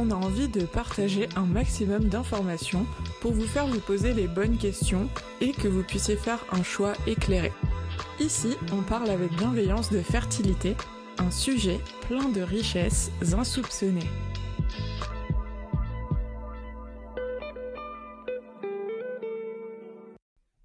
On 0.00 0.12
a 0.12 0.14
envie 0.14 0.46
de 0.46 0.64
partager 0.64 1.28
un 1.34 1.44
maximum 1.44 2.04
d'informations 2.04 2.86
pour 3.20 3.32
vous 3.32 3.48
faire 3.48 3.66
vous 3.66 3.80
poser 3.80 4.14
les 4.14 4.28
bonnes 4.28 4.56
questions 4.56 5.08
et 5.40 5.50
que 5.50 5.66
vous 5.66 5.82
puissiez 5.82 6.14
faire 6.14 6.46
un 6.52 6.62
choix 6.62 6.92
éclairé. 7.08 7.50
Ici, 8.20 8.56
on 8.72 8.82
parle 8.82 9.10
avec 9.10 9.32
bienveillance 9.32 9.90
de 9.90 9.98
fertilité, 9.98 10.76
un 11.18 11.32
sujet 11.32 11.80
plein 12.02 12.28
de 12.28 12.42
richesses 12.42 13.10
insoupçonnées. 13.32 14.06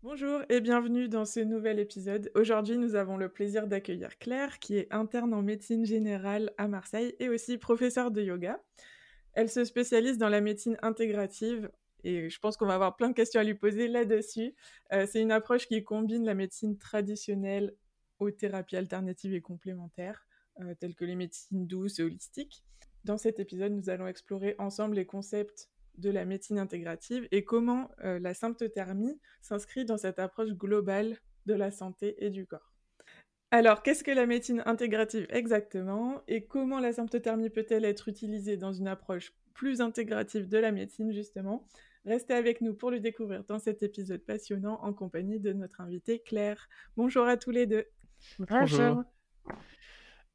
Bonjour 0.03 0.41
et 0.47 0.61
bienvenue 0.61 1.09
dans 1.09 1.25
ce 1.25 1.39
nouvel 1.39 1.79
épisode. 1.79 2.29
Aujourd'hui, 2.35 2.77
nous 2.77 2.93
avons 2.93 3.17
le 3.17 3.29
plaisir 3.29 3.65
d'accueillir 3.65 4.19
Claire, 4.19 4.59
qui 4.59 4.77
est 4.77 4.93
interne 4.93 5.33
en 5.33 5.41
médecine 5.41 5.87
générale 5.87 6.51
à 6.59 6.67
Marseille 6.67 7.15
et 7.19 7.29
aussi 7.29 7.57
professeure 7.57 8.11
de 8.11 8.21
yoga. 8.21 8.59
Elle 9.33 9.49
se 9.49 9.63
spécialise 9.65 10.17
dans 10.17 10.29
la 10.29 10.41
médecine 10.41 10.77
intégrative 10.81 11.69
et 12.03 12.29
je 12.29 12.39
pense 12.39 12.57
qu'on 12.57 12.65
va 12.65 12.75
avoir 12.75 12.95
plein 12.95 13.09
de 13.09 13.13
questions 13.13 13.39
à 13.39 13.43
lui 13.43 13.55
poser 13.55 13.87
là-dessus. 13.87 14.53
Euh, 14.91 15.05
c'est 15.09 15.21
une 15.21 15.31
approche 15.31 15.67
qui 15.67 15.83
combine 15.83 16.25
la 16.25 16.33
médecine 16.33 16.77
traditionnelle 16.77 17.73
aux 18.19 18.31
thérapies 18.31 18.75
alternatives 18.75 19.33
et 19.33 19.41
complémentaires, 19.41 20.25
euh, 20.59 20.75
telles 20.79 20.95
que 20.95 21.05
les 21.05 21.15
médecines 21.15 21.65
douces 21.65 21.99
et 21.99 22.03
holistiques. 22.03 22.63
Dans 23.05 23.17
cet 23.17 23.39
épisode, 23.39 23.73
nous 23.73 23.89
allons 23.89 24.07
explorer 24.07 24.55
ensemble 24.59 24.95
les 24.95 25.05
concepts 25.05 25.69
de 25.97 26.09
la 26.09 26.25
médecine 26.25 26.57
intégrative 26.57 27.27
et 27.31 27.43
comment 27.43 27.89
euh, 28.03 28.19
la 28.19 28.33
symptothermie 28.33 29.19
s'inscrit 29.41 29.85
dans 29.85 29.97
cette 29.97 30.19
approche 30.19 30.51
globale 30.51 31.17
de 31.45 31.53
la 31.53 31.71
santé 31.71 32.15
et 32.23 32.29
du 32.29 32.45
corps. 32.45 32.72
Alors, 33.53 33.83
qu'est-ce 33.83 34.03
que 34.03 34.09
la 34.09 34.25
médecine 34.25 34.63
intégrative 34.65 35.27
exactement 35.29 36.23
et 36.27 36.43
comment 36.43 36.79
la 36.79 36.91
symptothermie 36.91 37.51
peut-elle 37.51 37.85
être 37.85 38.09
utilisée 38.09 38.57
dans 38.57 38.73
une 38.73 38.87
approche 38.87 39.31
plus 39.53 39.79
intégrative 39.79 40.49
de 40.49 40.57
la 40.57 40.71
médecine 40.71 41.13
justement? 41.13 41.67
Restez 42.03 42.33
avec 42.33 42.61
nous 42.61 42.73
pour 42.73 42.89
le 42.89 42.99
découvrir 42.99 43.43
dans 43.43 43.59
cet 43.59 43.83
épisode 43.83 44.25
passionnant 44.25 44.79
en 44.81 44.91
compagnie 44.91 45.39
de 45.39 45.53
notre 45.53 45.81
invitée 45.81 46.17
Claire. 46.17 46.67
Bonjour 46.97 47.27
à 47.27 47.37
tous 47.37 47.51
les 47.51 47.67
deux. 47.67 47.85
Bonjour. 48.39 49.03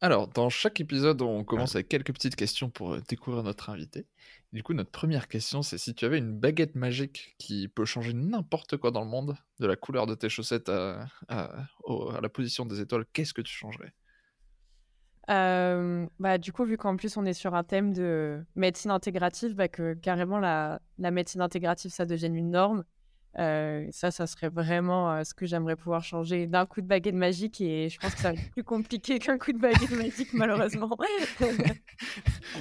Alors, 0.01 0.29
dans 0.29 0.49
chaque 0.49 0.81
épisode, 0.81 1.23
on 1.23 1.43
commence 1.45 1.75
avec 1.75 1.89
quelques 1.89 2.13
petites 2.13 2.37
questions 2.37 2.71
pour 2.71 2.95
euh, 2.95 3.01
découvrir 3.09 3.43
notre 3.43 3.69
invité. 3.71 4.07
Du 4.53 4.63
coup, 4.63 4.73
notre 4.73 4.91
première 4.91 5.27
question, 5.29 5.63
c'est 5.63 5.77
si 5.79 5.95
tu 5.95 6.05
avais 6.05 6.19
une 6.19 6.39
baguette 6.39 6.77
magique 6.77 7.35
qui 7.39 7.69
peut 7.69 7.85
changer 7.85 8.13
n'importe 8.13 8.77
quoi 8.77 8.91
dans 8.93 9.03
le 9.03 9.09
monde, 9.11 9.37
de 9.61 9.67
la 9.67 9.77
couleur 9.77 10.07
de 10.07 10.15
tes 10.15 10.29
chaussettes 10.29 10.69
à, 10.69 11.07
à- 11.29 11.67
au- 11.85 12.11
à 12.11 12.21
la 12.21 12.29
position 12.29 12.65
des 12.65 12.81
étoiles, 12.81 13.07
qu'est-ce 13.13 13.35
que 13.35 13.43
tu 13.43 13.53
changerais? 13.53 13.93
Euh, 15.31 16.07
bah, 16.19 16.39
du 16.39 16.53
coup, 16.53 16.65
vu 16.65 16.79
qu'en 16.79 16.97
plus 16.97 17.17
on 17.19 17.27
est 17.27 17.35
sur 17.35 17.55
un 17.55 17.63
thème 17.65 17.93
de 17.93 18.45
médecine 18.55 18.91
intégrative, 18.91 19.55
bah, 19.55 19.69
que 19.69 19.93
carrément 19.95 20.39
la, 20.39 20.81
la 20.99 21.11
médecine 21.11 21.43
intégrative, 21.43 21.91
ça 21.91 22.07
devienne 22.07 22.35
une 22.35 22.51
norme. 22.51 22.85
Euh, 23.37 23.87
ça, 23.93 24.11
ça 24.11 24.27
serait 24.27 24.49
vraiment 24.49 25.13
euh, 25.13 25.23
ce 25.23 25.35
que 25.35 25.47
j'aimerais 25.47 25.77
pouvoir 25.77 26.03
changer 26.03 26.47
d'un 26.47 26.67
coup 26.67 26.81
de 26.81 26.87
baguette 26.87 27.15
magique 27.15 27.61
et 27.61 27.89
je 27.89 27.99
pense 27.99 28.15
que 28.15 28.21
ça 28.21 28.33
va 28.33 28.39
être 28.39 28.51
plus 28.51 28.65
compliqué 28.65 29.19
qu'un 29.19 29.39
coup 29.39 29.53
de 29.53 29.59
baguette 29.59 29.91
magique, 29.91 30.33
malheureusement. 30.33 30.97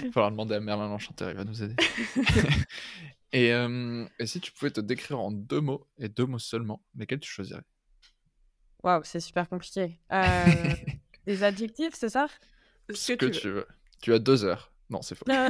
Il 0.04 0.12
faudra 0.12 0.30
demander 0.30 0.56
à 0.56 0.60
Merlin 0.60 0.88
l'Enchanteur, 0.88 1.32
il 1.32 1.38
va 1.38 1.44
nous 1.46 1.64
aider. 1.64 1.76
et, 3.32 3.54
euh, 3.54 4.06
et 4.20 4.28
si 4.28 4.40
tu 4.40 4.52
pouvais 4.52 4.70
te 4.70 4.82
décrire 4.82 5.20
en 5.20 5.32
deux 5.32 5.62
mots, 5.62 5.88
et 5.98 6.10
deux 6.10 6.26
mots 6.26 6.40
seulement, 6.40 6.84
lesquels 6.96 7.20
tu 7.20 7.32
choisirais? 7.32 7.64
Waouh, 8.84 9.02
c'est 9.04 9.20
super 9.20 9.48
compliqué. 9.50 10.00
Des 11.26 11.44
adjectifs, 11.44 11.94
c'est 11.94 12.10
ça? 12.10 12.28
Ce 12.94 13.14
que, 13.14 13.26
tu 13.26 13.50
veux. 13.50 13.68
Tu 14.02 14.14
as 14.14 14.20
deux 14.20 14.44
heures. 14.44 14.72
Non, 14.90 15.02
c'est 15.02 15.16
faux. 15.16 15.26
Va 15.28 15.50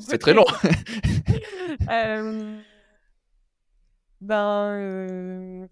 C'est 0.00 0.18
très 0.18 0.34
long. 0.34 0.44
Euh, 1.90 2.58
Ben, 4.20 4.72
euh, 4.72 5.66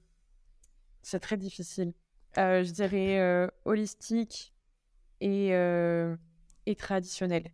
c'est 1.02 1.20
très 1.20 1.36
difficile. 1.36 1.92
Euh, 2.38 2.62
je 2.62 2.70
dirais 2.70 3.18
euh, 3.18 3.48
holistique 3.64 4.54
et, 5.20 5.54
euh, 5.54 6.16
et 6.66 6.76
traditionnel 6.76 7.50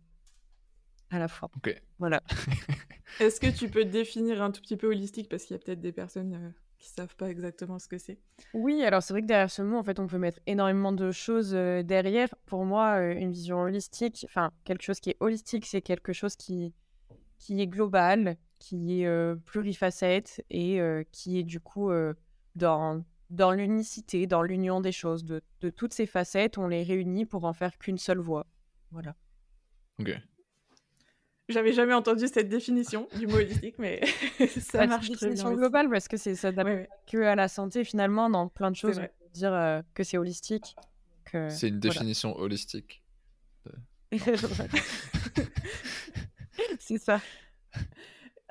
à 1.09 1.19
la 1.19 1.27
fois. 1.27 1.49
Ok. 1.55 1.81
Voilà. 1.99 2.21
Est-ce 3.19 3.39
que 3.39 3.47
tu 3.47 3.69
peux 3.69 3.85
définir 3.85 4.41
un 4.41 4.51
tout 4.51 4.61
petit 4.61 4.77
peu 4.77 4.87
holistique? 4.87 5.29
Parce 5.29 5.45
qu'il 5.45 5.55
y 5.55 5.59
a 5.59 5.63
peut-être 5.63 5.79
des 5.79 5.91
personnes 5.91 6.33
euh, 6.33 6.49
qui 6.79 6.89
savent 6.89 7.15
pas 7.15 7.29
exactement 7.29 7.79
ce 7.79 7.87
que 7.87 7.97
c'est 7.97 8.17
Oui, 8.53 8.83
alors 8.83 9.03
c'est 9.03 9.13
vrai 9.13 9.21
que 9.21 9.27
derrière 9.27 9.51
ce 9.51 9.61
mot, 9.61 9.77
en 9.77 9.83
fait, 9.83 9.99
on 9.99 10.07
peut 10.07 10.17
mettre 10.17 10.39
énormément 10.47 10.91
de 10.91 11.11
choses 11.11 11.53
euh, 11.53 11.83
derrière. 11.83 12.29
Pour 12.45 12.65
moi, 12.65 12.97
euh, 12.97 13.13
une 13.13 13.31
vision 13.31 13.61
holistique, 13.61 14.25
enfin, 14.27 14.51
quelque 14.63 14.81
chose 14.81 14.99
qui 14.99 15.11
est 15.11 15.17
holistique, 15.19 15.65
c'est 15.65 15.81
quelque 15.81 16.13
chose 16.13 16.35
qui, 16.35 16.73
qui 17.37 17.61
est 17.61 17.67
global, 17.67 18.37
qui 18.65 19.01
est 19.01 19.07
euh, 19.07 19.35
plurifacette 19.35 20.41
et 20.49 20.79
euh, 20.79 21.03
qui 21.11 21.37
est 21.37 21.43
du 21.43 21.59
coup 21.59 21.91
euh, 21.91 22.13
dans, 22.55 23.03
dans 23.29 23.51
l'unicité, 23.51 24.25
dans 24.25 24.41
l'union 24.41 24.79
des 24.79 24.93
choses. 24.93 25.25
De, 25.25 25.41
de 25.59 25.69
toutes 25.69 25.93
ces 25.93 26.05
facettes, 26.05 26.57
on 26.57 26.69
les 26.69 26.81
réunit 26.83 27.25
pour 27.25 27.43
en 27.43 27.51
faire 27.51 27.77
qu'une 27.77 27.97
seule 27.97 28.19
voix. 28.19 28.47
Voilà. 28.91 29.17
Ok. 29.99 30.13
J'avais 31.49 31.73
jamais 31.73 31.93
entendu 31.93 32.25
cette 32.29 32.47
définition 32.47 33.09
du 33.19 33.27
mot 33.27 33.35
holistique, 33.35 33.75
mais 33.79 33.99
ça 34.47 34.77
Bah, 34.79 34.87
marche 34.87 35.07
c'est 35.07 35.11
une 35.11 35.17
bien. 35.17 35.27
définition 35.27 35.49
aussi. 35.49 35.57
globale 35.57 35.89
parce 35.89 36.07
que 36.07 36.15
c'est 36.15 36.33
s'adapte 36.35 36.69
Ouais, 36.69 36.75
ouais. 36.75 36.89
que 37.11 37.17
à 37.17 37.35
la 37.35 37.49
santé 37.49 37.83
finalement 37.83 38.29
dans 38.29 38.47
plein 38.47 38.71
de 38.71 38.77
choses. 38.77 38.97
On 38.97 39.01
peut 39.01 39.09
dire 39.33 39.51
euh, 39.53 39.81
que 39.93 40.05
c'est 40.05 40.17
holistique. 40.17 40.73
que- 41.25 41.49
C'est 41.49 41.67
une 41.67 41.79
voilà. 41.81 41.95
définition 41.95 42.33
holistique. 42.39 43.03
c'est 46.79 46.97
ça. 46.97 47.19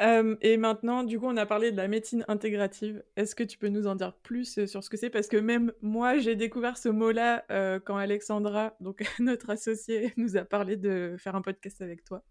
Euh, 0.00 0.36
et 0.40 0.56
maintenant, 0.56 1.04
du 1.04 1.18
coup, 1.18 1.26
on 1.26 1.36
a 1.36 1.46
parlé 1.46 1.70
de 1.70 1.76
la 1.76 1.86
médecine 1.86 2.24
intégrative. 2.28 3.04
Est-ce 3.16 3.34
que 3.34 3.44
tu 3.44 3.58
peux 3.58 3.68
nous 3.68 3.86
en 3.86 3.94
dire 3.94 4.14
plus 4.22 4.58
euh, 4.58 4.66
sur 4.66 4.82
ce 4.82 4.90
que 4.90 4.96
c'est? 4.96 5.10
Parce 5.10 5.28
que 5.28 5.36
même 5.36 5.72
moi, 5.82 6.18
j'ai 6.18 6.34
découvert 6.34 6.78
ce 6.78 6.88
mot-là 6.88 7.44
euh, 7.50 7.78
quand 7.78 7.96
Alexandra, 7.96 8.74
donc 8.80 9.02
notre 9.20 9.50
associée, 9.50 10.12
nous 10.16 10.36
a 10.36 10.44
parlé 10.44 10.76
de 10.76 11.16
faire 11.18 11.36
un 11.36 11.42
podcast 11.42 11.82
avec 11.82 12.04
toi. 12.04 12.24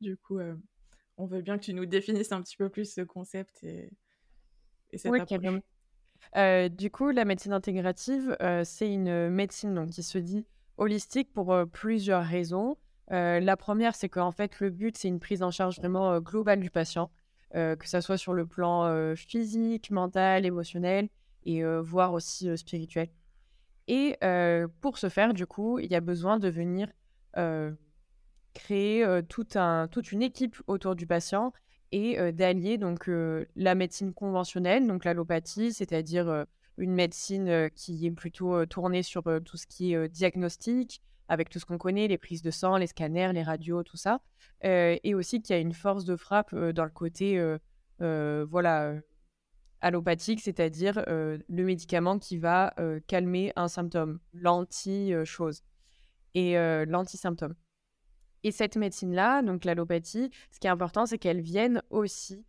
Du 0.00 0.16
coup, 0.16 0.38
euh, 0.38 0.54
on 1.16 1.26
veut 1.26 1.40
bien 1.40 1.58
que 1.58 1.64
tu 1.64 1.74
nous 1.74 1.86
définisses 1.86 2.32
un 2.32 2.42
petit 2.42 2.56
peu 2.56 2.68
plus 2.68 2.92
ce 2.92 3.00
concept 3.00 3.64
et, 3.64 3.90
et 4.92 4.98
cette 4.98 5.10
Oui, 5.10 5.20
approche. 5.20 6.70
du 6.76 6.90
coup, 6.90 7.10
la 7.10 7.24
médecine 7.24 7.52
intégrative, 7.52 8.36
c'est 8.64 8.92
une 8.92 9.30
médecine 9.30 9.74
donc, 9.74 9.90
qui 9.90 10.02
se 10.02 10.18
dit 10.18 10.46
holistique 10.76 11.32
pour 11.32 11.56
plusieurs 11.72 12.24
raisons. 12.24 12.76
Euh, 13.10 13.40
la 13.40 13.56
première, 13.56 13.94
c'est 13.94 14.08
qu'en 14.08 14.32
fait, 14.32 14.60
le 14.60 14.70
but, 14.70 14.96
c'est 14.96 15.08
une 15.08 15.20
prise 15.20 15.42
en 15.42 15.50
charge 15.50 15.78
vraiment 15.78 16.12
euh, 16.12 16.20
globale 16.20 16.60
du 16.60 16.70
patient, 16.70 17.10
euh, 17.54 17.76
que 17.76 17.88
ça 17.88 18.00
soit 18.00 18.18
sur 18.18 18.34
le 18.34 18.46
plan 18.46 19.14
physique, 19.16 19.90
mental, 19.90 20.44
émotionnel 20.44 21.08
et 21.44 21.62
voire 21.80 22.12
aussi 22.12 22.56
spirituel. 22.58 23.08
Et 23.86 24.18
pour 24.82 24.98
ce 24.98 25.08
faire, 25.08 25.32
du 25.32 25.46
coup, 25.46 25.78
il 25.78 25.90
y 25.90 25.94
a 25.94 26.00
besoin 26.00 26.38
de 26.38 26.48
venir 26.48 26.88
créer 28.52 29.22
toute 29.28 30.12
une 30.12 30.22
équipe 30.22 30.56
autour 30.66 30.94
du 30.94 31.06
patient 31.06 31.54
et 31.90 32.32
d'allier 32.32 32.76
donc 32.76 33.08
la 33.56 33.74
médecine 33.74 34.12
conventionnelle, 34.12 34.86
donc 34.86 35.04
l'allopathie, 35.06 35.72
c'est-à-dire 35.72 36.44
une 36.76 36.92
médecine 36.92 37.70
qui 37.74 38.04
est 38.04 38.10
plutôt 38.10 38.66
tournée 38.66 39.02
sur 39.02 39.22
tout 39.42 39.56
ce 39.56 39.66
qui 39.66 39.94
est 39.94 40.08
diagnostic, 40.08 41.00
avec 41.28 41.50
tout 41.50 41.58
ce 41.58 41.66
qu'on 41.66 41.78
connaît, 41.78 42.08
les 42.08 42.18
prises 42.18 42.42
de 42.42 42.50
sang, 42.50 42.76
les 42.76 42.86
scanners, 42.86 43.32
les 43.32 43.42
radios, 43.42 43.82
tout 43.82 43.96
ça, 43.96 44.20
euh, 44.64 44.96
et 45.04 45.14
aussi 45.14 45.40
qu'il 45.42 45.54
y 45.54 45.58
a 45.58 45.60
une 45.60 45.74
force 45.74 46.04
de 46.04 46.16
frappe 46.16 46.52
euh, 46.52 46.72
dans 46.72 46.84
le 46.84 46.90
côté 46.90 47.38
euh, 48.00 48.46
voilà 48.50 48.94
allopathique, 49.80 50.40
c'est-à-dire 50.40 51.04
le 51.06 51.64
médicament 51.64 52.18
qui 52.18 52.36
va 52.36 52.74
calmer 53.06 53.52
un 53.54 53.68
symptôme, 53.68 54.18
l'anti-chose 54.32 55.62
et 56.34 56.54
l'anti-symptôme. 56.86 57.54
Et 58.44 58.50
cette 58.52 58.76
médecine-là, 58.76 59.42
donc 59.42 59.64
l'allopathie, 59.64 60.30
ce 60.50 60.60
qui 60.60 60.66
est 60.66 60.70
important, 60.70 61.06
c'est 61.06 61.18
qu'elle 61.18 61.40
vienne 61.40 61.82
aussi 61.90 62.44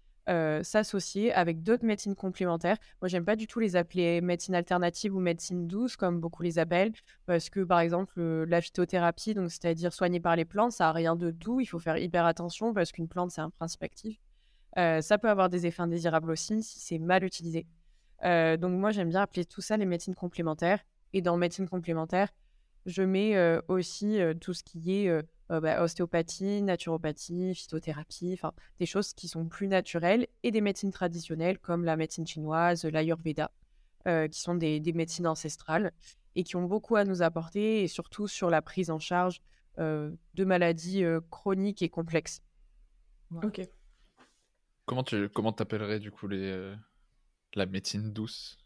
s'associer 0.64 1.34
avec 1.34 1.64
d'autres 1.64 1.86
médecines 1.86 2.16
complémentaires. 2.16 2.78
Moi, 3.02 3.10
j'aime 3.10 3.26
pas 3.26 3.36
du 3.36 3.48
tout 3.48 3.60
les 3.60 3.76
appeler 3.76 4.22
médecine 4.22 4.54
alternative 4.54 5.16
ou 5.16 5.20
médecine 5.20 5.68
douce, 5.68 5.96
comme 5.96 6.20
beaucoup 6.20 6.44
les 6.44 6.60
appellent, 6.60 6.94
parce 7.26 7.50
que, 7.50 7.62
par 7.62 7.80
exemple, 7.80 8.22
la 8.22 8.62
phytothérapie, 8.62 9.34
donc 9.34 9.50
c'est-à-dire 9.52 9.92
soigner 9.92 10.20
par 10.20 10.36
les 10.36 10.46
plantes, 10.46 10.72
ça 10.72 10.90
a 10.90 10.92
rien 10.92 11.16
de 11.16 11.32
doux. 11.32 11.60
Il 11.60 11.66
faut 11.66 11.80
faire 11.80 11.98
hyper 11.98 12.26
attention 12.26 12.74
parce 12.74 12.92
qu'une 12.92 13.08
plante, 13.08 13.32
c'est 13.32 13.42
un 13.42 13.50
principe 13.50 13.84
actif. 13.84 14.20
ça 14.76 15.18
peut 15.18 15.30
avoir 15.30 15.50
des 15.50 15.66
effets 15.66 15.82
indésirables 15.82 16.32
aussi 16.32 16.62
si 16.64 16.80
c'est 16.80 17.00
mal 17.00 17.24
utilisé. 17.24 17.66
donc, 18.24 18.72
moi, 18.72 18.92
j'aime 18.92 19.10
bien 19.10 19.22
appeler 19.22 19.46
tout 19.46 19.62
ça 19.62 19.78
les 19.78 19.86
médecines 19.86 20.16
complémentaires. 20.16 20.80
Et 21.12 21.22
dans 21.24 21.38
médecine 21.38 21.68
complémentaire, 21.68 22.30
je 22.90 23.02
mets 23.02 23.60
aussi 23.68 24.20
tout 24.42 24.54
ce 24.54 24.64
qui 24.64 25.06
est 25.06 25.24
bah, 25.50 25.82
ostéopathie, 25.82 26.62
naturopathie, 26.62 27.56
phytothérapie, 27.56 28.32
enfin 28.34 28.54
des 28.80 28.86
choses 28.86 29.14
qui 29.14 29.28
sont 29.28 29.46
plus 29.46 29.68
naturelles 29.68 30.28
et 30.44 30.52
des 30.52 30.62
médecines 30.62 30.92
traditionnelles 30.92 31.60
comme 31.60 31.86
la 31.86 31.96
médecine 31.96 32.28
chinoise, 32.28 32.86
l'ayurveda, 32.86 33.52
qui 34.06 34.40
sont 34.40 34.56
des, 34.56 34.82
médecines 34.94 35.28
ancestrales 35.28 35.92
et 36.36 36.44
qui 36.44 36.56
ont 36.56 36.64
beaucoup 36.64 36.96
à 36.96 37.06
nous 37.06 37.22
apporter 37.22 37.84
et 37.84 37.88
surtout 37.88 38.28
sur 38.28 38.50
la 38.50 38.62
prise 38.62 38.92
en 38.92 39.00
charge 39.00 39.42
de 39.78 40.46
maladies 40.46 41.04
chroniques 41.32 41.82
et 41.82 41.90
complexes. 41.90 42.42
Ok. 43.44 43.62
Comment 44.86 45.04
tu 45.04 45.30
comment 45.30 45.54
t'appellerais 45.54 46.00
du 46.00 46.12
coup 46.12 46.28
les, 46.28 46.76
la 47.56 47.66
médecine 47.66 48.12
douce? 48.12 48.59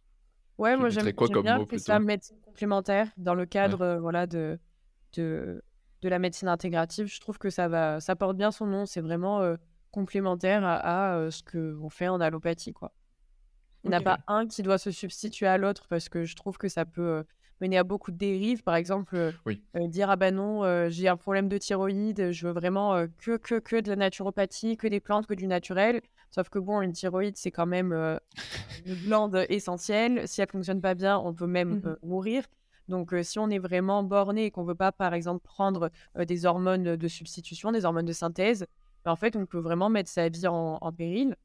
Ouais, 0.57 0.77
moi 0.77 0.89
j'aime 0.89 1.11
bien 1.41 1.65
que 1.65 1.77
ça 1.77 2.00
médecine 2.00 2.38
complémentaire 2.45 3.09
dans 3.17 3.33
le 3.33 3.45
cadre 3.45 3.97
voilà 4.00 4.27
de, 4.27 4.59
de 5.13 5.63
de 6.01 6.09
la 6.09 6.19
médecine 6.19 6.47
intégrative. 6.47 7.07
Je 7.07 7.19
trouve 7.19 7.38
que 7.38 7.50
ça 7.50 7.67
va 7.67 8.00
ça 8.00 8.15
porte 8.15 8.38
bien 8.38 8.51
son 8.51 8.65
nom, 8.65 8.85
c'est 8.85 9.01
vraiment 9.01 9.55
complémentaire 9.91 10.63
à, 10.63 11.27
ce 11.31 11.44
que 11.44 11.77
on 11.81 11.89
fait 11.89 12.07
en 12.07 12.21
allopathie 12.21 12.73
quoi. 12.73 12.94
Il 13.83 13.89
n'y 13.89 13.95
en 13.95 14.00
a 14.00 14.01
pas 14.01 14.19
un 14.27 14.47
qui 14.47 14.61
doit 14.61 14.77
se 14.77 14.91
substituer 14.91 15.47
à 15.47 15.57
l'autre 15.57 15.88
parce 15.89 16.07
que 16.07 16.23
je 16.23 16.35
trouve 16.35 16.57
que 16.57 16.69
ça 16.69 16.85
peut 16.85 17.25
mener 17.59 17.77
à 17.77 17.83
beaucoup 17.83 18.11
de 18.11 18.17
dérives. 18.17 18.63
Par 18.63 18.75
exemple, 18.75 19.33
dire 19.75 20.09
ah 20.09 20.15
ben 20.15 20.35
non, 20.35 20.89
j'ai 20.89 21.07
un 21.07 21.17
problème 21.17 21.50
de 21.50 21.57
thyroïde, 21.57 22.31
je 22.31 22.47
veux 22.47 22.53
vraiment 22.53 23.05
que, 23.17 23.38
que, 23.38 23.59
que 23.59 23.81
de 23.81 23.89
la 23.89 23.95
naturopathie, 23.95 24.77
que 24.77 24.88
des 24.88 25.00
plantes, 25.00 25.27
que 25.27 25.33
du 25.33 25.47
naturel. 25.47 26.01
Sauf 26.33 26.50
que 26.50 26.59
bon, 26.59 26.81
une 26.81 26.94
thyroïde, 26.94 27.38
c'est 27.38 27.51
quand 27.51 27.65
même 27.65 27.94
une 28.85 28.95
glande 28.95 29.45
essentielle. 29.50 30.27
Si 30.27 30.41
elle 30.41 30.50
fonctionne 30.50 30.81
pas 30.81 30.95
bien, 30.95 31.18
on 31.18 31.33
peut 31.33 31.47
même 31.47 31.75
mmh 31.75 31.97
mourir. 32.03 32.44
Donc, 32.89 33.13
si 33.21 33.39
on 33.39 33.50
est 33.50 33.59
vraiment 33.59 34.03
borné 34.03 34.45
et 34.45 34.51
qu'on 34.51 34.63
veut 34.63 34.75
pas, 34.75 34.91
par 34.91 35.13
exemple, 35.13 35.41
prendre 35.44 35.89
des 36.18 36.45
hormones 36.45 36.97
de 36.97 37.07
substitution, 37.07 37.71
des 37.71 37.85
hormones 37.85 38.06
de 38.06 38.13
synthèse, 38.13 38.65
ben, 39.06 39.12
en 39.12 39.15
fait, 39.15 39.35
on 39.35 39.45
peut 39.45 39.59
vraiment 39.59 39.89
mettre 39.89 40.09
sa 40.09 40.27
vie 40.27 40.47
en, 40.47 40.91
péril. 40.91 41.35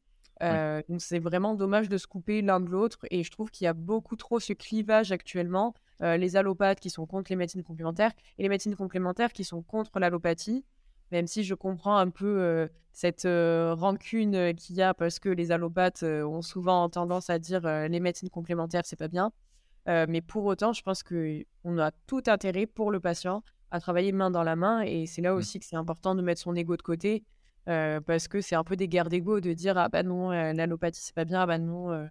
Donc, 0.41 1.01
c'est 1.01 1.19
vraiment 1.19 1.55
dommage 1.55 1.89
de 1.89 1.97
se 1.97 2.07
couper 2.07 2.43
l'un 2.43 2.61
de 2.61 2.69
l'autre. 2.69 2.99
Et 3.11 3.23
je 3.23 3.31
trouve 3.31 3.51
qu'il 3.51 3.67
y 3.67 3.69
a 3.69 3.75
beaucoup 3.75 4.17
trop 4.17 4.41
ce 4.41 4.53
clivage 4.53 5.13
actuellement. 5.13 5.75
les 6.01 6.37
allopathes 6.37 6.81
qui 6.81 6.91
sont 6.91 7.07
contre 7.07 7.31
les 7.31 7.37
médecines 7.37 7.63
complémentaires 7.63 8.13
et 8.39 8.43
les 8.43 8.49
médecines 8.49 8.75
complémentaires 8.75 9.33
qui 9.33 9.45
sont 9.45 9.63
contre 9.63 9.99
l'allopathie 10.01 10.65
même 11.13 11.27
si 11.27 11.45
je 11.45 11.55
comprends 11.55 11.97
un 11.97 12.11
peu 12.11 12.69
cette 12.93 13.27
rancune 13.27 14.55
qu'il 14.55 14.77
y 14.77 14.83
a 14.83 14.95
parce 14.95 15.19
que 15.19 15.29
les 15.29 15.53
allopathes 15.53 16.03
ont 16.03 16.43
souvent 16.43 16.89
tendance 16.89 17.31
à 17.31 17.39
dire 17.39 17.63
les 17.89 18.01
médecines 18.01 18.31
complémentaires, 18.31 18.83
c'est 18.85 18.99
pas 18.99 19.09
bien. 19.09 19.33
mais 19.87 20.21
pour 20.21 20.45
autant, 20.45 20.73
je 20.73 20.83
pense 20.83 21.03
qu'on 21.03 21.79
a 21.79 21.91
tout 22.07 22.23
intérêt 22.27 22.67
pour 22.67 22.91
le 22.91 23.01
patient 23.01 23.43
à 23.71 23.81
travailler 23.81 24.13
main 24.13 24.31
dans 24.31 24.43
la 24.43 24.57
main 24.57 24.81
et 24.83 25.07
c'est 25.07 25.23
là 25.23 25.33
mmh. 25.33 25.37
aussi 25.37 25.61
que 25.61 25.67
c'est 25.67 25.77
important 25.77 26.15
de 26.15 26.23
mettre 26.23 26.41
son 26.41 26.55
ego 26.55 26.77
de 26.77 26.83
côté 26.83 27.25
parce 27.65 28.29
que 28.29 28.41
c'est 28.41 28.57
un 28.57 28.65
peu 28.65 28.77
des 28.77 28.89
guerres 28.89 29.09
d'ego 29.09 29.41
de 29.41 29.53
dire 29.53 29.77
ah 29.79 29.89
bah 29.89 30.03
non, 30.03 30.31
l'allopathie 30.31 31.03
c'est 31.03 31.15
pas 31.15 31.25
bien, 31.25 31.41
ah 31.43 31.47
bah 31.47 31.59
non, 31.59 32.09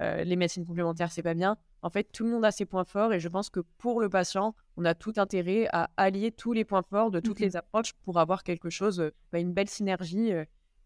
les 0.00 0.36
médecines 0.36 0.66
complémentaires 0.66 1.12
c'est 1.12 1.22
pas 1.22 1.34
bien. 1.34 1.56
En 1.84 1.90
fait, 1.90 2.08
tout 2.12 2.24
le 2.24 2.30
monde 2.30 2.46
a 2.46 2.50
ses 2.50 2.64
points 2.64 2.86
forts 2.86 3.12
et 3.12 3.20
je 3.20 3.28
pense 3.28 3.50
que 3.50 3.60
pour 3.76 4.00
le 4.00 4.08
patient, 4.08 4.54
on 4.78 4.86
a 4.86 4.94
tout 4.94 5.12
intérêt 5.16 5.68
à 5.70 5.90
allier 5.98 6.32
tous 6.32 6.54
les 6.54 6.64
points 6.64 6.82
forts 6.82 7.10
de 7.10 7.20
toutes 7.20 7.40
mmh 7.40 7.44
les 7.44 7.56
approches 7.56 7.92
pour 8.04 8.18
avoir 8.18 8.42
quelque 8.42 8.70
chose, 8.70 9.12
bah, 9.30 9.38
une 9.38 9.52
belle 9.52 9.68
synergie 9.68 10.30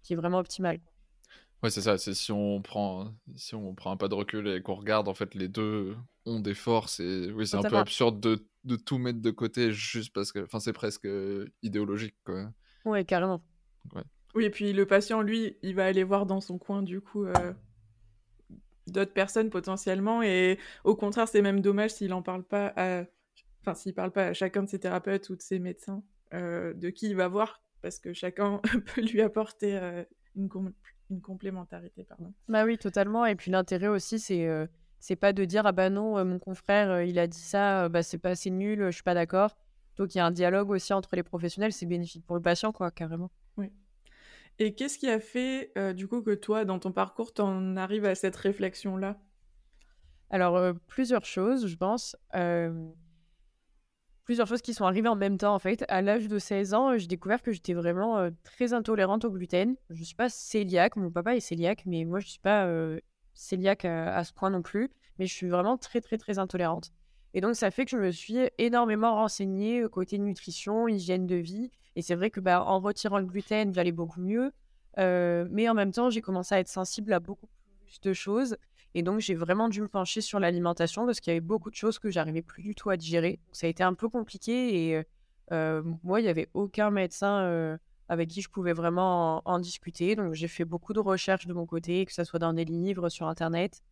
qui 0.03 0.12
est 0.12 0.17
vraiment 0.17 0.39
optimale. 0.39 0.81
Ouais, 1.62 1.71
c'est 1.71 1.83
ça. 1.83 1.99
C'est 1.99 2.15
si 2.15 2.33
on 2.33 2.61
prend, 2.62 3.15
si 3.37 3.55
on 3.55 3.77
prend 3.77 3.93
un 3.93 3.97
pas 3.97 4.09
de 4.09 4.15
recul 4.15 4.49
et 4.49 4.61
qu'on 4.61 4.75
regarde, 4.75 5.06
en 5.06 5.15
fait, 5.15 5.37
les 5.37 5.47
deux 5.47 5.97
ont 6.27 6.41
des 6.41 6.55
forces. 6.55 6.99
Et 6.99 7.31
oui, 7.31 7.47
c'est 7.47 7.56
un 7.56 7.62
peu 7.62 7.77
absurde 7.77 8.19
de, 8.19 8.44
de, 8.65 8.75
tout 8.75 8.99
mettre 8.99 9.21
de 9.21 9.31
côté 9.31 9.71
juste 9.71 10.12
parce 10.12 10.33
que, 10.33 10.41
enfin, 10.41 10.59
c'est 10.59 10.73
presque 10.73 11.09
idéologique, 11.62 12.17
quoi. 12.25 12.51
Ouais, 12.85 13.05
carrément. 13.05 13.41
Oui, 14.35 14.44
et 14.47 14.51
puis 14.51 14.73
le 14.73 14.85
patient, 14.85 15.23
lui, 15.23 15.56
il 15.62 15.77
va 15.77 15.87
aller 15.87 16.03
voir 16.03 16.27
dans 16.27 16.41
son 16.41 16.59
coin, 16.59 16.83
du 16.83 17.01
coup, 17.01 17.25
d'autres 18.93 19.12
personnes 19.12 19.50
potentiellement. 19.50 20.23
Et 20.23 20.58
au 20.85 20.96
contraire, 20.96 21.29
c'est 21.29 21.43
même 21.43 21.61
dommage 21.61 21.93
s'il 21.93 22.12
en 22.12 22.23
parle 22.23 22.44
pas 22.44 22.73
à, 22.76 23.05
enfin, 23.62 23.75
s'il 23.75 23.94
parle 23.94 24.11
pas 24.11 24.29
à 24.29 24.32
chacun 24.32 24.62
de 24.62 24.69
ses 24.69 24.79
thérapeutes 24.79 25.29
ou 25.31 25.37
de 25.37 25.43
ses 25.43 25.58
médecins, 25.58 26.02
euh, 26.35 26.75
de 26.75 26.90
qui 26.90 27.11
il 27.11 27.17
va 27.17 27.29
voir, 27.29 27.62
parce 27.82 27.99
que 27.99 28.12
chacun 28.12 28.61
peut 28.94 29.02
lui 29.02 29.20
apporter 29.20 29.76
euh, 29.76 30.05
une, 30.37 30.49
complémentarité, 31.23 32.05
pardon. 32.05 32.32
Bah 32.49 32.64
oui, 32.64 32.79
totalement. 32.79 33.25
Et 33.26 33.35
puis 33.35 33.50
l'intérêt 33.50 33.88
aussi, 33.88 34.19
c'est 34.19 34.46
euh, 34.46 34.67
c'est 35.00 35.17
pas 35.17 35.32
de 35.32 35.44
dire 35.44 35.67
ah 35.67 35.73
bah 35.73 35.91
non, 35.91 36.25
mon 36.25 36.38
confrère 36.38 37.02
il 37.02 37.19
a 37.19 37.26
dit 37.26 37.38
ça, 37.38 37.88
bah 37.88 38.02
c'est 38.02 38.19
pas 38.19 38.31
assez 38.31 38.50
nul, 38.50 38.84
je 38.87 38.91
suis 38.91 39.02
pas 39.02 39.14
d'accord. 39.14 39.56
Donc 39.96 40.14
il 40.14 40.19
y 40.19 40.20
a 40.20 40.26
un 40.26 40.31
dialogue 40.31 40.70
aussi 40.70 40.93
entre 40.93 41.17
les 41.17 41.23
professionnels, 41.23 41.73
c'est 41.73 41.87
bénéfique 41.87 42.26
pour 42.26 42.37
le 42.37 42.43
patient, 42.43 42.73
quoi, 42.73 42.91
carrément. 42.91 43.31
Et 44.60 44.75
qu'est-ce 44.75 44.99
qui 44.99 45.08
a 45.08 45.20
fait, 45.20 45.72
euh, 45.78 45.93
du 45.93 46.08
coup, 46.08 46.20
que 46.20 46.34
toi, 46.34 46.64
dans 46.64 46.78
ton 46.78 46.90
parcours, 46.90 47.32
tu 47.32 47.43
en 47.43 47.76
arrives 47.76 48.05
à 48.05 48.14
cette 48.14 48.34
réflexion-là? 48.34 49.16
Alors, 50.31 50.56
euh, 50.56 50.72
plusieurs 50.88 51.25
choses, 51.25 51.69
je 51.69 51.76
pense. 51.76 52.16
Euh, 52.34 52.88
plusieurs 54.25 54.49
choses 54.49 54.60
qui 54.60 54.75
sont 54.75 54.84
arrivées 54.84 55.08
en 55.08 55.16
même 55.16 55.38
temps, 55.38 55.55
en 55.55 55.60
fait. 55.60 55.84
À 55.88 56.02
l'âge 56.02 56.26
de 56.26 56.38
16 56.40 56.75
ans, 56.75 56.99
j'ai 56.99 57.06
découvert 57.06 57.40
que 57.40 57.52
j'étais 57.52 57.72
vraiment 57.72 58.28
très 58.43 58.72
intolérante 58.72 59.25
au 59.25 59.31
gluten. 59.31 59.76
Je 59.90 60.00
ne 60.00 60.05
suis 60.05 60.16
pas 60.16 60.28
cœliaque, 60.28 60.96
mon 60.96 61.10
papa 61.10 61.37
est 61.37 61.49
cœliaque, 61.49 61.84
mais 61.87 62.05
moi, 62.05 62.19
je 62.19 62.26
ne 62.26 62.31
suis 62.31 62.40
pas 62.40 62.69
cœliaque 63.49 63.84
à, 63.84 64.25
ce 64.25 64.32
point 64.32 64.50
non 64.50 64.62
plus. 64.62 64.90
Mais 65.19 65.26
je 65.26 65.34
suis 65.34 65.49
vraiment 65.49 65.78
très, 65.78 66.00
très, 66.00 66.19
très 66.19 66.38
intolérante. 66.38 66.93
Et 67.32 67.40
donc, 67.40 67.55
ça 67.55 67.70
fait 67.70 67.84
que 67.84 67.93
je 67.93 67.96
me 67.96 68.10
suis 68.10 68.38
énormément 68.58 69.14
renseignée 69.14 69.84
côté 69.90 70.19
nutrition, 70.19 70.88
hygiène 70.88 71.26
de 71.26 71.37
vie. 71.37 71.70
Et 71.99 72.03
c'est 72.03 72.15
vrai 72.15 72.31
que 72.31 72.39
bah, 72.39 72.62
en 72.65 72.79
retirant 72.79 73.19
le 73.19 73.27
gluten, 73.27 73.75
j'allais 73.75 73.91
beaucoup 73.91 74.21
mieux. 74.21 74.53
Euh, 74.99 75.49
mais 75.50 75.69
en 75.69 75.75
même 75.75 75.91
temps, 75.91 76.11
j'ai 76.11 76.21
commencé 76.21 76.55
à 76.55 76.61
être 76.61 76.69
sensible 76.69 77.12
à 77.12 77.19
beaucoup 77.19 77.49
plus 77.81 78.00
de 78.00 78.12
choses. 78.12 78.56
Et 78.95 79.03
donc, 79.03 79.19
j'ai 79.19 79.35
vraiment 79.35 79.69
dû 79.69 79.83
me 79.83 79.89
pencher 79.89 80.21
sur 80.21 80.39
l'alimentation 80.39 81.06
parce 81.06 81.19
qu'il 81.19 81.33
y 81.33 81.37
avait 81.37 81.41
beaucoup 81.41 81.71
de 81.71 81.75
choses 81.75 81.99
que 81.99 82.09
j'arrivais 82.09 82.41
plus 82.43 82.62
du 82.62 82.77
tout 82.77 82.89
à 82.91 82.97
digérer. 82.97 83.41
ça 83.50 83.67
a 83.67 83.71
été 83.71 83.83
un 83.83 83.95
peu 83.95 84.09
compliqué. 84.09 84.91
Et 84.91 85.03
euh, 85.50 85.83
moi, 86.05 86.21
il 86.21 86.23
n'y 86.23 86.29
avait 86.29 86.49
aucun 86.55 86.91
médecin 86.91 87.41
euh, 87.41 87.77
avec 88.09 88.29
qui 88.29 88.43
je 88.43 88.49
pouvais 88.49 88.75
vraiment 88.75 89.43
en, 89.44 89.59
discuter. 89.59 90.15
Donc, 90.15 90.35
j'ai 90.35 90.47
fait 90.47 90.65
beaucoup 90.65 90.93
de 90.93 91.01
recherches 91.01 91.49
de 91.49 91.53
mon 91.53 91.67
côté, 91.67 92.06
que 92.06 92.13
ce 92.13 92.22
soit 92.22 92.39
dans 92.39 92.53
des 92.53 92.65
livres, 92.65 93.08
sur 93.08 93.27
Internet. 93.27 93.82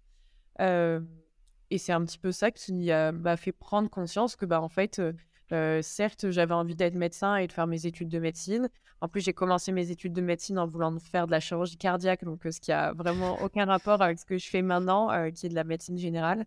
et 0.61 1.79
c'est 1.79 1.93
un 1.93 2.05
petit 2.05 2.19
peu 2.21 2.31
ça 2.31 2.53
qui 2.53 2.73
m'a 2.73 3.37
fait 3.37 3.51
prendre 3.51 3.91
conscience 3.91 4.37
que, 4.37 4.47
bah, 4.47 4.63
en 4.63 4.69
fait, 4.69 5.03
certes, 5.83 6.31
j'avais 6.31 6.55
envie 6.55 6.75
d'être 6.75 6.95
médecin 6.95 7.37
et 7.37 7.47
de 7.47 7.53
faire 7.53 7.67
mes 7.67 7.87
études 7.87 8.09
de 8.09 8.19
médecine. 8.19 8.69
En 9.01 9.09
plus, 9.09 9.21
j'ai 9.21 9.33
commencé 9.33 9.73
mes 9.73 9.91
études 9.91 10.13
de 10.13 10.21
médecine 10.21 10.59
en 10.59 10.67
voulant 10.67 10.99
faire 10.99 11.27
de 11.27 11.31
la 11.31 11.41
chirurgie 11.41 11.77
cardiaque, 11.77 12.25
donc 12.25 12.41
ce 12.51 12.61
qui 12.61 12.73
a 12.73 12.93
vraiment 12.93 13.41
aucun 13.43 13.67
rapport 13.67 14.01
avec 14.01 14.19
ce 14.19 14.25
que 14.25 14.39
je 14.39 14.49
fais 14.49 14.63
maintenant, 14.63 15.11
qui 15.31 15.47
est 15.47 15.51
de 15.51 15.55
la 15.55 15.65
médecine 15.65 15.99
générale. 15.99 16.47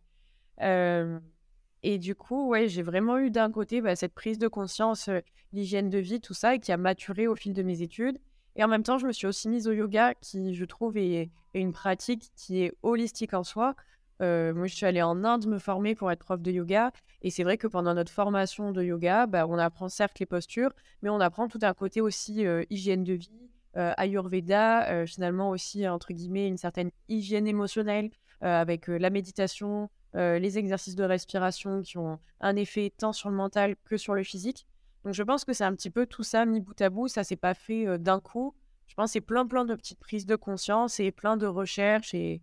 et 1.84 1.98
du 2.00 2.16
coup, 2.16 2.50
ouais, 2.50 2.68
j'ai 2.68 2.82
vraiment 2.82 3.20
eu 3.20 3.30
d'un 3.30 3.52
côté 3.52 3.82
bah, 3.82 3.96
cette 3.96 4.14
prise 4.14 4.40
de 4.40 4.48
conscience, 4.48 5.10
l'hygiène 5.54 5.90
de 5.90 6.00
vie, 6.00 6.20
tout 6.22 6.34
ça, 6.34 6.56
et 6.56 6.60
qui 6.60 6.72
a 6.72 6.78
maturé 6.78 7.28
au 7.28 7.36
fil 7.36 7.54
de 7.54 7.64
mes 7.64 7.82
études. 7.82 8.18
Et 8.56 8.64
en 8.64 8.68
même 8.68 8.84
temps, 8.84 8.98
je 8.98 9.08
me 9.08 9.12
suis 9.12 9.28
aussi 9.28 9.48
mise 9.48 9.68
au 9.68 9.72
yoga, 9.72 10.14
qui, 10.16 10.54
je 10.56 10.66
trouve, 10.66 10.98
est 10.98 11.30
une 11.54 11.72
pratique 11.72 12.32
qui 12.36 12.64
est 12.64 12.74
holistique 12.84 13.34
en 13.34 13.44
soi. 13.44 13.76
Euh, 14.22 14.54
moi, 14.54 14.68
je 14.68 14.76
suis 14.76 14.86
allée 14.86 15.02
en 15.02 15.24
Inde 15.24 15.48
me 15.48 15.60
former 15.60 15.96
pour 15.96 16.12
être 16.12 16.20
prof 16.20 16.42
de 16.42 16.52
yoga. 16.52 16.92
Et 17.22 17.30
c'est 17.30 17.44
vrai 17.44 17.58
que 17.58 17.68
pendant 17.68 17.94
notre 17.94 18.12
formation 18.12 18.72
de 18.72 18.84
yoga, 18.84 19.28
bah, 19.28 19.48
on 19.48 19.58
apprend 19.58 19.90
certes 19.90 20.20
les 20.20 20.26
postures, 20.26 20.72
mais 21.02 21.10
on 21.10 21.20
apprend 21.20 21.48
tout 21.48 21.60
un 21.62 21.74
côté 21.74 22.02
aussi 22.02 22.46
euh, 22.46 22.64
hygiène 22.70 23.04
de 23.04 23.14
vie, 23.14 23.50
euh, 23.78 23.94
Ayurveda, 23.98 25.06
finalement 25.06 25.50
aussi, 25.50 25.88
entre 25.88 26.14
guillemets, 26.14 26.48
une 26.48 26.58
certaine 26.58 26.92
hygiène 27.08 27.48
émotionnelle 27.48 28.10
avec 28.42 28.88
la 28.88 29.10
méditation, 29.10 29.90
les 30.14 30.58
exercices 30.58 30.96
de 30.96 31.04
respiration 31.04 31.82
qui 31.82 31.98
ont 31.98 32.18
un 32.40 32.56
effet 32.56 32.94
tant 32.98 33.12
sur 33.12 33.30
le 33.30 33.36
mental 33.36 33.76
que 33.84 33.98
sur 33.98 34.16
le 34.16 34.24
physique. 34.24 34.66
Donc, 35.04 35.14
je 35.14 35.24
pense 35.24 35.44
que 35.44 35.52
c'est 35.52 35.66
un 35.66 35.76
petit 35.76 35.90
peu 35.90 36.06
tout 36.06 36.24
ça 36.24 36.46
mis 36.46 36.62
bout 36.62 36.80
à 36.82 36.90
bout. 36.90 37.10
Ça 37.10 37.26
s'est 37.26 37.36
pas 37.36 37.54
fait 37.54 38.00
d'un 38.00 38.22
coup. 38.22 38.56
Je 38.88 38.96
pense 38.96 39.10
que 39.10 39.14
c'est 39.14 39.22
plein, 39.22 39.46
plein 39.46 39.66
de 39.66 39.76
petites 39.76 40.00
prises 40.00 40.26
de 40.26 40.38
conscience 40.38 41.02
et 41.02 41.12
plein 41.12 41.36
de 41.36 41.46
recherches 41.46 42.14
et 42.14 42.42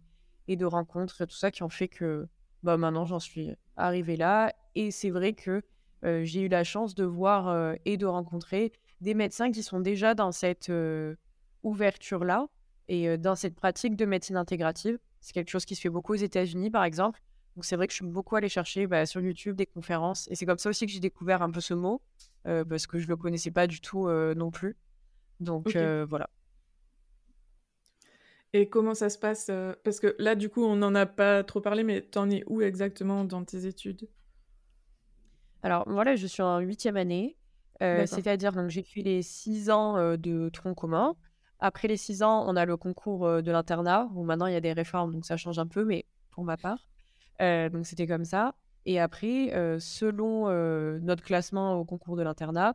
et 0.49 0.57
de 0.57 0.65
rencontres, 0.65 1.25
tout 1.25 1.37
ça 1.37 1.50
qui 1.50 1.62
ont 1.62 1.69
fait 1.69 1.88
que 1.88 2.29
bah, 2.62 2.76
maintenant 2.76 3.05
j'en 3.05 3.21
suis 3.21 3.50
arrivée 3.76 4.17
là. 4.17 4.53
Et 4.75 4.91
c'est 4.91 5.11
vrai 5.11 5.33
que 5.33 5.62
euh, 6.05 6.25
j'ai 6.25 6.43
eu 6.43 6.49
la 6.49 6.65
chance 6.65 6.95
de 6.95 7.05
voir 7.05 7.49
euh, 7.49 7.75
et 7.85 7.97
de 7.97 8.07
rencontrer 8.07 8.73
des 9.00 9.15
médecins 9.15 9.50
qui 9.50 9.62
sont 9.62 9.81
déjà 9.81 10.15
dans 10.15 10.33
cette 10.33 10.71
euh, 10.71 11.15
ouverture-là. 11.62 12.47
Et 12.88 13.19
dans 13.19 13.35
cette 13.35 13.57
pratique 13.57 13.97
de 13.97 14.05
médecine 14.05 14.37
intégrative, 14.37 14.97
c'est 15.21 15.33
quelque 15.33 15.50
chose 15.50 15.65
qui 15.65 15.75
se 15.75 15.81
fait 15.81 15.88
beaucoup 15.88 16.12
aux 16.12 16.17
États-Unis, 16.17 16.71
par 16.71 16.85
exemple. 16.85 17.21
Donc 17.57 17.65
c'est 17.65 17.75
vrai 17.75 17.88
que 17.88 17.93
je 17.93 17.97
suis 17.97 18.07
beaucoup 18.07 18.37
allée 18.37 18.49
chercher 18.49 18.87
bah, 18.87 19.07
sur 19.07 19.21
YouTube 19.21 19.57
des 19.57 19.67
conférences. 19.67 20.29
Et 20.31 20.37
c'est 20.37 20.47
comme 20.47 20.59
ça 20.59 20.69
aussi 20.69 20.87
que 20.87 20.93
j'ai 20.93 21.00
découvert 21.00 21.43
un 21.43 21.50
peu 21.50 21.61
ce 21.61 21.75
mot, 21.75 22.00
parce 22.45 22.87
que 22.87 23.00
je 23.00 23.07
ne 23.07 23.09
le 23.09 23.17
connaissais 23.17 23.50
pas 23.50 23.67
du 23.67 23.81
tout 23.81 24.09
non 24.09 24.53
plus. 24.53 24.76
Donc 25.41 25.76
voilà. 26.09 26.31
Et 28.53 28.69
comment 28.69 28.95
ça 28.95 29.11
se 29.11 29.19
passe 29.19 29.50
Parce 29.85 30.00
que 30.00 30.15
là, 30.19 30.35
du 30.35 30.49
coup, 30.49 30.65
on 30.65 30.76
n'en 30.76 30.95
a 30.95 31.07
pas 31.07 31.45
trop 31.45 31.61
parlé, 31.61 31.83
mais 31.83 32.00
t'en 32.00 32.31
es 32.31 32.43
où 32.47 32.62
exactement 32.62 33.25
dans 33.25 33.45
tes 33.45 33.67
études? 33.67 34.09
Alors, 35.62 35.85
voilà, 35.88 36.17
je 36.17 36.26
suis 36.26 36.43
en 36.43 36.61
huitième 36.61 36.97
année. 36.97 37.37
C'est-à-dire, 37.81 38.53
donc 38.53 38.71
j'ai 38.71 38.83
fait 38.83 39.03
les 39.03 39.23
six 39.23 39.69
ans 39.69 40.17
de 40.17 40.49
tronc 40.49 40.75
commun. 40.75 41.15
Après 41.59 41.88
les 41.88 41.97
six 41.97 42.23
ans, 42.23 42.45
on 42.47 42.57
a 42.57 42.65
le 42.65 42.76
concours 42.76 43.43
de 43.43 43.50
l'internat, 43.50 44.09
où 44.15 44.25
maintenant 44.25 44.47
il 44.47 44.53
y 44.53 44.57
a 44.57 44.61
des 44.61 44.73
réformes, 44.73 45.12
donc 45.12 45.26
ça 45.26 45.37
change 45.37 45.59
un 45.59 45.67
peu, 45.67 45.85
mais 45.85 46.07
pour 46.31 46.45
ma 46.45 46.57
part. 46.57 46.88
donc 47.41 47.87
c'était 47.87 48.07
comme 48.07 48.25
ça. 48.25 48.55
Et 48.87 49.00
après, 49.00 49.50
selon 49.81 50.49
notre 51.00 51.23
classement 51.23 51.75
au 51.75 51.85
concours 51.85 52.17
de 52.17 52.23
l'internat, 52.23 52.75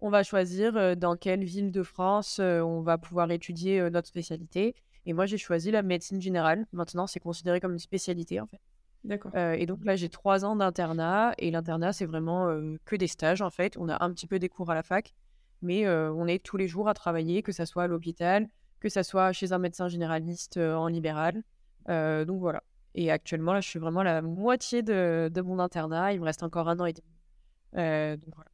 on 0.00 0.08
va 0.10 0.22
choisir 0.22 0.96
dans 0.96 1.16
quelle 1.16 1.44
ville 1.44 1.70
de 1.70 1.82
France 1.82 2.40
on 2.40 2.80
va 2.80 2.98
pouvoir 2.98 3.30
étudier 3.30 3.88
notre 3.90 4.08
spécialité. 4.08 4.74
Et 5.06 5.12
moi, 5.12 5.26
j'ai 5.26 5.38
choisi 5.38 5.70
la 5.70 5.82
médecine 5.82 6.20
générale. 6.20 6.66
Maintenant, 6.72 7.06
c'est 7.06 7.20
considéré 7.20 7.60
comme 7.60 7.72
une 7.72 7.78
spécialité, 7.78 8.40
en 8.40 8.46
fait. 8.46 8.60
D'accord. 9.02 9.34
et 9.34 9.64
donc 9.64 9.82
là, 9.86 9.96
j'ai 9.96 10.10
trois 10.10 10.44
ans 10.44 10.56
d'internat. 10.56 11.32
Et 11.38 11.50
l'internat, 11.50 11.94
c'est 11.94 12.04
vraiment 12.04 12.54
que 12.84 12.96
des 12.96 13.06
stages, 13.06 13.40
en 13.40 13.48
fait. 13.48 13.76
On 13.78 13.88
a 13.88 14.04
un 14.04 14.12
petit 14.12 14.26
peu 14.26 14.38
des 14.38 14.50
cours 14.50 14.70
à 14.70 14.74
la 14.74 14.82
fac 14.82 15.14
mais 15.62 15.88
on 15.88 16.26
est 16.26 16.42
tous 16.42 16.56
les 16.56 16.68
jours 16.68 16.88
à 16.88 16.94
travailler, 16.94 17.42
que 17.42 17.52
ce 17.52 17.64
soit 17.64 17.84
à 17.84 17.86
l'hôpital, 17.86 18.48
que 18.80 18.88
ce 18.88 19.02
soit 19.02 19.32
chez 19.32 19.52
un 19.52 19.58
médecin 19.58 19.88
généraliste 19.88 20.56
en 20.56 20.88
libéral. 20.88 21.42
donc 21.86 22.40
voilà. 22.40 22.62
Et 22.94 23.10
actuellement, 23.10 23.52
là, 23.52 23.60
je 23.60 23.68
suis 23.68 23.78
vraiment 23.78 24.00
à 24.00 24.04
la 24.04 24.22
moitié 24.22 24.82
de, 24.82 25.40
mon 25.42 25.58
internat. 25.58 26.12
Il 26.12 26.20
me 26.20 26.24
reste 26.24 26.42
encore 26.42 26.68
un 26.68 26.80
an 26.80 26.86
et 26.86 26.92
demi. 26.92 28.16
donc 28.18 28.34
voilà. 28.34 28.50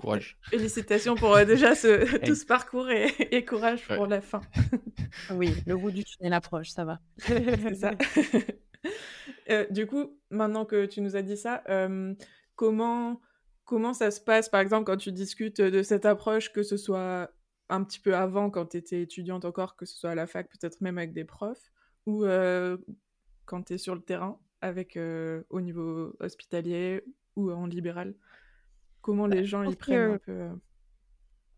Courage. 0.00 0.38
Félicitations 0.42 1.14
pour 1.14 1.36
déjà 1.44 1.74
ce, 1.74 2.18
tout 2.24 2.34
ce 2.34 2.46
parcours 2.46 2.88
et, 2.90 3.44
courage 3.44 3.86
pour 3.86 4.06
la 4.06 4.20
fin. 4.20 4.40
oui, 5.30 5.54
le 5.66 5.76
bout 5.76 5.90
du 5.90 6.04
tunnel 6.04 6.32
approche, 6.32 6.70
ça 6.70 6.84
va. 6.84 7.00
C'est 7.18 7.74
ça. 7.74 7.92
du 9.70 9.86
coup, 9.86 10.18
maintenant 10.30 10.64
que 10.64 10.86
tu 10.86 11.02
nous 11.02 11.16
as 11.16 11.22
dit 11.22 11.36
ça, 11.36 11.62
comment 12.56 13.20
Comment 13.64 13.94
ça 13.94 14.10
se 14.10 14.20
passe, 14.20 14.48
par 14.48 14.60
exemple, 14.60 14.82
quand 14.82 14.96
tu 14.96 15.12
discutes 15.12 15.60
de 15.60 15.84
cette 15.84 16.04
approche, 16.04 16.52
que 16.52 16.64
ce 16.64 16.76
soit 16.76 17.30
un 17.68 17.84
petit 17.84 18.00
peu 18.00 18.16
avant, 18.16 18.50
quand 18.50 18.66
tu 18.66 18.78
étais 18.78 19.02
étudiante 19.02 19.44
encore, 19.44 19.76
que 19.76 19.86
ce 19.86 19.96
soit 19.96 20.10
à 20.10 20.14
la 20.16 20.26
fac, 20.26 20.48
peut-être 20.48 20.80
même 20.80 20.98
avec 20.98 21.12
des 21.12 21.24
profs, 21.24 21.70
ou 22.04 22.24
quand 23.44 23.62
tu 23.62 23.74
es 23.74 23.78
sur 23.78 23.94
le 23.94 24.00
terrain, 24.00 24.40
avec 24.60 24.98
au 25.50 25.60
niveau 25.60 26.16
hospitalier 26.18 27.04
ou 27.36 27.52
en 27.52 27.66
libéral? 27.66 28.16
Comment 29.02 29.28
bah, 29.28 29.36
les 29.36 29.44
gens 29.44 29.62
y 29.62 29.74
prennent 29.74 30.12
un 30.12 30.18
peu 30.18 30.48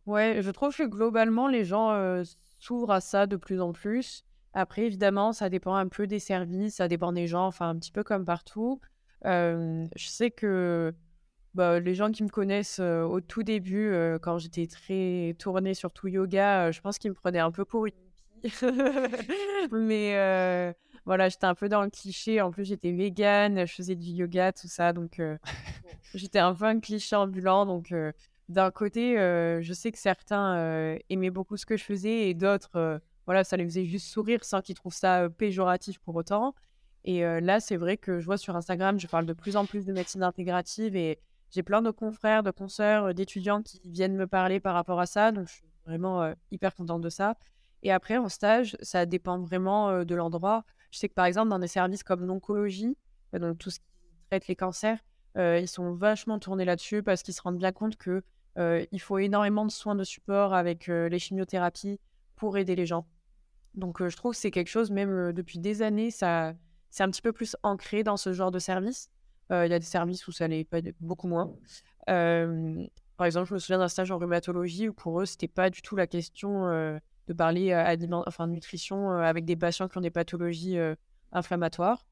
Ouais, 0.06 0.38
je 0.40 0.50
trouve 0.50 0.74
que 0.74 0.82
globalement, 0.82 1.46
les 1.48 1.64
gens 1.64 2.22
s'ouvrent 2.58 2.90
à 2.90 3.00
ça 3.00 3.26
de 3.26 3.36
plus 3.36 3.60
en 3.60 3.72
plus. 3.72 4.24
Après, 4.54 4.82
évidemment, 4.82 5.32
ça 5.32 5.48
dépend 5.48 5.74
un 5.74 5.88
peu 5.88 6.06
des 6.06 6.18
services, 6.18 6.76
ça 6.76 6.88
dépend 6.88 7.12
des 7.12 7.26
gens, 7.26 7.46
enfin, 7.46 7.70
un 7.70 7.76
petit 7.76 7.92
peu 7.92 8.02
comme 8.02 8.24
partout. 8.24 8.80
je 9.24 9.86
sais 9.96 10.30
que 10.30 10.92
bah, 11.54 11.80
les 11.80 11.94
gens 11.94 12.10
qui 12.10 12.22
me 12.22 12.28
connaissent 12.28 12.80
au 12.80 13.20
tout 13.20 13.42
début, 13.42 13.94
quand 14.22 14.38
j'étais 14.38 14.66
très 14.66 15.36
tournée 15.38 15.74
sur 15.74 15.92
tout 15.92 16.08
yoga, 16.08 16.72
je 16.72 16.80
pense 16.80 16.98
qu'ils 16.98 17.10
me 17.10 17.16
prenaient 17.16 17.38
un 17.38 17.52
peu 17.52 17.64
pour 17.64 17.86
une 17.86 17.94
Mais 19.72 20.74
voilà, 21.04 21.28
j'étais 21.28 21.46
un 21.46 21.54
peu 21.54 21.68
dans 21.68 21.82
le 21.82 21.90
cliché. 21.90 22.40
En 22.40 22.50
plus, 22.50 22.64
j'étais 22.64 22.92
végane, 22.92 23.66
je 23.66 23.74
faisais 23.74 23.94
du 23.94 24.10
yoga, 24.10 24.52
tout 24.52 24.68
ça. 24.68 24.92
Donc, 24.92 25.20
j'étais 26.14 26.38
un 26.38 26.54
peu 26.54 26.64
un 26.64 26.80
cliché 26.80 27.16
ambulant. 27.16 27.66
Donc, 27.66 27.94
d'un 28.48 28.70
côté, 28.70 29.16
je 29.16 29.72
sais 29.72 29.90
que 29.92 29.98
certains 29.98 30.96
aimaient 31.08 31.30
beaucoup 31.30 31.56
ce 31.56 31.66
que 31.66 31.76
je 31.76 31.84
faisais 31.84 32.28
et 32.28 32.34
d'autres, 32.34 33.00
voilà, 33.26 33.44
ça 33.44 33.56
les 33.56 33.64
faisait 33.64 33.84
juste 33.84 34.06
sourire 34.06 34.44
sans 34.44 34.60
qu'ils 34.60 34.74
trouvent 34.74 34.94
ça 34.94 35.28
péjoratif 35.28 35.98
pour 35.98 36.14
autant. 36.14 36.54
Et 37.04 37.22
là, 37.40 37.58
c'est 37.58 37.76
vrai 37.76 37.96
que 37.96 38.20
je 38.20 38.26
vois 38.26 38.38
sur 38.38 38.54
Instagram, 38.54 39.00
je 39.00 39.06
parle 39.06 39.26
de 39.26 39.32
plus 39.32 39.56
en 39.56 39.66
plus 39.66 39.84
de 39.84 39.92
médecine 39.92 40.22
intégrative 40.22 40.94
et 40.94 41.18
j'ai 41.52 41.62
plein 41.62 41.82
de 41.82 41.90
confrères, 41.90 42.42
de 42.42 42.50
consoeurs, 42.50 43.04
euh, 43.04 43.12
d'étudiants 43.12 43.62
qui 43.62 43.80
viennent 43.84 44.16
me 44.16 44.26
parler 44.26 44.58
par 44.58 44.74
rapport 44.74 44.98
à 44.98 45.06
ça. 45.06 45.32
Donc, 45.32 45.48
je 45.48 45.52
suis 45.52 45.64
vraiment 45.84 46.22
euh, 46.22 46.32
hyper 46.50 46.74
contente 46.74 47.02
de 47.02 47.10
ça. 47.10 47.36
Et 47.82 47.92
après, 47.92 48.16
en 48.16 48.30
stage, 48.30 48.76
ça 48.80 49.04
dépend 49.04 49.38
vraiment 49.38 49.90
euh, 49.90 50.04
de 50.04 50.14
l'endroit. 50.14 50.64
Je 50.92 50.98
sais 50.98 51.08
que 51.08 51.14
par 51.14 51.24
exemple, 51.24 51.48
dans 51.48 51.58
des 51.58 51.66
services 51.66 52.04
comme 52.04 52.24
l'oncologie, 52.24 52.96
donc 53.32 53.58
tout 53.58 53.70
ce 53.70 53.80
qui 53.80 53.86
traite 54.30 54.46
les 54.46 54.54
cancers, 54.54 54.98
ils 55.36 55.66
sont 55.66 55.94
vachement 55.94 56.38
tournés 56.38 56.64
là-dessus 56.64 57.02
parce 57.02 57.22
qu'ils 57.22 57.34
se 57.34 57.42
rendent 57.42 57.58
bien 57.58 57.72
compte 57.72 57.96
que 57.96 58.22
il 58.56 59.00
faut 59.00 59.18
énormément 59.18 59.64
de 59.64 59.70
soins 59.70 59.94
de 59.94 60.04
support 60.04 60.52
avec 60.54 60.86
les 60.86 61.18
chimiothérapies 61.18 61.98
pour 62.36 62.58
aider 62.58 62.76
les 62.76 62.86
gens. 62.86 63.06
Donc, 63.74 64.06
je 64.06 64.14
trouve 64.14 64.32
que 64.32 64.38
c'est 64.38 64.50
quelque 64.50 64.68
chose, 64.68 64.90
même 64.90 65.32
depuis 65.32 65.58
des 65.58 65.80
années, 65.80 66.10
ça, 66.10 66.52
c'est 66.90 67.02
un 67.02 67.10
petit 67.10 67.22
peu 67.22 67.32
plus 67.32 67.56
ancré 67.62 68.02
dans 68.02 68.18
ce 68.18 68.34
genre 68.34 68.50
de 68.50 68.58
service. 68.58 69.08
Il 69.50 69.70
y 69.70 69.74
a 69.74 69.78
des 69.78 69.80
services 69.80 70.28
où 70.28 70.32
ça 70.32 70.46
l'est 70.46 70.64
pas 70.64 70.80
beaucoup 71.00 71.26
moins. 71.26 71.54
par 72.06 73.26
exemple, 73.26 73.48
je 73.48 73.54
me 73.54 73.58
souviens 73.58 73.78
d'un 73.78 73.88
stage 73.88 74.10
en 74.10 74.18
rhumatologie 74.18 74.90
où 74.90 74.92
pour 74.92 75.22
eux, 75.22 75.24
c'était 75.24 75.48
pas 75.48 75.70
du 75.70 75.80
tout 75.80 75.96
la 75.96 76.06
question 76.06 77.00
de 77.28 77.32
parler 77.32 77.72
à, 77.72 77.96
enfin, 78.26 78.46
nutrition 78.46 79.10
avec 79.10 79.44
des 79.44 79.56
patients 79.56 79.88
qui 79.88 79.98
ont 79.98 80.02
des 80.02 80.10
pathologies 80.10 80.76
inflammatoires. 81.32 82.06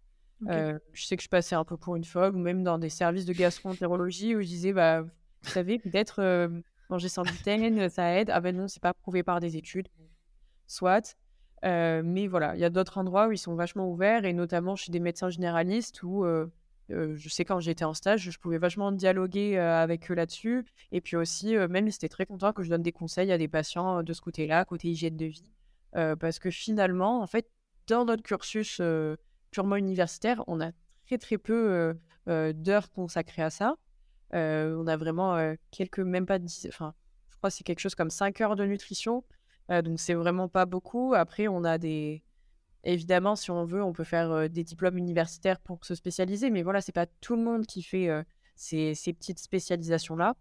je 0.46 0.78
sais 0.94 1.16
que 1.16 1.22
je 1.22 1.28
passais 1.28 1.54
un 1.54 1.64
peu 1.64 1.76
pour 1.76 1.96
une 1.96 2.04
folle, 2.04 2.34
ou 2.34 2.38
même 2.38 2.62
dans 2.62 2.78
des 2.78 2.88
services 2.88 3.26
de 3.26 3.32
gastroentérologie 3.32 4.36
où 4.36 4.40
je 4.40 4.46
disais, 4.46 4.72
bah, 4.72 5.02
vous 5.02 5.50
savez, 5.50 5.78
peut-être 5.78 6.48
manger 6.88 7.08
sans 7.08 7.22
gluten, 7.22 7.88
ça 7.88 8.12
aide. 8.18 8.30
Ah 8.30 8.40
ben 8.40 8.56
non, 8.56 8.68
c'est 8.68 8.82
pas 8.82 8.94
prouvé 8.94 9.22
par 9.22 9.40
des 9.40 9.56
études. 9.56 9.88
Soit. 10.66 11.16
mais 11.62 12.26
voilà, 12.26 12.54
il 12.54 12.60
y 12.60 12.64
a 12.64 12.70
d'autres 12.70 12.98
endroits 12.98 13.28
où 13.28 13.32
ils 13.32 13.38
sont 13.38 13.54
vachement 13.54 13.90
ouverts, 13.90 14.24
et 14.24 14.32
notamment 14.32 14.76
chez 14.76 14.92
des 14.92 15.00
médecins 15.00 15.30
généralistes 15.30 16.02
où 16.02 16.24
je 16.90 17.28
sais 17.28 17.44
quand 17.44 17.60
j'étais 17.60 17.84
en 17.84 17.94
stage, 17.94 18.30
je 18.30 18.38
pouvais 18.38 18.58
vachement 18.58 18.92
dialoguer 18.92 19.58
avec 19.58 20.10
eux 20.10 20.14
là-dessus. 20.14 20.64
Et 20.92 21.00
puis 21.00 21.16
aussi, 21.16 21.56
même 21.56 21.86
ils 21.86 21.94
étaient 21.94 22.08
très 22.08 22.26
contents 22.26 22.52
que 22.52 22.62
je 22.62 22.70
donne 22.70 22.82
des 22.82 22.92
conseils 22.92 23.30
à 23.32 23.38
des 23.38 23.48
patients 23.48 24.02
de 24.02 24.12
ce 24.12 24.20
côté-là, 24.20 24.64
côté 24.64 24.88
hygiène 24.88 25.16
de 25.16 25.26
vie. 25.26 25.52
parce 25.92 26.38
que 26.38 26.50
finalement, 26.50 27.22
en 27.22 27.26
fait, 27.26 27.48
dans 27.86 28.04
notre 28.04 28.22
cursus 28.22 28.80
purement 29.50 29.76
universitaire, 29.76 30.42
on 30.46 30.60
a 30.60 30.72
très 31.06 31.18
très 31.18 31.38
peu 31.38 31.94
d'heures 32.26 32.90
consacrées 32.90 33.42
à 33.42 33.50
ça. 33.50 33.76
on 34.32 34.86
a 34.86 34.96
vraiment 34.96 35.54
quelques, 35.70 36.00
même 36.00 36.26
pas 36.26 36.38
10, 36.38 36.66
enfin, 36.68 36.94
je 37.30 37.36
crois 37.36 37.50
que 37.50 37.56
c'est 37.56 37.64
quelque 37.64 37.80
chose 37.80 37.94
comme 37.94 38.10
5 38.10 38.40
heures 38.40 38.56
de 38.56 38.64
nutrition. 38.64 39.24
donc 39.68 40.00
c'est 40.00 40.14
vraiment 40.14 40.48
pas 40.48 40.66
beaucoup. 40.66 41.14
Après, 41.14 41.48
on 41.48 41.64
a 41.64 41.78
des, 41.78 42.22
Évidemment, 42.84 43.36
si 43.36 43.50
on 43.50 43.64
veut, 43.64 43.82
on 43.82 43.92
peut 43.92 44.04
faire 44.04 44.48
des 44.48 44.64
diplômes 44.64 44.96
universitaires 44.96 45.60
pour 45.60 45.84
se 45.84 45.94
spécialiser, 45.94 46.50
mais 46.50 46.62
voilà, 46.62 46.80
c'est 46.80 46.92
pas 46.92 47.06
tout 47.06 47.36
le 47.36 47.42
monde 47.42 47.66
qui 47.66 47.82
fait 47.82 48.08
ces, 48.56 48.94
petites 49.12 49.38
spécialisations-là. 49.38 50.34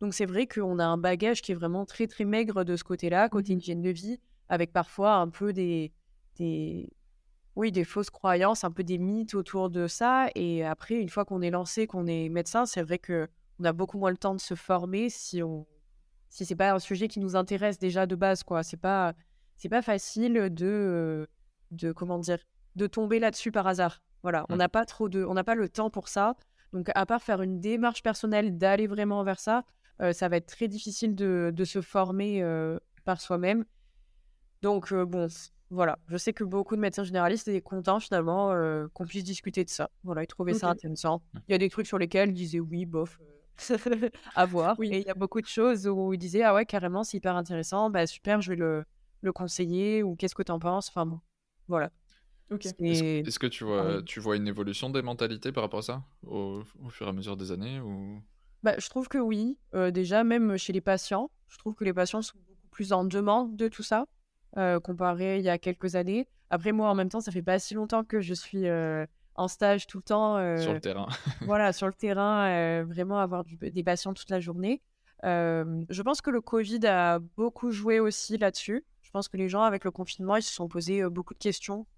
Donc 0.00 0.14
c'est 0.14 0.26
vrai 0.26 0.46
qu'on 0.46 0.78
a 0.78 0.84
un 0.84 0.96
bagage 0.96 1.42
qui 1.42 1.52
est 1.52 1.54
vraiment 1.54 1.84
très 1.84 2.06
très 2.06 2.24
maigre 2.24 2.64
de 2.64 2.76
ce 2.76 2.84
côté-là, 2.84 3.28
côté 3.28 3.54
mmh 3.54 3.58
hygiène 3.58 3.82
de 3.82 3.90
vie, 3.90 4.20
avec 4.48 4.72
parfois 4.72 5.16
un 5.16 5.28
peu 5.28 5.52
des, 5.52 5.92
des, 6.36 6.88
oui, 7.56 7.72
des 7.72 7.84
fausses 7.84 8.10
croyances, 8.10 8.64
un 8.64 8.70
peu 8.70 8.84
des 8.84 8.98
mythes 8.98 9.34
autour 9.34 9.70
de 9.70 9.86
ça. 9.86 10.28
Et 10.34 10.64
après, 10.64 10.94
une 10.94 11.08
fois 11.08 11.24
qu'on 11.24 11.42
est 11.42 11.50
lancé, 11.50 11.86
qu'on 11.86 12.06
est 12.06 12.28
médecin, 12.28 12.66
c'est 12.66 12.82
vrai 12.82 12.98
que 12.98 13.28
on 13.58 13.64
a 13.64 13.72
beaucoup 13.72 13.98
moins 13.98 14.10
le 14.10 14.16
temps 14.16 14.34
de 14.34 14.40
se 14.40 14.54
former 14.54 15.10
si 15.10 15.42
on 15.42 15.66
si 16.30 16.44
c'est 16.44 16.54
pas 16.54 16.72
un 16.72 16.78
sujet 16.78 17.08
qui 17.08 17.20
nous 17.20 17.36
intéresse 17.36 17.78
déjà 17.78 18.06
de 18.06 18.14
base, 18.14 18.44
quoi. 18.44 18.62
C'est 18.62 18.76
pas 18.76 19.14
c'est 19.56 19.68
pas 19.68 19.82
facile 19.82 20.54
de 20.54 21.28
de 21.70 21.92
comment 21.92 22.18
dire, 22.18 22.38
de 22.76 22.86
tomber 22.86 23.18
là-dessus 23.18 23.52
par 23.52 23.66
hasard. 23.66 24.02
Voilà, 24.22 24.46
on 24.48 24.56
n'a 24.56 24.68
pas 24.68 24.84
trop 24.84 25.08
de, 25.08 25.24
on 25.24 25.34
n'a 25.34 25.44
pas 25.44 25.54
le 25.54 25.68
temps 25.68 25.90
pour 25.90 26.08
ça. 26.08 26.36
Donc, 26.72 26.90
à 26.94 27.06
part 27.06 27.22
faire 27.22 27.40
une 27.40 27.60
démarche 27.60 28.02
personnelle, 28.02 28.58
d'aller 28.58 28.86
vraiment 28.86 29.22
vers 29.22 29.40
ça, 29.40 29.64
euh, 30.02 30.12
ça 30.12 30.28
va 30.28 30.36
être 30.36 30.46
très 30.46 30.68
difficile 30.68 31.14
de, 31.14 31.64
se 31.64 31.80
former 31.80 32.42
euh, 32.42 32.78
par 33.04 33.20
soi-même. 33.20 33.64
Donc, 34.62 34.92
euh, 34.92 35.04
bon, 35.04 35.28
voilà. 35.70 35.98
Je 36.08 36.16
sais 36.16 36.32
que 36.32 36.44
beaucoup 36.44 36.76
de 36.76 36.80
médecins 36.80 37.04
généralistes 37.04 37.48
étaient 37.48 37.60
contents 37.60 38.00
finalement 38.00 38.54
qu'on 38.92 39.06
puisse 39.06 39.24
discuter 39.24 39.64
de 39.64 39.70
ça. 39.70 39.90
Voilà, 40.04 40.24
ils 40.24 40.26
trouvaient 40.26 40.54
ça 40.54 40.68
intéressant. 40.68 41.22
Il 41.48 41.52
y 41.52 41.54
a 41.54 41.58
des 41.58 41.70
trucs 41.70 41.86
sur 41.86 41.98
lesquels 41.98 42.30
ils 42.30 42.34
disaient 42.34 42.60
oui, 42.60 42.86
bof, 42.86 43.20
à 44.34 44.46
voir. 44.46 44.76
Oui. 44.78 44.88
Et 44.92 44.98
il 45.00 45.06
y 45.06 45.10
a 45.10 45.14
beaucoup 45.14 45.40
de 45.40 45.46
choses 45.46 45.86
où 45.86 46.12
ils 46.12 46.18
disaient 46.18 46.42
ah 46.42 46.54
ouais, 46.54 46.66
carrément, 46.66 47.04
c'est 47.04 47.16
hyper 47.16 47.36
intéressant, 47.36 47.90
bah 47.90 48.06
super, 48.06 48.40
je 48.40 48.50
vais 48.50 48.56
le, 48.56 48.84
le 49.20 49.32
conseiller 49.32 50.02
ou 50.02 50.16
qu'est-ce 50.16 50.34
que 50.34 50.42
tu 50.42 50.52
en 50.52 50.58
penses? 50.58 50.88
Enfin 50.88 51.06
bon, 51.06 51.20
voilà. 51.68 51.90
Est-ce 52.50 53.38
que 53.38 53.46
tu 53.46 53.64
vois, 53.64 54.02
tu 54.02 54.20
vois 54.20 54.36
une 54.36 54.48
évolution 54.48 54.90
des 54.90 55.02
mentalités 55.02 55.52
par 55.52 55.64
rapport 55.64 55.80
à 55.80 55.82
ça 55.82 56.02
au, 56.26 56.62
fur 56.88 57.06
et 57.06 57.10
à 57.10 57.12
mesure 57.12 57.36
des 57.36 57.52
années 57.52 57.78
ou... 57.80 58.22
bah, 58.62 58.74
Je 58.78 58.88
trouve 58.88 59.08
que 59.08 59.18
oui. 59.18 59.58
déjà, 59.92 60.24
même 60.24 60.56
chez 60.56 60.72
les 60.72 60.80
patients, 60.80 61.30
je 61.48 61.58
trouve 61.58 61.74
que 61.74 61.84
les 61.84 61.92
patients 61.92 62.22
sont 62.22 62.38
beaucoup 62.38 62.68
plus 62.70 62.92
en 62.92 63.04
demande 63.04 63.56
de 63.56 63.68
tout 63.68 63.82
ça. 63.82 64.06
comparé 64.82 65.38
il 65.38 65.44
y 65.44 65.50
a 65.50 65.58
quelques 65.58 65.94
années. 65.94 66.26
Après, 66.50 66.72
moi, 66.72 66.88
en 66.88 66.94
même 66.94 67.10
temps, 67.10 67.20
ça 67.20 67.32
fait 67.32 67.42
pas 67.42 67.58
si 67.58 67.74
longtemps 67.74 68.04
que 68.04 68.20
je 68.20 68.32
suis 68.32 68.64
en 69.34 69.48
stage 69.48 69.86
tout 69.86 69.98
le 69.98 70.04
temps. 70.04 70.58
sur 70.58 70.72
le 70.72 70.80
terrain. 70.80 71.06
voilà, 71.42 71.74
sur 71.74 71.86
le 71.86 71.92
terrain, 71.92 72.82
vraiment 72.84 73.18
avoir 73.18 73.44
des 73.44 73.82
patients 73.82 74.14
toute 74.14 74.30
la 74.30 74.40
journée. 74.40 74.80
je 75.22 76.02
pense 76.02 76.22
que 76.22 76.30
le 76.30 76.40
Covid 76.40 76.86
a 76.86 77.18
beaucoup 77.36 77.70
joué 77.72 78.00
aussi 78.00 78.38
là-dessus. 78.38 78.86
Pense 79.18 79.26
que 79.26 79.36
les 79.36 79.48
gens, 79.48 79.62
avec 79.62 79.82
le 79.82 79.90
confinement, 79.90 80.36
ils 80.36 80.44
se 80.44 80.54
sont 80.54 80.68
posés 80.68 81.02
beaucoup 81.10 81.34
de 81.34 81.40
questions. 81.40 81.88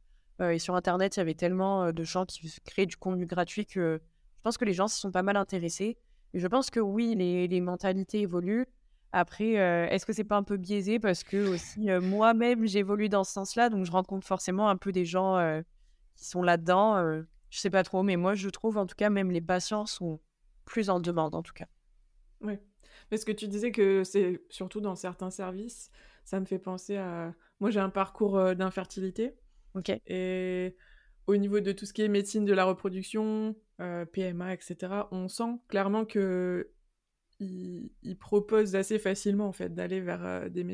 et 0.41 0.59
sur 0.59 0.75
Internet, 0.75 1.17
il 1.17 1.19
y 1.19 1.21
avait 1.21 1.35
tellement 1.35 1.93
de 1.93 2.03
gens 2.03 2.25
qui 2.25 2.50
créaient 2.65 2.87
du 2.87 2.97
contenu 2.97 3.27
gratuit 3.27 3.67
que 3.67 4.00
je 4.39 4.43
pense 4.43 4.57
que 4.57 4.65
les 4.65 4.73
gens 4.73 4.89
se 4.89 4.99
sont 4.99 5.11
pas 5.11 5.23
mal 5.23 5.37
intéressés. 5.37 5.99
Et 6.33 6.39
je 6.39 6.47
pense 6.47 6.71
que 6.71 6.81
oui, 6.81 7.15
les, 7.15 7.47
les 7.47 7.61
mentalités 7.61 8.21
évoluent. 8.21 8.65
Après, 9.12 9.50
est-ce 9.50 10.07
que 10.07 10.15
c'est 10.15 10.25
pas 10.25 10.39
un 10.39 10.43
peu 10.43 10.57
biaisé? 10.57 10.99
Parce 10.99 11.23
que 11.25 11.47
aussi 11.53 11.91
moi-même 12.00 12.65
j'évolue 12.65 13.11
dans 13.11 13.23
ce 13.23 13.33
sens-là, 13.33 13.69
donc 13.69 13.85
je 13.85 13.93
rencontre 13.93 14.27
forcément 14.27 14.71
un 14.71 14.79
peu 14.79 14.91
des 14.91 15.05
gens 15.05 15.61
qui 16.17 16.25
sont 16.25 16.41
là-dedans. 16.41 17.23
je 17.50 17.59
sais 17.59 17.69
pas 17.69 17.83
trop, 17.83 18.03
mais 18.03 18.17
moi 18.17 18.35
je 18.35 18.49
trouve 18.49 18.79
en 18.79 18.87
tout 18.87 18.97
cas 18.97 19.11
même 19.11 19.31
les 19.31 19.43
patients 19.43 19.85
sont 19.85 20.21
plus 20.65 20.89
en 20.89 21.00
demande 21.00 21.35
en 21.35 21.43
tout 21.43 21.53
cas. 21.53 21.67
Oui, 22.41 22.55
parce 23.11 23.27
que 23.27 23.33
tu 23.33 23.47
disais 23.47 23.73
que 23.73 24.05
c'est 24.05 24.41
surtout 24.49 24.81
dans 24.81 24.97
certains 24.97 25.31
services, 25.31 25.91
ça 26.31 26.41
me 26.41 26.47
fait 26.47 26.59
penser 26.59 26.97
à. 26.97 27.35
Moi 27.61 27.71
j'ai 27.71 27.81
un 27.81 27.91
parcours 27.91 28.55
d'infertilité. 28.55 29.35
Ok. 29.75 29.91
Et 30.07 30.77
au 31.27 31.37
niveau 31.37 31.61
de 31.61 31.73
tout 31.73 31.87
ce 31.87 31.93
qui 31.93 32.03
est 32.03 32.09
médecine 32.09 32.45
de 32.45 32.53
la 32.53 32.65
reproduction, 32.65 33.57
PMA, 33.79 34.55
etc., 34.55 34.77
on 35.11 35.29
sent 35.29 35.59
clairement 35.69 36.05
que 36.05 36.71
il, 37.41 38.17
propose 38.19 38.77
assez 38.77 38.99
facilement 38.99 39.49
en 39.49 39.53
fait 39.53 39.75
d'aller 39.75 40.01
vers 40.01 40.25
euh, 40.25 40.49
des, 40.49 40.65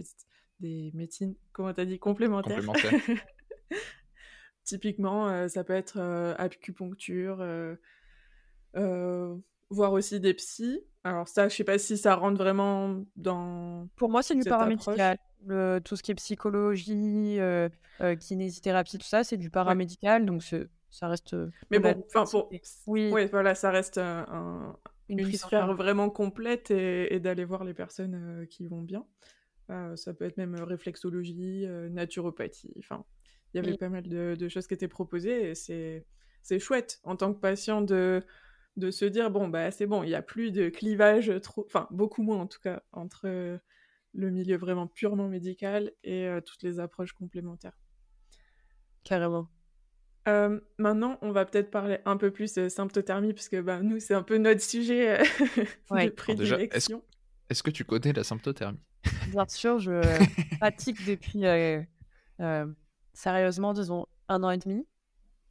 des 0.61 0.91
médecines, 0.95 1.35
comment 1.53 1.73
t'as 1.73 1.85
dit, 1.85 1.99
complémentaires. 1.99 2.63
Typiquement, 4.65 5.29
euh, 5.29 5.49
ça 5.49 5.63
peut 5.63 5.75
être 5.75 5.99
euh, 5.99 6.35
acupuncture, 6.39 7.45
voire 9.71 9.93
aussi 9.93 10.21
des 10.21 10.35
psys. 10.35 10.81
Alors 11.07 11.29
ça, 11.29 11.49
je 11.49 11.55
sais 11.55 11.65
pas 11.65 11.79
si 11.79 11.97
ça 11.97 12.15
rentre 12.15 12.39
vraiment 12.39 13.05
dans. 13.17 13.89
Pour 13.97 14.11
moi, 14.11 14.23
c'est 14.23 14.35
du 14.35 14.43
paramédical. 14.43 15.19
tout 15.85 15.97
ce 15.97 16.03
qui 16.03 16.11
est 16.11 16.17
psychologie, 16.17 17.39
kinésithérapie, 18.21 18.99
tout 18.99 19.07
ça, 19.07 19.25
c'est 19.25 19.37
du 19.37 19.51
paramédical, 19.51 20.27
donc 20.27 20.43
ça 20.91 21.09
reste. 21.09 21.37
Mais 21.71 21.79
bon, 21.79 22.05
enfin 22.07 22.25
pour. 22.31 22.51
Oui. 22.87 23.11
voilà, 23.31 23.55
ça 23.55 23.71
reste 23.71 23.99
un, 23.99 24.77
une, 25.09 25.21
une 25.21 25.33
sphère 25.33 25.75
vraiment 25.75 26.11
complète 26.11 26.71
et, 26.71 27.21
d'aller 27.21 27.45
voir 27.45 27.65
les 27.65 27.75
personnes 27.75 28.15
euh, 28.15 28.47
qui 28.47 28.67
vont 28.67 28.83
bien. 28.83 29.07
Euh, 29.71 29.97
ça 29.97 30.15
peut 30.15 30.25
être 30.25 30.37
même 30.37 30.55
euh, 30.55 30.65
réflexologie, 30.65 31.67
naturopathie. 31.91 32.73
Enfin, 32.79 33.05
il 33.53 33.59
y 33.63 33.67
avait 33.67 33.77
pas 33.77 33.89
mal 33.89 34.05
de, 34.09 34.49
choses 34.49 34.67
qui 34.67 34.75
étaient 34.75 34.89
proposées 34.89 35.51
et 35.51 35.55
c'est 35.55 36.05
c'est 36.43 36.61
chouette 36.61 37.01
en 37.03 37.17
tant 37.17 37.35
que 37.35 37.41
patient 37.41 37.83
de 37.83 38.23
de 38.76 38.90
se 38.90 39.04
dire 39.04 39.30
bon 39.30 39.49
bah 39.49 39.71
c'est 39.71 39.87
bon, 39.87 40.02
il 40.02 40.09
n'y 40.09 40.14
a 40.14 40.23
plus 40.23 40.52
de 40.52 40.68
clivage 40.68 41.33
trop, 41.42 41.64
enfin 41.66 41.88
beaucoup 41.90 42.23
moins 42.23 42.40
en 42.40 42.47
tout 42.47 42.61
cas 42.61 42.83
entre 42.92 43.59
le 44.14 44.30
milieu 44.30 44.56
vraiment 44.56 44.87
purement 44.87 45.28
médical 45.28 45.92
et 46.04 46.28
toutes 46.45 46.62
les 46.62 46.80
approches 46.80 47.12
complémentaires. 47.12 47.78
Carrément. 49.04 49.49
Euh, 50.28 50.59
maintenant, 50.78 51.18
on 51.23 51.30
va 51.30 51.45
peut-être 51.45 51.71
parler 51.71 51.99
un 52.04 52.16
peu 52.16 52.33
plus 52.33 52.59
euh, 52.59 52.68
symptothermie, 52.68 53.33
parce 53.33 53.49
que 53.49 53.61
bah, 53.61 53.80
nous, 53.80 54.00
c'est 54.00 54.14
un 54.14 54.23
peu 54.23 54.38
notre 54.38 54.61
sujet 54.61 55.21
euh, 55.21 55.25
de 56.04 56.11
prédilection. 56.11 57.02
Est-ce 57.49 57.62
que 57.62 57.71
tu 57.71 57.85
connais 57.85 58.12
la 58.12 58.25
symptothermie? 58.25 58.80
Bien 59.30 59.47
sûr, 59.47 59.78
je 59.78 60.00
pratique 60.59 61.06
depuis 61.06 61.45
sérieusement, 63.12 63.73
disons, 63.73 64.06
un 64.28 64.42
an 64.42 64.50
et 64.50 64.59
demi. 64.59 64.85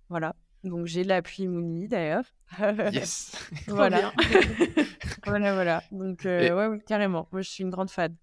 Voilà. 0.09 0.35
Donc 0.65 0.87
j'ai 0.87 1.03
l'appui 1.03 1.47
Mouni 1.47 1.87
d'ailleurs. 1.87 2.25
yes. 2.91 3.37
voilà. 3.67 4.11
voilà, 5.25 5.53
voilà. 5.53 5.83
Donc 5.91 6.21
ouais, 6.25 6.79
carrément. 6.87 7.27
Moi, 7.31 7.41
je 7.41 7.49
suis 7.49 7.63
une 7.63 7.69
grande 7.69 7.91
fan. 7.91 8.15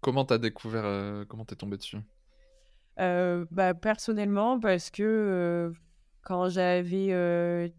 Comment 0.00 0.24
t'as 0.24 0.38
découvert 0.38 1.26
Comment 1.28 1.44
t'es 1.44 1.54
tombé 1.54 1.76
dessus? 1.76 1.98
Bah, 2.96 3.74
personnellement, 3.74 4.58
parce 4.58 4.90
que 4.90 5.72
quand 6.22 6.48
j'avais 6.48 7.72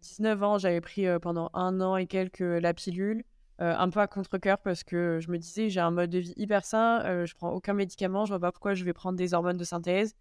19 0.00 0.42
ans, 0.42 0.58
j'avais 0.58 0.80
pris 0.80 1.06
pendant 1.20 1.50
un 1.52 1.80
an 1.80 1.96
et 1.96 2.06
quelques 2.06 2.40
la 2.40 2.72
pilule, 2.72 3.24
un 3.58 3.90
peu 3.90 4.00
à 4.00 4.06
contre-coeur 4.06 4.58
parce 4.58 4.84
que 4.84 5.20
je 5.20 5.30
me 5.30 5.38
disais 5.38 5.68
j'ai 5.68 5.80
un 5.80 5.90
mode 5.90 6.10
de 6.10 6.18
vie 6.18 6.34
hyper 6.36 6.64
sain, 6.64 7.24
je 7.24 7.34
prends 7.34 7.50
aucun 7.50 7.74
médicament, 7.74 8.24
je 8.24 8.30
vois 8.30 8.40
pas 8.40 8.52
pourquoi 8.52 8.74
je 8.74 8.84
vais 8.84 8.92
prendre 8.92 9.16
des 9.16 9.34
hormones 9.34 9.58
de 9.58 9.64
synthèse. 9.64 10.16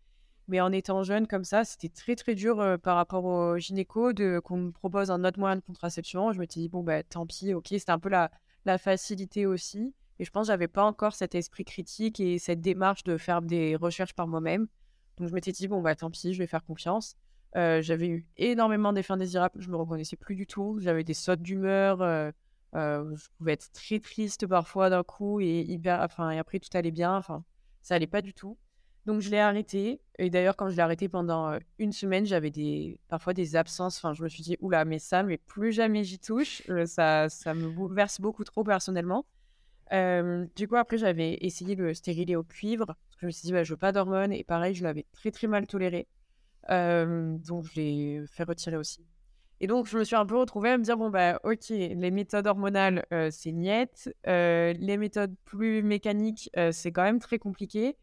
Mais 0.47 0.62
en 0.62 0.71
étant 0.71 1.03
jeune 1.03 1.27
comme 1.27 1.43
ça, 1.43 1.65
c'était 1.65 1.89
très 1.89 2.15
très 2.15 2.33
dur 2.33 2.77
par 2.81 2.95
rapport 2.95 3.25
au 3.25 3.57
gynéco 3.57 4.13
de 4.13 4.39
qu'on 4.39 4.57
me 4.57 4.71
propose 4.71 5.12
un 5.12 5.25
autre 5.25 5.39
moyen 5.39 5.57
de 5.57 5.62
contraception. 5.62 6.31
Je 6.31 6.39
me 6.39 6.45
suis 6.45 6.62
dit 6.62 6.69
bon 6.69 6.83
bah 6.83 7.03
tant 7.03 7.25
pis, 7.25 7.53
ok, 7.53 7.67
c'était 7.69 7.91
un 7.91 7.99
peu 7.99 8.10
la, 8.10 8.29
facilité 8.77 9.45
aussi. 9.45 9.93
Et 10.19 10.25
je 10.25 10.31
pense 10.31 10.47
que 10.47 10.53
j'avais 10.53 10.67
pas 10.67 10.83
encore 10.83 11.15
cet 11.15 11.36
esprit 11.36 11.63
critique 11.63 12.19
et 12.19 12.39
cette 12.39 12.60
démarche 12.60 13.03
de 13.03 13.17
faire 13.17 13.41
des 13.41 13.75
recherches 13.75 14.13
par 14.13 14.27
moi-même. 14.27 14.67
Donc 15.17 15.29
je 15.29 15.33
m'étais 15.33 15.51
dit 15.51 15.67
bon 15.67 15.81
bah 15.81 15.95
tant 15.95 16.10
pis, 16.10 16.33
je 16.33 16.39
vais 16.39 16.47
faire 16.47 16.63
confiance. 16.63 17.15
J'avais 17.55 18.07
eu 18.07 18.27
énormément 18.38 18.93
d'effets 18.93 19.13
indésirables, 19.13 19.60
je 19.62 19.69
me 19.69 19.75
reconnaissais 19.75 20.15
plus 20.15 20.36
du 20.36 20.47
tout. 20.47 20.77
J'avais 20.79 21.03
des 21.03 21.13
sautes 21.13 21.41
d'humeur, 21.41 21.99
je 22.73 23.27
pouvais 23.38 23.53
être 23.53 23.71
très 23.73 23.99
triste 23.99 24.47
parfois 24.47 24.89
d'un 24.89 25.03
coup 25.03 25.41
et 25.41 25.62
hyper, 25.62 26.01
enfin 26.01 26.29
et 26.31 26.39
après 26.39 26.60
tout 26.60 26.69
allait 26.73 26.91
bien. 26.91 27.17
Enfin, 27.17 27.43
ça 27.81 27.95
allait 27.95 28.07
pas 28.07 28.21
du 28.21 28.33
tout. 28.33 28.57
Donc 29.08 29.22
je 29.22 29.32
l'ai 29.32 29.39
arrêté. 29.39 30.02
Et 30.20 30.30
d'ailleurs 30.30 30.58
quand 30.58 30.70
je 30.70 30.76
l'ai 30.76 30.82
arrêté 30.82 31.08
pendant 31.08 31.58
une 31.80 31.93
semaine, 31.93 32.26
j'avais 32.26 32.52
des 32.52 33.00
parfois 33.08 33.34
des 33.34 33.56
absences. 33.56 33.98
Enfin, 33.98 34.13
je 34.13 34.22
me 34.22 34.28
suis 34.28 34.43
dit 34.43 34.58
oula 34.60 34.84
mais 34.84 35.00
ça, 35.00 35.24
mais 35.24 35.38
plus 35.38 35.72
jamais 35.72 36.04
j'y 36.04 36.20
touche. 36.20 36.62
ça, 36.86 37.30
ça 37.30 37.54
me 37.54 37.70
bouleverse 37.70 38.20
beaucoup 38.20 38.43
trop 38.43 38.65
personnellement. 38.65 39.26
du 39.91 40.67
coup, 40.67 40.76
après, 40.76 40.98
j'avais 40.98 41.38
essayé 41.39 41.76
le 41.76 41.93
stérilet 41.93 42.36
au 42.36 42.43
cuivre. 42.43 42.96
je 43.20 43.28
me 43.28 43.32
suis 43.32 43.46
dit, 43.46 43.54
bah, 43.54 43.63
je 43.63 43.74
veux 43.74 43.78
pas 43.78 43.93
d'hormones. 43.93 44.34
Et 44.34 44.43
pareil, 44.43 44.76
je 44.76 44.84
l'avais 44.84 45.06
très, 45.13 45.32
très 45.32 45.48
mal 45.48 45.65
toléré. 45.67 46.08
donc, 46.70 47.65
je 47.65 47.76
l'ai 47.76 48.24
fait 48.28 48.43
retirer 48.43 48.76
aussi. 48.76 49.06
Et 49.62 49.67
donc, 49.67 49.88
je 49.88 49.98
me 49.98 50.04
suis 50.04 50.17
un 50.17 50.26
peu 50.26 50.36
retrouvée 50.36 50.72
à 50.72 50.78
me 50.78 50.84
dire, 50.84 50.98
bon, 50.98 51.10
bah, 51.10 51.39
ok, 51.46 51.70
les 51.70 52.12
méthodes 52.12 52.46
hormonales, 52.46 53.06
c'est 53.32 53.54
niette. 53.54 54.13
les 54.26 54.98
méthodes 54.98 55.36
plus 55.46 55.82
mécaniques, 55.82 56.50
c'est 56.72 56.91
quand 56.91 57.04
même 57.04 57.20
très 57.20 57.39
compliqué. 57.39 57.96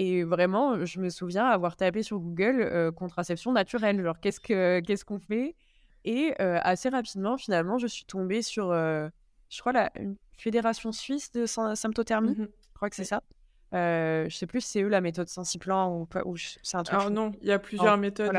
Et 0.00 0.22
vraiment, 0.22 0.84
je 0.84 1.00
me 1.00 1.10
souviens 1.10 1.46
avoir 1.46 1.74
tapé 1.74 2.04
sur 2.04 2.20
Google 2.20 2.92
contraception 2.94 3.50
naturelle. 3.50 4.00
Genre, 4.00 4.20
qu'est-ce 4.20 5.04
qu'on 5.04 5.18
fait? 5.18 5.56
Et 6.04 6.34
assez 6.38 6.88
rapidement, 6.88 7.36
finalement, 7.36 7.78
je 7.78 7.88
suis 7.88 8.04
tombée 8.04 8.40
sur, 8.42 8.72
je 8.72 9.60
crois, 9.60 9.72
la, 9.72 9.90
une 9.98 10.14
Fédération 10.38 10.92
Suisse 10.92 11.32
de 11.32 11.46
symptothermie. 11.46 12.30
Mmh 12.30 12.46
je 12.46 12.74
crois 12.80 12.90
que 12.90 12.94
c'est 12.94 13.02
ça. 13.02 13.24
Je 13.72 14.28
sais 14.30 14.46
plus 14.46 14.60
si 14.60 14.68
c'est 14.68 14.82
eux 14.82 14.88
la 14.88 15.00
méthode 15.00 15.28
Sensiplan 15.28 15.92
ou, 15.92 16.06
ou 16.26 16.36
c'est 16.36 16.76
un 16.76 16.84
truc. 16.84 16.96
Alors 16.96 17.10
non, 17.10 17.32
il 17.42 17.48
y 17.48 17.52
a 17.52 17.58
plusieurs 17.58 17.98
méthodes. 17.98 18.32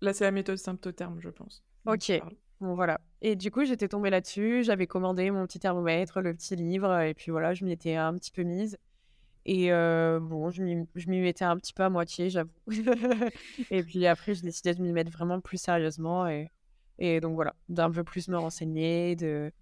Là, 0.00 0.12
c'est 0.12 0.24
la 0.24 0.30
méthode 0.30 0.58
symptotherme, 0.58 1.18
je 1.18 1.28
pense. 1.28 1.64
Ok. 1.86 2.12
Bon, 2.60 2.76
voilà. 2.76 3.00
Et 3.20 3.34
du 3.34 3.50
coup, 3.50 3.64
j'étais 3.64 3.88
tombée 3.88 4.10
là-dessus. 4.10 4.62
J'avais 4.62 4.86
commandé 4.86 5.32
mon 5.32 5.44
petit 5.44 5.58
thermomètre, 5.58 6.20
le 6.20 6.32
petit 6.34 6.54
livre, 6.54 7.00
et 7.00 7.14
puis 7.14 7.32
voilà, 7.32 7.52
je 7.52 7.64
m'y 7.64 7.72
étais 7.72 7.96
un 7.96 8.14
petit 8.14 8.30
peu 8.30 8.44
mise. 8.44 8.78
Et 9.46 9.72
euh, 9.72 10.20
bon, 10.20 10.50
je 10.50 10.62
m'y 10.62 11.20
mettais 11.20 11.44
un 11.44 11.56
petit 11.58 11.72
peu 11.72 11.82
à 11.82 11.90
moitié, 11.90 12.30
j'avoue. 12.30 12.50
et 13.70 13.82
puis 13.82 14.06
après, 14.06 14.34
je 14.34 14.42
décidais 14.42 14.74
de 14.74 14.82
m'y 14.82 14.92
mettre 14.92 15.10
vraiment 15.10 15.40
plus 15.40 15.58
sérieusement. 15.58 16.26
Et, 16.28 16.50
et 16.98 17.20
donc 17.20 17.34
voilà, 17.34 17.54
d'un 17.68 17.90
peu 17.90 18.04
plus 18.04 18.28
me 18.28 18.38
renseigner, 18.38 19.16
de, 19.16 19.52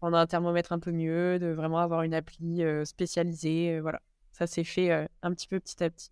prendre 0.00 0.16
un 0.16 0.26
thermomètre 0.26 0.72
un 0.72 0.78
peu 0.78 0.92
mieux, 0.92 1.38
de 1.38 1.48
vraiment 1.48 1.78
avoir 1.78 2.02
une 2.02 2.14
appli 2.14 2.62
spécialisée. 2.84 3.80
voilà, 3.80 4.00
ça 4.32 4.46
s'est 4.46 4.64
fait 4.64 5.08
un 5.22 5.32
petit 5.32 5.46
peu 5.46 5.60
petit 5.60 5.82
à 5.84 5.90
petit. 5.90 6.10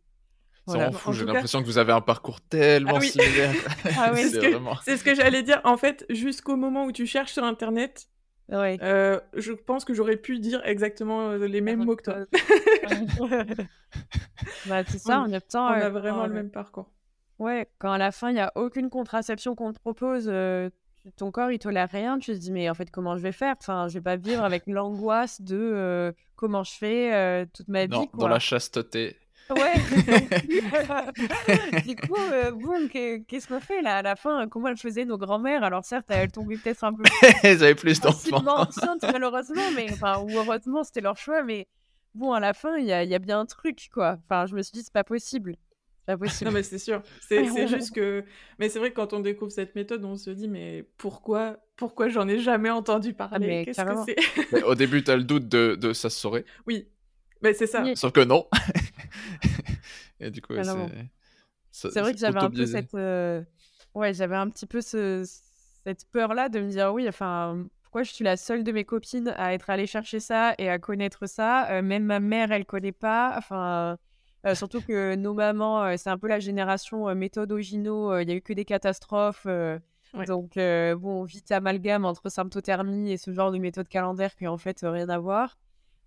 Voilà. 0.66 0.90
fou, 0.90 1.12
j'ai 1.12 1.24
l'impression 1.24 1.60
que 1.60 1.66
vous 1.66 1.78
avez 1.78 1.92
un 1.92 2.00
parcours 2.00 2.40
tellement 2.40 2.96
ah 2.96 3.00
similaire. 3.00 3.54
ah 3.96 4.10
oui, 4.12 4.22
c'est 4.84 4.96
ce 4.96 5.04
que, 5.04 5.14
j'allais 5.14 5.44
dire. 5.44 5.60
En 5.64 5.76
fait, 5.76 6.04
jusqu'au 6.10 6.56
moment 6.56 6.86
où 6.86 6.92
tu 6.92 7.06
cherches 7.06 7.32
sur 7.32 7.44
Internet, 7.44 8.08
je 8.48 9.52
pense 9.52 9.84
que 9.84 9.94
j'aurais 9.94 10.16
pu 10.16 10.38
dire 10.38 10.60
exactement 10.64 11.32
les 11.32 11.60
mêmes 11.60 11.84
mots 11.84 11.96
que 11.96 12.04
toi. 12.04 12.16
bah, 14.66 14.84
c'est 14.86 14.98
ça, 14.98 15.20
en 15.20 15.28
même 15.28 15.40
temps. 15.40 15.66
On 15.66 15.72
a 15.72 15.88
vraiment 15.90 16.26
le 16.26 16.34
même 16.34 16.50
parcours. 16.50 16.90
Ouais, 17.38 17.68
quand 17.78 17.92
à 17.92 17.98
la 17.98 18.12
fin, 18.12 18.30
il 18.30 18.34
n'y 18.34 18.40
a 18.40 18.52
aucune 18.54 18.88
contraception 18.88 19.54
qu'on 19.54 19.72
te 19.72 19.78
propose, 19.78 20.30
ton 21.16 21.30
corps 21.30 21.50
il 21.50 21.58
tolère 21.58 21.88
rien, 21.90 22.18
tu 22.18 22.32
te 22.32 22.38
dis 22.38 22.50
mais 22.50 22.68
en 22.68 22.74
fait 22.74 22.90
comment 22.90 23.16
je 23.16 23.22
vais 23.22 23.32
faire? 23.32 23.54
Enfin, 23.58 23.88
je 23.88 23.94
vais 23.94 24.02
pas 24.02 24.16
vivre 24.16 24.42
avec 24.42 24.64
l'angoisse 24.66 25.40
de 25.40 25.56
euh, 25.56 26.12
comment 26.34 26.64
je 26.64 26.72
fais 26.72 27.14
euh, 27.14 27.46
toute 27.52 27.68
ma 27.68 27.86
vie. 27.86 28.08
Dans 28.14 28.28
la 28.28 28.38
chasteté. 28.38 29.16
Ouais. 29.50 29.74
du 31.86 31.96
coup, 31.96 32.16
euh, 32.32 32.52
qu'est-ce 33.26 33.46
qu'on 33.46 33.60
fait 33.60 33.82
là 33.82 33.98
à 33.98 34.02
la 34.02 34.16
fin 34.16 34.48
Comment 34.48 34.68
elles 34.68 34.76
faisaient 34.76 35.04
nos 35.04 35.18
grands-mères? 35.18 35.62
Alors 35.62 35.84
certes, 35.84 36.06
elles 36.08 36.32
tombaient 36.32 36.56
peut-être 36.56 36.84
un 36.84 36.92
peu. 36.92 37.04
elles 37.42 37.62
avaient 37.62 37.74
plus 37.74 38.00
d'enfants. 38.00 38.42
malheureusement, 39.02 39.70
mais 39.74 39.86
enfin 39.92 40.20
ou 40.20 40.30
heureusement, 40.30 40.84
c'était 40.84 41.00
leur 41.00 41.16
choix, 41.16 41.42
mais 41.42 41.66
bon, 42.14 42.32
à 42.32 42.40
la 42.40 42.54
fin, 42.54 42.76
il 42.76 42.86
y 42.86 42.92
a, 42.92 43.04
y 43.04 43.14
a, 43.14 43.18
bien 43.18 43.40
un 43.40 43.46
truc, 43.46 43.88
quoi. 43.92 44.18
Enfin, 44.24 44.46
je 44.46 44.56
me 44.56 44.62
suis 44.62 44.72
dit, 44.72 44.82
c'est 44.82 44.92
pas 44.92 45.04
possible. 45.04 45.56
Pas 46.06 46.16
possible. 46.16 46.50
Non, 46.50 46.54
mais 46.54 46.62
c'est 46.62 46.78
sûr. 46.78 47.02
C'est 47.20 47.68
juste 47.68 47.94
que. 47.94 48.24
Mais 48.58 48.68
c'est 48.68 48.78
vrai 48.78 48.90
que 48.90 48.96
quand 48.96 49.12
on 49.12 49.20
découvre 49.20 49.50
cette 49.50 49.74
méthode, 49.74 50.04
on 50.04 50.16
se 50.16 50.30
dit, 50.30 50.48
mais 50.48 50.84
pourquoi, 50.98 51.56
pourquoi 51.76 52.08
j'en 52.08 52.28
ai 52.28 52.38
jamais 52.38 52.70
entendu 52.70 53.14
ah, 53.18 53.28
parler 53.28 53.64
Qu'est-ce 53.64 53.82
que 53.82 54.14
c'est? 54.50 54.62
Au 54.62 54.74
début, 54.74 55.02
tu 55.02 55.10
as 55.10 55.16
le 55.16 55.24
doute 55.24 55.48
de, 55.48 55.76
de 55.80 55.92
ça 55.92 56.10
se 56.10 56.18
saurait. 56.18 56.44
Oui, 56.66 56.88
mais 57.42 57.54
c'est 57.54 57.66
ça. 57.66 57.84
Sauf 57.94 58.12
que 58.12 58.20
non. 58.20 58.46
Et 60.20 60.30
du 60.30 60.40
coup, 60.42 60.54
c'est. 61.70 61.90
C'est 61.92 62.00
vrai 62.00 62.12
que 62.12 62.18
j'avais 62.18 62.40
un 62.40 62.50
peu 62.50 62.66
cette. 62.66 62.94
Euh, 62.94 63.42
ouais, 63.94 64.14
j'avais 64.14 64.36
un 64.36 64.48
petit 64.48 64.66
peu 64.66 64.80
ce... 64.80 65.24
cette 65.84 66.06
peur-là 66.10 66.48
de 66.48 66.60
me 66.60 66.70
dire, 66.70 66.92
oui, 66.94 67.06
enfin, 67.08 67.66
pourquoi 67.82 68.02
je 68.02 68.12
suis 68.12 68.24
la 68.24 68.36
seule 68.36 68.64
de 68.64 68.72
mes 68.72 68.84
copines 68.84 69.34
à 69.36 69.52
être 69.52 69.68
allée 69.68 69.86
chercher 69.86 70.20
ça 70.20 70.54
et 70.58 70.70
à 70.70 70.78
connaître 70.78 71.26
ça 71.26 71.70
euh, 71.70 71.82
Même 71.82 72.04
ma 72.04 72.20
mère, 72.20 72.50
elle 72.52 72.64
connaît 72.64 72.92
pas. 72.92 73.34
Enfin. 73.36 73.98
Euh, 74.46 74.54
surtout 74.54 74.80
que 74.80 75.14
nos 75.16 75.34
mamans, 75.34 75.82
euh, 75.82 75.94
c'est 75.96 76.10
un 76.10 76.18
peu 76.18 76.28
la 76.28 76.38
génération 76.38 77.08
euh, 77.08 77.14
méthode 77.14 77.50
Ogino, 77.52 78.18
il 78.18 78.26
n'y 78.26 78.32
a 78.32 78.36
eu 78.36 78.42
que 78.42 78.52
des 78.52 78.64
catastrophes. 78.64 79.46
Donc, 80.26 80.54
bon, 80.56 81.24
vite 81.24 81.50
amalgame 81.52 82.06
entre 82.06 82.30
symptothermie 82.30 83.12
et 83.12 83.18
ce 83.18 83.32
genre 83.32 83.52
de 83.52 83.58
méthode 83.58 83.86
calendaire 83.86 84.34
qui 84.34 84.46
en 84.46 84.56
fait 84.56 84.78
rien 84.82 85.10
à 85.10 85.18
voir. 85.18 85.58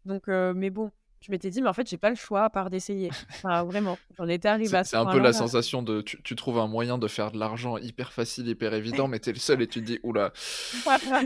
Donc, 0.05 0.27
mais 0.27 0.71
bon, 0.71 0.89
je 1.21 1.31
m'étais 1.31 1.49
dit, 1.49 1.61
mais 1.61 1.67
en 1.67 1.73
fait, 1.73 1.89
j'ai 1.89 1.97
pas 1.97 2.09
le 2.09 2.15
choix 2.15 2.43
à 2.43 2.49
part 2.49 2.69
d'essayer. 2.69 3.09
Enfin, 3.29 3.63
vraiment, 3.63 3.97
j'en 4.17 4.27
étais 4.27 4.47
arrivé 4.47 4.77
à 4.77 4.83
C'est 4.83 4.95
un 4.95 5.05
peu 5.05 5.19
la 5.19 5.33
sensation 5.33 5.83
de 5.83 6.01
tu, 6.01 6.35
trouves 6.35 6.59
un 6.59 6.67
moyen 6.67 6.97
de 6.97 7.07
faire 7.07 7.31
de 7.31 7.37
l'argent 7.37 7.77
hyper 7.77 8.13
facile, 8.13 8.47
hyper 8.47 8.73
évident, 8.73 9.07
mais 9.09 9.19
t'es 9.19 9.33
le 9.33 9.39
seul 9.39 9.61
et 9.61 9.67
tu 9.67 9.81
te 9.81 9.85
dis, 9.85 9.99
oula, 10.03 10.31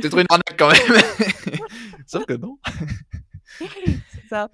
t'es 0.01 0.09
trop 0.09 0.19
une 0.19 0.25
arnaque 0.29 0.57
quand 0.57 0.71
même. 0.71 1.57
Sauf 2.07 2.25
que 2.25 2.33
non. 2.33 2.57
c'est 3.59 4.27
ça. 4.29 4.49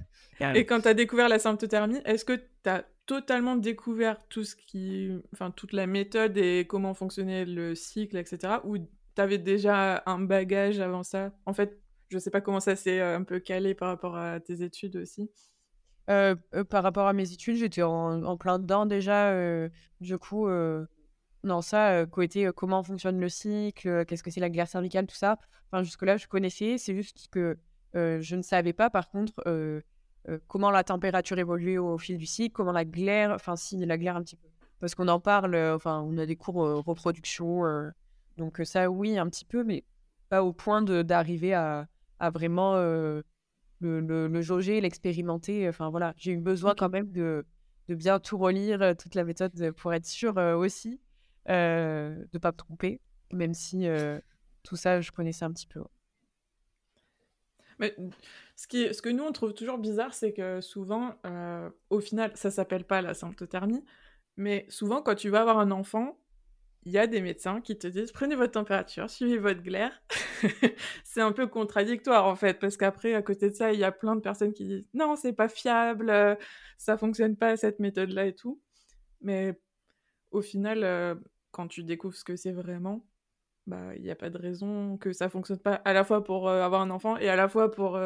Et 0.56 0.66
quand 0.66 0.82
tu 0.82 0.88
as 0.88 0.94
découvert 0.94 1.30
la 1.30 1.40
symptothermie, 1.40 2.00
est-ce 2.06 2.26
que 2.26 2.34
tu 2.34 2.70
as 2.70 2.84
totalement 3.06 3.56
découvert 3.56 4.18
tout 4.30 4.44
ce 4.44 4.56
qui, 4.56 5.10
enfin, 5.34 5.52
toute 5.52 5.74
la 5.74 5.88
méthode 5.88 6.38
et 6.38 6.66
comment 6.68 6.94
fonctionnait 6.94 7.46
le 7.46 7.76
cycle, 7.76 8.18
etc. 8.18 8.56
Ou 8.66 8.78
tu 8.78 8.86
avais 9.22 9.38
déjà 9.38 10.04
un 10.06 10.20
bagage 10.20 10.80
avant 10.80 11.04
ça? 11.04 11.32
En 11.46 11.54
fait, 11.54 11.80
je 12.10 12.18
sais 12.18 12.32
pas 12.32 12.42
comment 12.42 12.60
ça 12.60 12.76
s'est 12.76 13.00
euh, 13.00 13.18
un 13.18 13.24
peu 13.24 13.40
calé 13.40 13.74
par 13.76 13.90
rapport 13.90 14.16
à 14.16 14.40
tes 14.40 14.64
études 14.64 14.98
aussi. 14.98 15.30
Euh, 16.10 16.36
euh, 16.56 16.64
par 16.64 16.84
rapport 16.84 17.08
à 17.08 17.14
mes 17.14 17.32
études, 17.32 17.56
j'étais 17.56 17.84
en, 17.84 18.38
plein 18.38 18.60
dedans 18.60 18.86
déjà. 18.86 19.32
du 20.02 20.18
coup, 20.18 20.50
non, 21.44 21.62
ça, 21.62 22.06
côté 22.08 22.50
comment 22.56 22.84
fonctionne 22.84 23.20
le 23.20 23.30
cycle, 23.30 24.06
qu'est-ce 24.06 24.24
que 24.24 24.32
c'est 24.32 24.42
la 24.42 24.50
glaire 24.50 24.68
cervicale, 24.68 25.06
tout 25.06 25.16
ça. 25.16 25.38
Enfin, 25.72 25.84
jusque-là, 25.84 26.18
je 26.18 26.28
connaissais. 26.28 26.78
C'est 26.78 26.96
juste 26.96 27.28
que 27.32 27.58
je 27.94 28.36
ne 28.36 28.42
savais 28.42 28.74
pas, 28.74 28.90
par 28.90 29.10
contre, 29.10 29.34
comment 30.48 30.72
la 30.72 30.84
température 30.84 31.38
évolue 31.38 31.78
au 31.78 31.98
fil 32.00 32.18
du 32.18 32.26
cycle, 32.26 32.54
comment 32.54 32.72
la 32.72 32.86
glaire, 32.86 33.32
enfin 33.32 33.56
si 33.56 33.78
la 33.86 33.98
glaire 33.98 34.16
un 34.16 34.24
petit 34.24 34.36
peu, 34.36 34.48
parce 34.80 34.96
qu'on 34.96 35.08
en 35.08 35.20
parle, 35.20 35.56
enfin 35.56 36.02
on 36.02 36.18
a 36.18 36.26
des 36.26 36.36
cours 36.36 36.84
reproduction, 36.86 37.64
donc 38.38 38.62
ça 38.64 38.90
oui 38.90 39.18
un 39.18 39.28
petit 39.30 39.46
peu, 39.46 39.64
mais 39.64 39.84
pas 40.30 40.44
au 40.44 40.54
point 40.54 40.82
d'arriver 40.82 41.54
à, 41.54 41.88
à, 42.20 42.30
vraiment 42.30 42.76
le, 42.76 43.24
le, 43.80 44.42
jauger, 44.42 44.82
l'expérimenter. 44.82 45.68
Enfin 45.70 45.90
voilà, 45.90 46.14
j'ai 46.18 46.32
eu 46.34 46.38
besoin 46.38 46.76
quand 46.76 46.90
même 46.90 47.12
de, 47.12 47.46
de 47.88 47.96
bien 47.96 48.20
tout 48.20 48.38
relire, 48.38 48.96
toute 48.98 49.16
la 49.16 49.24
méthode 49.24 49.72
pour 49.72 49.94
être 49.94 50.06
sûr 50.06 50.38
aussi 50.38 51.00
de 51.48 52.28
ne 52.34 52.40
pas 52.40 52.52
me 52.52 52.58
tromper, 52.58 53.02
même 53.32 53.54
si 53.54 53.88
tout 54.64 54.76
ça 54.76 55.02
je 55.02 55.12
connaissais 55.12 55.46
un 55.46 55.52
petit 55.52 55.68
peu. 55.68 55.82
Mais 57.80 57.96
ce, 58.56 58.68
qui 58.68 58.94
ce 58.94 59.02
que 59.02 59.10
nous, 59.10 59.24
on 59.24 59.32
trouve 59.32 59.54
toujours 59.54 59.78
bizarre, 59.78 60.14
c'est 60.14 60.34
que 60.34 60.62
souvent, 60.62 61.16
euh, 61.26 61.70
au 61.90 62.02
final, 62.02 62.32
ça 62.36 62.52
s'appelle 62.52 62.84
pas 62.84 63.02
la 63.02 63.14
symptothermie, 63.14 63.84
mais 64.36 64.66
souvent, 64.70 65.02
quand 65.02 65.16
tu 65.16 65.30
vas 65.30 65.42
avoir 65.42 65.60
un 65.60 65.72
enfant, 65.72 66.20
il 66.84 66.92
y 66.94 66.98
a 66.98 67.08
des 67.08 67.22
médecins 67.22 67.62
qui 67.62 67.78
te 67.78 67.88
disent 67.88 68.12
prenez 68.12 68.36
votre 68.36 68.54
température, 68.54 69.10
suivez 69.10 69.38
votre 69.38 69.62
glaire. 69.62 70.02
c'est 71.04 71.22
un 71.22 71.32
peu 71.32 71.48
contradictoire 71.48 72.26
en 72.26 72.36
fait, 72.36 72.60
parce 72.60 72.78
qu'après, 72.78 73.14
à 73.14 73.22
côté 73.22 73.50
de 73.50 73.56
ça, 73.56 73.74
il 73.74 73.80
y 73.80 73.84
a 73.84 73.92
plein 73.92 74.16
de 74.16 74.22
personnes 74.22 74.54
qui 74.54 74.66
disent 74.66 74.88
non, 74.94 75.16
c'est 75.16 75.34
pas 75.34 75.50
fiable, 75.50 76.10
euh, 76.10 76.36
ça 76.78 76.98
fonctionne 76.98 77.36
pas 77.36 77.58
cette 77.58 77.80
méthode-là 77.80 78.28
et 78.28 78.36
tout. 78.36 78.62
Mais 79.22 79.60
au 80.32 80.42
final, 80.42 80.84
euh, 80.84 81.16
quand 81.52 81.68
tu 81.68 81.84
découvres 81.84 82.16
ce 82.16 82.24
que 82.24 82.36
c'est 82.36 82.52
vraiment, 82.54 83.06
bah 83.68 83.96
il 83.96 84.04
n'y 84.04 84.12
a 84.12 84.16
pas 84.16 84.30
de 84.30 84.38
raison 84.38 84.98
que 84.98 85.12
ça 85.14 85.30
fonctionne 85.30 85.60
pas 85.60 85.76
à 85.76 85.94
la 85.94 86.04
fois 86.04 86.24
pour 86.24 86.50
euh, 86.50 86.64
avoir 86.64 86.82
un 86.82 86.90
enfant 86.92 87.18
et 87.18 87.30
à 87.30 87.36
la 87.36 87.50
fois 87.50 87.72
pour 87.72 88.00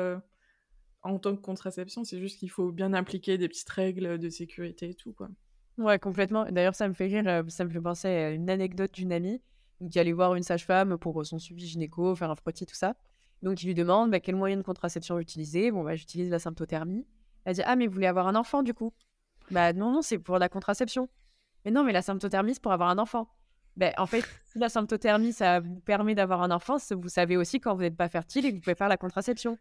en 1.03 1.19
tant 1.19 1.35
que 1.35 1.41
contraception 1.41 2.03
c'est 2.03 2.19
juste 2.19 2.39
qu'il 2.39 2.49
faut 2.49 2.71
bien 2.71 2.93
appliquer 2.93 3.37
des 3.37 3.47
petites 3.47 3.69
règles 3.69 4.17
de 4.17 4.29
sécurité 4.29 4.89
et 4.89 4.95
tout 4.95 5.13
quoi 5.13 5.29
ouais 5.77 5.99
complètement. 5.99 6.45
D'ailleurs 6.51 6.75
ça 6.75 6.87
me 6.87 6.93
fait 6.93 7.05
rire 7.05 7.27
euh, 7.27 7.43
ça 7.47 7.65
me 7.65 7.69
fait 7.69 7.81
penser 7.81 8.07
à 8.07 8.29
une 8.31 8.49
anecdote 8.49 8.93
d'une 8.93 9.11
amie 9.11 9.41
qui 9.89 9.99
allait 9.99 10.13
voir 10.13 10.35
une 10.35 10.43
sage-femme 10.43 10.97
pour 10.97 11.25
son 11.25 11.39
suivi 11.39 11.67
gynéco 11.67 12.15
faire 12.15 12.31
un 12.31 12.35
frottis 12.35 12.65
tout 12.65 12.75
ça. 12.75 12.95
Donc 13.41 13.61
il 13.63 13.67
lui 13.67 13.73
demande 13.73 14.11
bah, 14.11 14.19
quel 14.19 14.35
moyen 14.35 14.57
de 14.57 14.61
contraception 14.61 15.19
utiliser? 15.19 15.71
Bon 15.71 15.83
bah 15.83 15.95
j'utilise 15.95 16.29
la 16.29 16.39
symptothermie. 16.39 17.05
Elle 17.45 17.55
dit 17.55 17.63
ah 17.65 17.75
mais 17.75 17.87
vous 17.87 17.93
voulez 17.93 18.07
avoir 18.07 18.27
un 18.27 18.35
enfant 18.35 18.63
du 18.63 18.73
coup? 18.73 18.93
Bah 19.51 19.73
non 19.73 19.91
non 19.91 20.01
c'est 20.01 20.19
pour 20.19 20.39
la 20.39 20.49
contraception. 20.49 21.09
Mais 21.65 21.71
non 21.71 21.83
mais 21.83 21.93
la 21.93 22.01
symptothermie 22.01 22.53
c'est 22.53 22.61
pour 22.61 22.73
avoir 22.73 22.89
un 22.89 22.97
enfant. 22.97 23.29
Ben, 23.75 23.91
en 23.97 24.05
fait, 24.05 24.23
si 24.45 24.59
la 24.59 24.69
symptothermie, 24.69 25.33
ça 25.33 25.59
vous 25.59 25.79
permet 25.79 26.13
d'avoir 26.13 26.43
un 26.43 26.51
enfant, 26.51 26.77
vous 26.91 27.09
savez 27.09 27.37
aussi 27.37 27.59
quand 27.59 27.73
vous 27.73 27.81
n'êtes 27.81 27.97
pas 27.97 28.07
fertile 28.07 28.45
et 28.45 28.51
que 28.51 28.55
vous 28.55 28.61
pouvez 28.61 28.75
faire 28.75 28.87
la 28.87 28.97
contraception. 28.97 29.57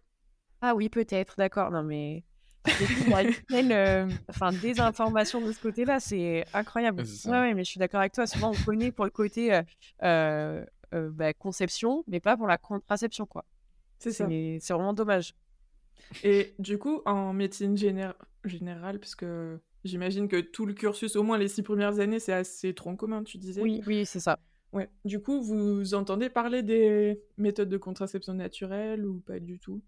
Ah 0.60 0.74
oui, 0.74 0.88
peut-être, 0.88 1.34
d'accord. 1.38 1.70
Non, 1.70 1.82
mais 1.82 2.24
une 3.50 3.72
euh, 3.72 4.08
enfin, 4.28 4.52
désinformation 4.52 5.40
de 5.40 5.52
ce 5.52 5.60
côté-là, 5.60 6.00
c'est 6.00 6.44
incroyable. 6.54 7.02
Ouais, 7.26 7.54
mais 7.54 7.64
je 7.64 7.70
suis 7.70 7.78
d'accord 7.78 8.00
avec 8.00 8.12
toi. 8.12 8.26
Souvent, 8.26 8.52
on 8.52 8.64
connaît 8.64 8.92
pour 8.92 9.04
le 9.04 9.10
côté 9.10 9.54
euh, 9.54 9.62
euh, 10.02 11.10
bah, 11.10 11.32
conception, 11.32 12.04
mais 12.06 12.20
pas 12.20 12.36
pour 12.36 12.46
la 12.46 12.58
contraception, 12.58 13.26
quoi. 13.26 13.44
C'est 13.98 14.12
ça. 14.12 14.26
C'est 14.28 14.72
vraiment 14.72 14.94
dommage. 14.94 15.34
Et 16.24 16.54
du 16.58 16.78
coup, 16.78 17.02
en 17.04 17.32
médecine 17.32 17.76
générale, 17.76 18.98
puisque 18.98 19.24
J'imagine 19.84 20.28
que 20.28 20.40
tout 20.40 20.64
le 20.64 20.74
cursus, 20.74 21.16
au 21.16 21.24
moins 21.24 21.38
les 21.38 21.48
six 21.48 21.62
premières 21.62 21.98
années, 21.98 22.20
c'est 22.20 22.32
assez 22.32 22.72
tronc 22.72 22.96
commun, 22.96 23.24
tu 23.24 23.38
disais. 23.38 23.60
Oui, 23.60 23.82
oui, 23.86 24.06
c'est 24.06 24.20
ça. 24.20 24.38
Ouais. 24.72 24.88
Du 25.04 25.20
coup, 25.20 25.42
vous 25.42 25.94
entendez 25.94 26.30
parler 26.30 26.62
des 26.62 27.20
méthodes 27.36 27.68
de 27.68 27.76
contraception 27.76 28.34
naturelle 28.34 29.04
ou 29.04 29.20
pas 29.20 29.40
du 29.40 29.58
tout? 29.58 29.82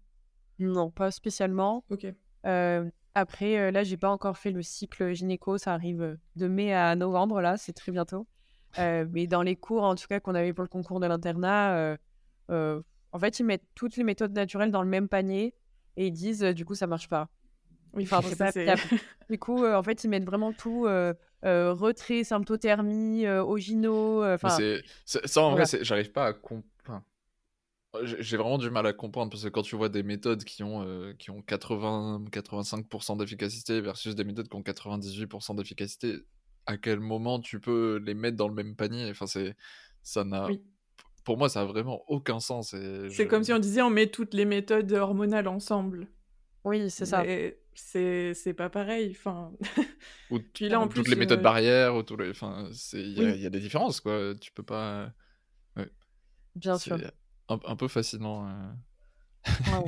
Non, 0.59 0.91
pas 0.91 1.11
spécialement. 1.11 1.83
Ok. 1.89 2.07
Euh, 2.45 2.89
après, 3.13 3.57
euh, 3.57 3.71
là, 3.71 3.83
j'ai 3.83 3.97
pas 3.97 4.09
encore 4.09 4.37
fait 4.37 4.51
le 4.51 4.61
cycle 4.61 5.13
gynéco. 5.13 5.57
Ça 5.57 5.73
arrive 5.73 6.17
de 6.35 6.47
mai 6.47 6.73
à 6.73 6.95
novembre, 6.95 7.41
là, 7.41 7.57
c'est 7.57 7.73
très 7.73 7.91
bientôt. 7.91 8.27
mais 8.77 9.27
dans 9.27 9.41
les 9.41 9.55
cours, 9.55 9.83
en 9.83 9.95
tout 9.95 10.07
cas, 10.07 10.19
qu'on 10.19 10.35
avait 10.35 10.53
pour 10.53 10.63
le 10.63 10.69
concours 10.69 10.99
de 10.99 11.07
l'internat, 11.07 11.97
en 12.49 13.19
fait, 13.19 13.39
ils 13.39 13.45
mettent 13.45 13.67
toutes 13.75 13.95
les 13.95 14.03
méthodes 14.03 14.33
naturelles 14.33 14.71
dans 14.71 14.81
le 14.81 14.89
même 14.89 15.07
panier 15.07 15.53
et 15.95 16.07
ils 16.07 16.11
disent, 16.11 16.41
du 16.41 16.65
coup, 16.65 16.75
ça 16.75 16.87
marche 16.87 17.07
pas. 17.07 17.29
Oui, 17.95 18.03
enfin, 18.03 18.21
c'est 18.51 18.65
pas 18.65 18.75
Du 19.29 19.39
coup, 19.39 19.63
euh, 19.63 19.75
en 19.75 19.83
fait, 19.83 20.03
ils 20.03 20.09
mettent 20.09 20.25
vraiment 20.25 20.53
tout 20.53 20.85
euh, 20.85 21.13
euh, 21.45 21.73
retrait, 21.73 22.23
symptothermie, 22.23 23.27
ogino. 23.27 24.23
Enfin, 24.25 24.57
ça, 25.05 25.41
en 25.41 25.51
vrai, 25.51 25.63
j'arrive 25.81 26.11
pas 26.11 26.27
à 26.27 26.33
comprendre. 26.33 27.03
J'ai 28.03 28.37
vraiment 28.37 28.57
du 28.57 28.69
mal 28.69 28.85
à 28.85 28.93
comprendre 28.93 29.31
parce 29.31 29.43
que 29.43 29.49
quand 29.49 29.61
tu 29.61 29.75
vois 29.75 29.89
des 29.89 30.03
méthodes 30.03 30.43
qui 30.43 30.63
ont, 30.63 31.13
qui 31.17 31.31
ont 31.31 31.41
80-85% 31.41 33.17
d'efficacité 33.17 33.81
versus 33.81 34.15
des 34.15 34.23
méthodes 34.23 34.47
qui 34.47 34.55
ont 34.55 34.61
98% 34.61 35.55
d'efficacité, 35.55 36.19
à 36.65 36.77
quel 36.77 36.99
moment 36.99 37.39
tu 37.39 37.59
peux 37.59 38.01
les 38.03 38.13
mettre 38.13 38.37
dans 38.37 38.47
le 38.47 38.53
même 38.53 38.75
panier? 38.75 39.09
Enfin, 39.09 39.27
c'est 39.27 39.55
ça 40.03 40.23
n'a. 40.23 40.47
Pour 41.23 41.37
moi, 41.37 41.49
ça 41.49 41.61
a 41.61 41.65
vraiment 41.65 42.03
aucun 42.07 42.39
sens. 42.39 42.75
C'est 43.09 43.27
comme 43.27 43.43
si 43.43 43.51
on 43.51 43.59
disait 43.59 43.81
on 43.81 43.89
met 43.89 44.07
toutes 44.07 44.33
les 44.33 44.45
méthodes 44.45 44.91
hormonales 44.93 45.47
ensemble. 45.47 46.07
Oui, 46.63 46.89
c'est 46.89 47.05
ça. 47.05 47.23
C'est 47.73 48.53
pas 48.55 48.69
pareil. 48.69 49.11
Enfin... 49.11 49.51
ou 50.31 50.39
Puis 50.39 50.69
là, 50.69 50.79
en 50.79 50.87
plus, 50.87 51.01
toutes 51.01 51.09
les 51.09 51.15
méthodes 51.15 51.39
euh, 51.39 51.43
barrières, 51.43 51.95
ou 51.95 52.03
les... 52.17 52.29
enfin, 52.29 52.69
il 52.93 52.99
y, 52.99 53.41
y, 53.41 53.45
a 53.45 53.49
des 53.49 53.59
différences, 53.59 53.99
quoi. 53.99 54.33
Tu 54.39 54.51
peux 54.51 54.63
pas. 54.63 55.11
Ouais. 55.75 55.89
Bien 56.55 56.77
sûr. 56.77 56.97
Un, 57.49 57.59
un, 57.65 57.75
peu 57.75 57.87
fascinant. 57.87 58.47
Euh. 58.47 58.71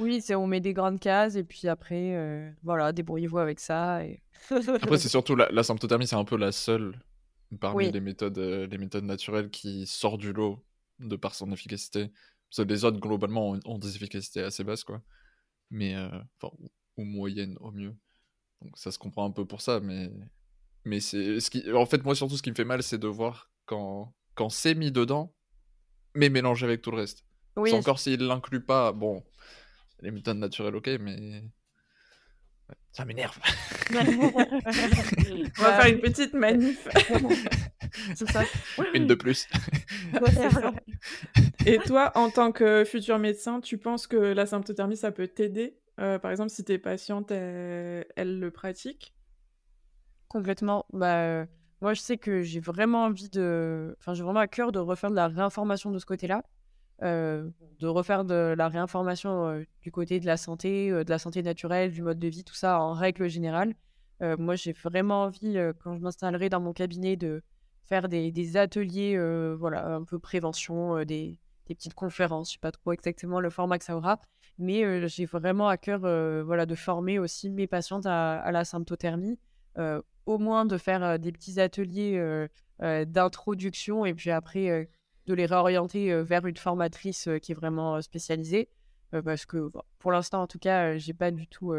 oui, 0.00 0.20
c'est 0.20 0.34
on 0.34 0.46
met 0.46 0.60
des 0.60 0.72
grandes 0.72 1.00
cases 1.00 1.36
et 1.36 1.44
puis 1.44 1.68
après, 1.68 2.14
euh, 2.14 2.50
voilà, 2.62 2.92
débrouillez-vous 2.92 3.38
avec 3.38 3.60
ça. 3.60 4.04
Et... 4.04 4.22
après, 4.50 4.98
c'est 4.98 5.08
surtout 5.08 5.34
la, 5.34 5.48
la 5.50 5.62
symptothermie, 5.62 6.06
c'est 6.06 6.16
un 6.16 6.24
peu 6.24 6.36
la 6.36 6.52
seule 6.52 7.00
parmi 7.60 7.90
les 7.90 8.00
méthodes, 8.00 8.38
les 8.38 8.78
méthodes 8.78 9.04
naturelles 9.04 9.50
qui 9.50 9.86
sort 9.86 10.18
du 10.18 10.32
lot 10.32 10.64
de 11.00 11.16
par 11.16 11.34
son 11.34 11.52
efficacité. 11.52 12.10
Parce 12.50 12.66
que 12.66 12.72
les 12.72 12.84
autres, 12.84 13.00
globalement, 13.00 13.50
ont, 13.50 13.60
ont 13.64 13.78
des 13.78 13.96
efficacités 13.96 14.42
assez 14.42 14.64
basses, 14.64 14.84
quoi 14.84 15.02
mais 15.70 15.94
euh, 15.94 16.08
enfin 16.40 16.54
ou 16.96 17.04
moyenne 17.04 17.56
au 17.60 17.70
mieux. 17.72 17.94
Donc 18.62 18.78
ça 18.78 18.92
se 18.92 18.98
comprend 18.98 19.26
un 19.26 19.30
peu 19.30 19.44
pour 19.44 19.60
ça, 19.60 19.80
mais 19.80 20.10
mais 20.84 21.00
c'est 21.00 21.40
ce 21.40 21.50
qui 21.50 21.70
en 21.72 21.86
fait 21.86 22.02
moi 22.04 22.14
surtout 22.14 22.36
ce 22.36 22.42
qui 22.42 22.50
me 22.50 22.54
fait 22.54 22.64
mal 22.64 22.82
c'est 22.82 22.98
de 22.98 23.08
voir 23.08 23.50
quand 23.66 24.14
quand 24.34 24.48
c'est 24.48 24.74
mis 24.74 24.92
dedans 24.92 25.34
mais 26.14 26.28
mélangé 26.28 26.66
avec 26.66 26.82
tout 26.82 26.90
le 26.90 26.98
reste. 26.98 27.24
Oui. 27.56 27.70
C'est 27.70 27.76
encore 27.76 27.98
s'il 27.98 28.20
l'inclut 28.20 28.64
pas, 28.64 28.92
bon, 28.92 29.22
les 30.00 30.10
méthodes 30.10 30.38
naturelles 30.38 30.76
ok, 30.76 30.88
mais 31.00 31.42
Ça 32.92 33.04
m'énerve. 33.04 33.38
On 33.94 35.62
va 35.62 35.80
faire 35.80 35.92
une 35.92 36.00
petite 36.00 36.34
manif. 36.34 36.88
C'est 38.14 38.28
ça. 38.28 38.42
Une 38.92 39.06
de 39.06 39.14
plus. 39.14 39.46
Et 41.66 41.78
toi, 41.78 42.12
en 42.16 42.30
tant 42.30 42.50
que 42.52 42.84
futur 42.84 43.18
médecin, 43.18 43.60
tu 43.60 43.78
penses 43.78 44.06
que 44.06 44.16
la 44.16 44.46
symptothermie, 44.46 44.96
ça 44.96 45.12
peut 45.12 45.28
t'aider? 45.28 45.78
Euh, 46.00 46.18
Par 46.18 46.30
exemple, 46.30 46.50
si 46.50 46.64
tes 46.64 46.78
patientes, 46.78 47.30
elles, 47.30 48.06
elles 48.16 48.40
le 48.40 48.50
pratiquent? 48.50 49.14
Complètement. 50.28 50.86
Bah, 50.92 51.20
euh, 51.22 51.46
moi, 51.84 51.92
je 51.92 52.00
sais 52.00 52.16
que 52.16 52.40
j'ai 52.40 52.60
vraiment 52.60 53.04
envie 53.04 53.28
de. 53.28 53.94
Enfin, 53.98 54.14
j'ai 54.14 54.22
vraiment 54.22 54.40
à 54.40 54.48
cœur 54.48 54.72
de 54.72 54.78
refaire 54.78 55.10
de 55.10 55.16
la 55.16 55.28
réinformation 55.28 55.90
de 55.90 55.98
ce 55.98 56.06
côté-là. 56.06 56.42
Euh, 57.02 57.50
de 57.78 57.86
refaire 57.86 58.24
de 58.24 58.54
la 58.56 58.68
réinformation 58.68 59.62
du 59.82 59.92
côté 59.92 60.18
de 60.18 60.24
la 60.24 60.38
santé, 60.38 60.88
de 60.88 61.10
la 61.10 61.18
santé 61.18 61.42
naturelle, 61.42 61.92
du 61.92 62.00
mode 62.00 62.18
de 62.18 62.28
vie, 62.28 62.42
tout 62.42 62.54
ça 62.54 62.80
en 62.80 62.94
règle 62.94 63.28
générale. 63.28 63.74
Moi, 64.22 64.54
j'ai 64.54 64.72
vraiment 64.72 65.24
envie, 65.24 65.58
quand 65.82 65.94
je 65.94 66.00
m'installerai 66.00 66.48
dans 66.48 66.60
mon 66.60 66.72
cabinet, 66.72 67.16
de 67.16 67.42
faire 67.82 68.08
des, 68.08 68.56
ateliers, 68.56 69.18
voilà, 69.58 69.86
un 69.86 70.04
peu 70.04 70.18
prévention, 70.18 71.04
des, 71.04 71.38
petites 71.66 71.92
conférences. 71.92 72.48
Je 72.48 72.52
sais 72.54 72.60
pas 72.60 72.72
trop 72.72 72.92
exactement 72.92 73.40
le 73.40 73.50
format 73.50 73.78
que 73.78 73.84
ça 73.84 73.94
aura, 73.94 74.18
mais 74.56 75.06
j'ai 75.08 75.26
vraiment 75.26 75.68
à 75.68 75.76
cœur, 75.76 76.00
voilà, 76.46 76.64
de 76.64 76.74
former 76.74 77.18
aussi 77.18 77.50
mes 77.50 77.66
patientes 77.66 78.06
à, 78.06 78.50
la 78.50 78.64
symptothermie, 78.64 79.38
au 80.26 80.38
moins 80.38 80.64
de 80.64 80.78
faire 80.78 81.18
des 81.18 81.32
petits 81.32 81.60
ateliers 81.60 82.46
d'introduction 82.80 84.04
et 84.04 84.14
puis 84.14 84.30
après 84.30 84.88
de 85.26 85.34
les 85.34 85.46
réorienter 85.46 86.22
vers 86.22 86.46
une 86.46 86.56
formatrice 86.56 87.28
qui 87.42 87.52
est 87.52 87.54
vraiment 87.54 88.00
spécialisée. 88.02 88.68
parce 89.24 89.46
que 89.46 89.70
pour 89.98 90.12
l'instant, 90.12 90.42
en 90.42 90.46
tout 90.46 90.58
cas, 90.58 90.96
j'ai 90.96 91.14
pas 91.14 91.30
du 91.30 91.46
tout 91.46 91.72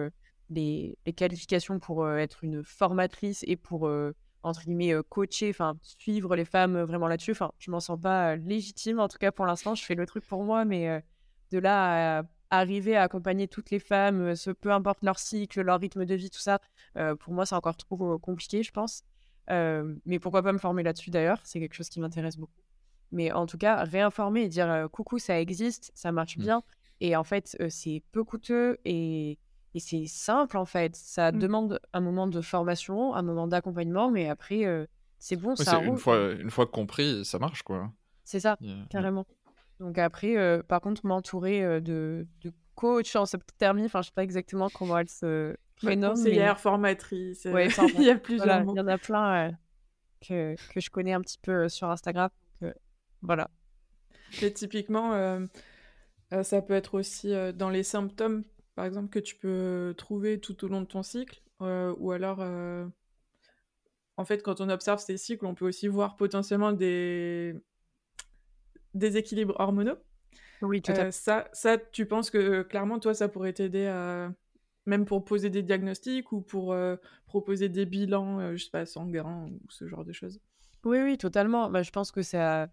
les, 0.49 0.97
qualifications 1.15 1.79
pour 1.79 2.09
être 2.09 2.43
une 2.43 2.63
formatrice 2.63 3.43
et 3.47 3.55
pour, 3.55 3.89
entre 4.43 4.63
guillemets, 4.63 4.93
coacher, 5.09 5.49
enfin, 5.49 5.77
suivre 5.81 6.35
les 6.35 6.45
femmes 6.45 6.81
vraiment 6.83 7.07
là-dessus. 7.07 7.31
Enfin, 7.31 7.51
je 7.59 7.71
m'en 7.71 7.79
sens 7.79 7.99
pas 7.99 8.35
légitime, 8.35 8.99
en 8.99 9.07
tout 9.07 9.17
cas 9.17 9.31
pour 9.31 9.45
l'instant, 9.45 9.75
je 9.75 9.83
fais 9.83 9.95
le 9.95 10.05
truc 10.05 10.25
pour 10.25 10.43
moi, 10.43 10.65
mais 10.65 11.03
de 11.51 11.59
là 11.59 12.19
à 12.19 12.23
arriver 12.49 12.95
à 12.95 13.03
accompagner 13.03 13.47
toutes 13.47 13.71
les 13.71 13.79
femmes, 13.79 14.21
euh, 14.21 14.35
ce, 14.35 14.51
peu 14.51 14.71
importe 14.71 15.03
leur 15.03 15.19
cycle, 15.19 15.61
leur 15.61 15.79
rythme 15.79 16.05
de 16.05 16.15
vie, 16.15 16.29
tout 16.29 16.39
ça, 16.39 16.59
euh, 16.97 17.15
pour 17.15 17.33
moi, 17.33 17.45
c'est 17.45 17.55
encore 17.55 17.77
trop 17.77 18.13
euh, 18.13 18.17
compliqué, 18.17 18.63
je 18.63 18.71
pense. 18.71 19.03
Euh, 19.51 19.95
mais 20.05 20.19
pourquoi 20.19 20.41
pas 20.41 20.53
me 20.53 20.57
former 20.57 20.83
là-dessus 20.83 21.11
d'ailleurs 21.11 21.39
C'est 21.43 21.59
quelque 21.59 21.73
chose 21.75 21.89
qui 21.89 21.99
m'intéresse 21.99 22.37
beaucoup. 22.37 22.61
Mais 23.11 23.31
en 23.31 23.45
tout 23.45 23.57
cas, 23.57 23.83
réinformer 23.83 24.41
et 24.43 24.47
dire 24.49 24.69
euh, 24.69 24.87
coucou, 24.87 25.19
ça 25.19 25.39
existe, 25.39 25.91
ça 25.95 26.11
marche 26.11 26.37
Mm. 26.37 26.41
bien. 26.41 26.63
Et 27.01 27.15
en 27.15 27.23
fait, 27.23 27.57
c'est 27.69 28.01
peu 28.11 28.23
coûteux 28.23 28.79
et, 28.85 29.37
et 29.73 29.79
c'est 29.79 30.05
simple 30.07 30.57
en 30.57 30.65
fait. 30.65 30.95
Ça 30.95 31.31
Mm. 31.31 31.39
demande 31.39 31.79
un 31.93 32.01
moment 32.01 32.25
de 32.27 32.41
formation, 32.41 33.13
un 33.13 33.21
moment 33.21 33.47
d'accompagnement, 33.47 34.09
mais 34.09 34.29
après, 34.29 34.87
c'est 35.19 35.35
bon, 35.35 35.55
ça 35.55 35.79
une 35.79 35.89
roule. 35.89 35.97
fois, 35.99 36.31
une 36.33 36.49
fois 36.49 36.65
compris, 36.65 37.23
ça 37.25 37.37
marche, 37.37 37.61
quoi. 37.63 37.91
C'est 38.23 38.39
ça, 38.39 38.57
carrément. 38.89 39.25
Donc 39.79 39.97
après, 39.97 40.37
euh, 40.37 40.63
par 40.63 40.81
contre, 40.81 41.05
m'entourer 41.05 41.63
euh, 41.63 41.79
de, 41.79 42.27
de 42.41 42.51
coach 42.75 43.15
en 43.15 43.25
septhermie, 43.25 43.85
enfin, 43.85 44.01
je 44.01 44.07
sais 44.07 44.13
pas 44.13 44.23
exactement 44.23 44.69
comment 44.69 44.97
elle 44.97 45.09
se 45.09 45.55
prénomme, 45.75 46.13
mais 46.17 46.23
Conseillère, 46.23 46.59
formatrice, 46.59 47.45
euh, 47.45 47.53
Ouais, 47.53 47.67
il 47.97 48.03
y 48.03 48.09
a 48.09 48.15
plusieurs 48.15 48.47
voilà, 48.47 48.65
il 48.71 48.77
y 48.77 48.79
en 48.79 48.87
a 48.87 48.97
plein 48.97 49.51
que, 50.25 50.55
que 50.73 50.79
je 50.79 50.89
connais 50.89 51.13
un 51.13 51.21
petit 51.21 51.39
peu 51.41 51.67
sur 51.67 51.89
Instagram. 51.89 52.29
Donc, 52.61 52.73
voilà. 53.21 53.49
Et 54.41 54.51
typiquement, 54.53 55.39
ça 56.43 56.61
peut 56.61 56.73
être 56.73 56.95
aussi 56.95 57.33
dans 57.53 57.69
les 57.69 57.83
symptômes, 57.83 58.43
par 58.75 58.85
exemple, 58.85 59.09
que 59.09 59.19
tu 59.19 59.35
peux 59.35 59.93
trouver 59.97 60.39
tout 60.39 60.63
au 60.63 60.67
long 60.67 60.81
de 60.81 60.87
ton 60.87 61.03
cycle, 61.03 61.41
ou 61.59 62.11
alors, 62.11 62.39
en 64.17 64.25
fait, 64.25 64.41
quand 64.41 64.61
on 64.61 64.69
observe 64.69 64.99
ces 64.99 65.17
cycles, 65.17 65.45
on 65.45 65.55
peut 65.55 65.67
aussi 65.67 65.87
voir 65.87 66.15
potentiellement 66.15 66.71
des 66.71 67.55
déséquilibres 68.95 69.55
hormonaux. 69.59 69.97
Oui, 70.61 70.81
tout 70.81 70.91
à 70.91 70.95
Euh, 70.95 71.05
fait. 71.05 71.11
ça, 71.11 71.49
ça, 71.53 71.77
tu 71.77 72.05
penses 72.05 72.29
que 72.29 72.61
clairement, 72.63 72.99
toi, 72.99 73.13
ça 73.13 73.27
pourrait 73.29 73.53
t'aider 73.53 73.87
à 73.87 74.31
même 74.85 75.05
pour 75.05 75.25
poser 75.25 75.49
des 75.49 75.63
diagnostics 75.63 76.31
ou 76.31 76.41
pour 76.41 76.73
euh, 76.73 76.95
proposer 77.27 77.69
des 77.69 77.85
bilans, 77.85 78.39
euh, 78.39 78.55
je 78.55 78.65
sais 78.65 78.71
pas, 78.71 78.85
sanguins 78.85 79.47
ou 79.49 79.59
ce 79.69 79.87
genre 79.87 80.05
de 80.05 80.13
choses? 80.13 80.39
Oui, 80.83 80.99
oui, 81.01 81.17
totalement. 81.17 81.69
Bah, 81.69 81.81
je 81.81 81.91
pense 81.91 82.11
que 82.11 82.21
c'est 82.21 82.67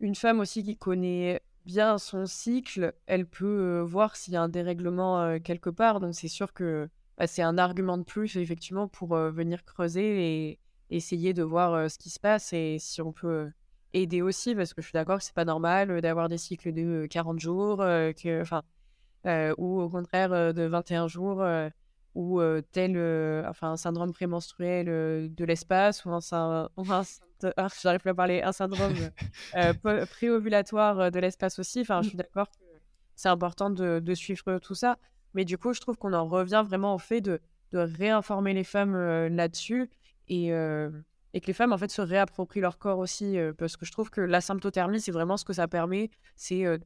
une 0.00 0.14
femme 0.14 0.40
aussi 0.40 0.62
qui 0.64 0.76
connaît 0.76 1.40
bien 1.66 1.98
son 1.98 2.26
cycle, 2.26 2.94
elle 3.06 3.26
peut 3.26 3.46
euh, 3.80 3.84
voir 3.84 4.16
s'il 4.16 4.34
y 4.34 4.36
a 4.36 4.42
un 4.42 4.48
dérèglement 4.48 5.20
euh, 5.20 5.38
quelque 5.38 5.70
part. 5.70 6.00
Donc 6.00 6.14
c'est 6.14 6.28
sûr 6.28 6.52
que 6.52 6.88
bah, 7.18 7.26
c'est 7.26 7.42
un 7.42 7.58
argument 7.58 7.98
de 7.98 8.04
plus, 8.04 8.36
effectivement, 8.36 8.88
pour 8.88 9.14
euh, 9.14 9.30
venir 9.30 9.64
creuser 9.64 10.50
et 10.50 10.58
essayer 10.90 11.34
de 11.34 11.42
voir 11.42 11.74
euh, 11.74 11.88
ce 11.88 11.98
qui 11.98 12.10
se 12.10 12.18
passe 12.20 12.52
et 12.52 12.78
si 12.80 13.02
on 13.02 13.12
peut 13.12 13.28
euh, 13.28 13.50
aider 13.92 14.22
aussi, 14.22 14.54
parce 14.54 14.74
que 14.74 14.82
je 14.82 14.86
suis 14.86 14.92
d'accord 14.92 15.18
que 15.18 15.24
c'est 15.24 15.34
pas 15.34 15.44
normal 15.44 15.90
euh, 15.90 16.00
d'avoir 16.00 16.28
des 16.28 16.38
cycles 16.38 16.72
de 16.72 17.04
euh, 17.04 17.06
40 17.08 17.38
jours, 17.40 17.80
euh, 17.80 18.12
que, 18.12 18.42
enfin, 18.42 18.62
euh, 19.26 19.54
ou 19.58 19.80
au 19.80 19.88
contraire 19.88 20.32
euh, 20.32 20.52
de 20.52 20.62
21 20.62 21.08
jours, 21.08 21.42
euh, 21.42 21.68
ou 22.14 22.40
euh, 22.40 22.62
tel 22.72 22.96
euh, 22.96 23.44
enfin, 23.48 23.72
un 23.72 23.76
syndrome 23.76 24.12
prémenstruel 24.12 24.88
euh, 24.88 25.28
de 25.28 25.44
l'espace, 25.44 26.04
ou 26.04 26.10
un, 26.10 26.20
ou 26.76 26.92
un 26.92 27.02
ah, 27.56 27.68
plus 27.68 28.10
à 28.10 28.14
parler, 28.14 28.42
un 28.42 28.52
syndrome 28.52 28.94
euh, 29.56 30.06
préovulatoire 30.06 31.00
euh, 31.00 31.10
de 31.10 31.18
l'espace 31.20 31.58
aussi. 31.58 31.80
Enfin, 31.80 32.02
je 32.02 32.08
suis 32.08 32.16
d'accord 32.16 32.50
que 32.50 32.56
c'est 33.14 33.28
important 33.28 33.70
de, 33.70 34.14
suivre 34.14 34.58
tout 34.58 34.74
ça. 34.74 34.98
Mais 35.34 35.44
du 35.44 35.58
coup, 35.58 35.72
je 35.72 35.80
trouve 35.80 35.96
qu'on 35.96 36.12
en 36.12 36.26
revient 36.26 36.64
vraiment 36.66 36.94
au 36.94 36.98
fait 36.98 37.20
de, 37.20 37.40
réinformer 37.72 38.52
les 38.52 38.64
femmes 38.64 38.96
euh, 38.96 39.28
là-dessus 39.28 39.88
et, 40.26 40.52
euh, 40.52 40.90
et 41.34 41.40
que 41.40 41.46
les 41.46 41.52
femmes, 41.52 41.72
en 41.72 41.78
fait, 41.78 41.90
se 41.90 42.02
réapproprient 42.02 42.60
leur 42.60 42.78
corps 42.78 42.98
aussi. 42.98 43.38
euh, 43.38 43.52
parce 43.52 43.76
que 43.76 43.84
je 43.86 43.92
trouve 43.92 44.10
que 44.10 44.20
la 44.20 44.40
symptothermie, 44.40 45.00
c'est 45.00 45.12
vraiment 45.12 45.36
ce 45.36 45.44
que 45.44 45.52
ça 45.52 45.68
permet. 45.68 46.10
C'est 46.36 46.66
euh, 46.66 46.78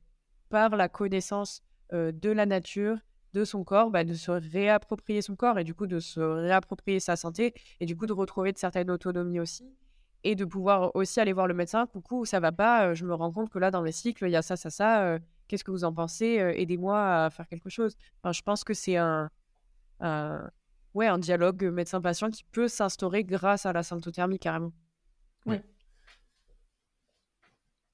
par 0.50 0.76
la 0.76 0.88
connaissance 0.88 1.62
euh, 1.92 2.12
de 2.12 2.30
la 2.30 2.46
nature, 2.46 2.98
de 3.32 3.44
son 3.44 3.64
corps, 3.64 3.90
bah, 3.90 4.04
de 4.04 4.14
se 4.14 4.30
réapproprier 4.30 5.20
son 5.22 5.34
corps 5.34 5.58
et 5.58 5.64
du 5.64 5.74
coup 5.74 5.86
de 5.88 5.98
se 5.98 6.20
réapproprier 6.20 7.00
sa 7.00 7.16
santé 7.16 7.52
et 7.80 7.86
du 7.86 7.96
coup 7.96 8.06
de 8.06 8.12
retrouver 8.12 8.52
de 8.52 8.58
certaines 8.58 8.90
autonomies 8.90 9.40
aussi 9.40 9.74
et 10.22 10.36
de 10.36 10.44
pouvoir 10.44 10.94
aussi 10.94 11.18
aller 11.20 11.32
voir 11.32 11.48
le 11.48 11.54
médecin. 11.54 11.86
Coucou, 11.86 12.24
ça 12.24 12.38
va 12.38 12.52
pas, 12.52 12.94
je 12.94 13.04
me 13.04 13.12
rends 13.12 13.32
compte 13.32 13.50
que 13.50 13.58
là 13.58 13.70
dans 13.72 13.82
mes 13.82 13.90
cycles, 13.92 14.26
il 14.26 14.30
y 14.30 14.36
a 14.36 14.42
ça, 14.42 14.54
ça, 14.56 14.70
ça. 14.70 15.18
Qu'est-ce 15.48 15.64
que 15.64 15.72
vous 15.72 15.82
en 15.84 15.92
pensez 15.92 16.26
Aidez-moi 16.56 17.24
à 17.24 17.30
faire 17.30 17.48
quelque 17.48 17.68
chose. 17.68 17.96
Je 18.24 18.42
pense 18.42 18.62
que 18.64 18.72
c'est 18.72 18.96
un- 18.96 19.28
ouais, 20.94 21.06
un 21.06 21.18
dialogue 21.18 21.64
médecin-patient 21.64 22.30
qui 22.30 22.44
peut 22.44 22.68
s'instaurer 22.68 23.24
grâce 23.24 23.66
à 23.66 23.72
la 23.72 23.82
symptothermie 23.82 24.38
carrément. 24.38 24.72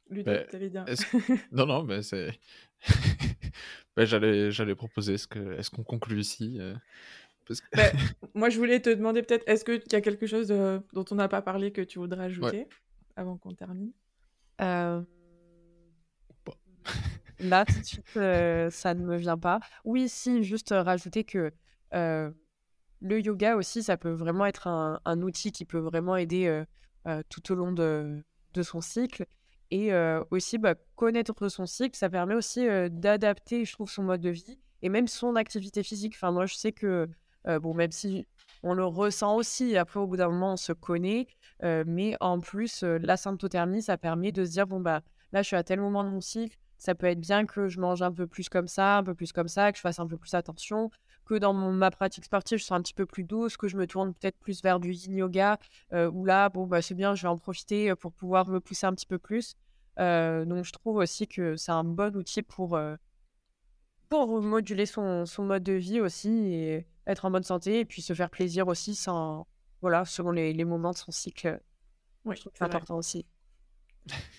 Ludovic, 0.09 0.41
Ben, 0.41 0.47
t'allais 0.51 0.71
dire. 0.71 0.85
est-ce- 0.89 1.07
Non, 1.53 1.67
non, 1.67 1.85
mais 1.85 2.03
c'est. 2.03 2.39
Ben, 3.97 4.05
j'allais, 4.07 4.51
j'allais 4.51 4.75
proposer, 4.77 5.15
est-ce, 5.15 5.27
que... 5.27 5.53
est-ce 5.59 5.69
qu'on 5.71 5.83
conclut 5.83 6.21
ici 6.21 6.57
euh, 6.61 6.75
parce 7.47 7.61
que... 7.61 7.67
Ben, 7.77 7.93
moi, 8.35 8.49
je 8.49 8.57
voulais 8.59 8.81
te 8.81 8.89
demander 8.91 9.23
peut-être, 9.23 9.43
est-ce 9.49 9.65
qu'il 9.65 9.83
y 9.93 9.95
a 9.97 10.01
quelque 10.01 10.27
chose 10.27 10.51
euh, 10.53 10.79
dont 10.93 11.05
on 11.11 11.17
n'a 11.17 11.29
pas 11.29 11.43
parlé 11.43 11.73
que 11.73 11.83
tu 11.83 11.99
voudrais 11.99 12.25
ajouter 12.25 12.69
avant 13.17 13.37
qu'on 13.37 13.53
termine? 13.53 13.93
Euh. 14.63 15.03
Là, 17.41 17.65
tout 17.65 17.79
de 17.79 17.85
suite, 17.85 18.05
euh, 18.17 18.71
ça 18.71 18.95
ne 18.95 19.05
me 19.05 19.17
vient 19.17 19.39
pas. 19.39 19.61
Oui, 19.85 20.09
si, 20.09 20.45
juste 20.45 20.73
euh, 20.73 20.83
rajouter 20.83 21.25
que 21.25 21.53
euh, 21.95 22.31
le 23.01 23.21
yoga 23.21 23.57
aussi, 23.57 23.83
ça 23.83 23.97
peut 23.97 24.13
vraiment 24.13 24.47
être 24.47 24.67
un, 24.67 25.23
outil 25.23 25.53
qui 25.53 25.65
peut 25.65 25.79
vraiment 25.79 26.17
aider 26.17 26.47
euh, 26.47 26.65
euh, 27.07 27.23
tout 27.29 27.53
au 27.53 27.55
long 27.55 27.73
de, 27.73 28.23
son 28.63 28.81
cycle. 28.81 29.27
Et 29.71 29.93
euh, 29.93 30.23
aussi, 30.31 30.59
bah, 30.59 30.75
connaître 30.97 31.49
son 31.49 31.67
cycle, 31.67 31.97
ça 31.97 32.11
permet 32.11 32.35
aussi 32.35 32.67
d'adapter, 32.91 33.65
je 33.65 33.73
trouve, 33.73 33.91
son 33.91 34.03
mode 34.03 34.21
de 34.21 34.31
vie 34.31 34.59
et 34.83 34.89
même 34.89 35.07
son 35.07 35.37
activité 35.37 35.83
physique. 35.83 36.15
Enfin, 36.17 36.33
moi, 36.33 36.47
je 36.47 36.55
sais 36.55 36.73
que, 36.73 37.09
bon, 37.47 37.75
même 37.75 37.93
si 37.93 38.27
on 38.63 38.75
le 38.75 38.85
ressent 38.85 39.37
aussi, 39.37 39.77
après, 39.77 40.01
au 40.01 40.07
bout 40.07 40.17
d'un 40.17 40.29
moment, 40.29 40.55
on 40.55 40.57
se 40.57 40.73
connaît, 40.73 41.29
mais 41.63 42.17
en 42.21 42.41
plus, 42.41 42.83
euh, 42.83 42.99
la 43.03 43.17
symptothermie, 43.17 43.83
ça 43.83 43.97
permet 43.97 44.33
de 44.33 44.45
se 44.45 44.51
dire, 44.51 44.67
bon, 44.67 44.81
bah, 44.81 45.03
là, 45.33 45.43
je 45.43 45.47
suis 45.47 45.57
à 45.57 45.63
tel 45.63 45.81
moment 45.81 46.05
de 46.05 46.11
mon 46.11 46.21
cycle, 46.21 46.57
ça 46.79 46.95
peut 46.95 47.07
être 47.07 47.21
bien 47.21 47.47
que 47.47 47.69
je 47.69 47.79
mange 47.81 48.03
un 48.03 48.13
peu 48.13 48.27
plus 48.27 48.49
comme 48.49 48.69
ça, 48.69 48.99
un 48.99 49.05
peu 49.05 49.15
plus 49.15 49.33
comme 49.33 49.49
ça, 49.49 49.71
que 49.71 49.79
je 49.79 49.83
fasse 49.83 49.99
un 49.99 50.07
peu 50.07 50.17
plus 50.17 50.35
attention, 50.35 50.91
que 51.31 51.39
dans 51.39 51.53
mon- 51.53 51.73
ma 51.73 51.93
pratique 51.93 52.25
sportive, 52.25 52.59
je 52.59 52.65
sois 52.65 52.77
un 52.77 52.83
petit 52.83 52.93
peu 52.93 53.07
plus 53.07 53.23
douce, 53.23 53.57
que 53.57 53.69
je 53.69 53.77
me 53.77 53.87
tourne 53.87 54.13
peut-être 54.15 54.37
plus 54.39 54.63
vers 54.65 54.81
du 54.81 54.93
yin 54.93 55.15
yoga, 55.15 55.61
euh, 55.93 56.11
où 56.11 56.25
là, 56.25 56.49
bon, 56.49 56.67
bah, 56.67 56.83
c'est 56.83 56.97
bien, 56.97 57.15
je 57.15 57.23
vais 57.23 57.29
en 57.29 57.39
profiter 57.39 57.91
euh, 57.91 57.95
pour 57.95 58.13
pouvoir 58.13 58.49
me 58.49 58.59
pousser 58.59 58.87
un 58.87 58.95
petit 58.95 59.07
peu 59.07 59.19
plus. 59.19 59.55
Euh, 60.01 60.45
donc, 60.45 60.65
je 60.65 60.73
trouve 60.73 60.97
aussi 60.97 61.29
que 61.29 61.55
c'est 61.55 61.71
un 61.71 61.85
bon 61.85 62.17
outil 62.17 62.43
pour, 62.43 62.77
pour 64.09 64.43
moduler 64.43 64.87
son, 64.87 65.25
son 65.25 65.45
mode 65.45 65.63
de 65.63 65.75
vie 65.75 66.01
aussi 66.01 66.31
et 66.53 66.87
être 67.07 67.25
en 67.25 67.31
bonne 67.31 67.45
santé 67.45 67.79
et 67.79 67.85
puis 67.85 68.03
se 68.03 68.13
faire 68.13 68.31
plaisir 68.31 68.67
aussi 68.67 68.97
sans, 68.97 69.47
voilà, 69.83 70.05
selon 70.05 70.33
les, 70.33 70.53
les 70.53 70.65
moments 70.65 70.91
de 70.91 70.97
son 70.97 71.13
cycle. 71.13 71.61
Oui, 72.25 72.35
c'est 72.37 72.59
vrai. 72.59 72.67
important 72.67 72.97
aussi. 72.97 73.25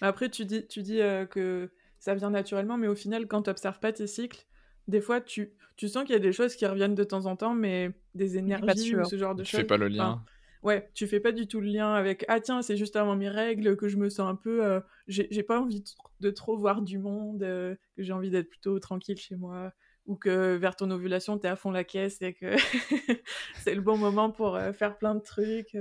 Après, 0.02 0.30
tu 0.30 0.44
dis, 0.44 0.68
tu 0.68 0.82
dis 0.82 1.00
euh, 1.00 1.26
que 1.26 1.72
ça 2.00 2.16
vient 2.16 2.32
naturellement, 2.32 2.78
mais 2.78 2.88
au 2.88 2.96
final, 2.96 3.28
quand 3.28 3.44
tu 3.44 3.50
n'observes 3.50 3.80
pas 3.80 3.94
tes 3.94 4.08
cycles, 4.08 4.46
des 4.88 5.02
fois, 5.02 5.22
tu, 5.22 5.54
tu 5.78 5.88
sens 5.88 6.04
qu'il 6.04 6.14
y 6.14 6.16
a 6.16 6.20
des 6.20 6.32
choses 6.34 6.56
qui 6.56 6.66
reviennent 6.66 6.96
de 6.96 7.04
temps 7.04 7.26
en 7.26 7.36
temps, 7.36 7.54
mais 7.54 7.92
des 8.16 8.38
énergies 8.38 8.96
ou 8.96 9.04
ce 9.06 9.18
genre 9.18 9.36
de 9.36 9.44
Tu 9.44 9.52
choses. 9.52 9.62
fais 9.62 9.68
pas 9.68 9.78
le 9.78 9.88
lien. 9.88 10.24
ouais, 10.64 10.90
tu 10.94 11.08
fais 11.08 11.20
pas 11.20 11.32
du 11.32 11.48
tout 11.48 11.62
le 11.62 11.68
lien 11.68 11.94
avec 11.94 12.26
ah 12.28 12.40
tiens, 12.40 12.62
c'est 12.62 12.78
juste 12.78 12.96
avant 12.96 13.16
mes 13.16 13.30
règles 13.30 13.76
que 13.78 13.88
je 13.88 13.98
me 13.98 14.10
sens 14.10 14.30
un 14.30 14.36
peu. 14.36 14.64
euh, 14.66 14.80
j'ai 15.08 15.44
pas 15.44 15.60
envie 15.62 15.82
de, 15.82 15.90
de 16.20 16.32
trop 16.32 16.58
voir 16.58 16.82
du 16.82 16.98
monde, 17.00 17.44
euh, 17.44 17.76
que 17.96 18.04
j'ai 18.04 18.14
envie 18.14 18.30
d'être 18.30 18.50
plutôt 18.50 18.80
tranquille 18.80 19.18
chez 19.18 19.36
moi, 19.36 19.72
ou 20.06 20.16
que 20.16 20.56
vers 20.58 20.76
ton 20.76 20.90
ovulation, 20.92 21.38
t'es 21.38 21.48
à 21.48 21.56
fond 21.56 21.72
la 21.72 21.84
caisse 21.84 22.22
et 22.22 22.34
que 22.34 22.56
c'est 23.60 23.76
le 23.76 23.82
bon 23.82 23.98
moment 23.98 24.32
pour 24.32 24.56
euh, 24.56 24.74
faire 24.74 24.98
plein 24.98 25.16
de 25.16 25.22
trucs. 25.22 25.78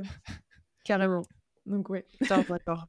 Carrément. 0.85 1.23
Donc, 1.67 1.91
ouais. 1.91 2.07
D'accord. 2.29 2.89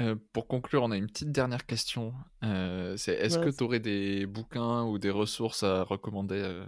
Euh, 0.00 0.16
pour 0.32 0.46
conclure, 0.46 0.82
on 0.82 0.90
a 0.90 0.96
une 0.96 1.06
petite 1.08 1.30
dernière 1.30 1.66
question. 1.66 2.14
Euh, 2.42 2.96
c'est 2.96 3.12
est-ce 3.14 3.38
que 3.38 3.50
tu 3.50 3.62
aurais 3.64 3.80
des 3.80 4.24
bouquins 4.26 4.84
ou 4.84 4.98
des 4.98 5.10
ressources 5.10 5.62
à 5.62 5.82
recommander 5.82 6.36
euh, 6.42 6.64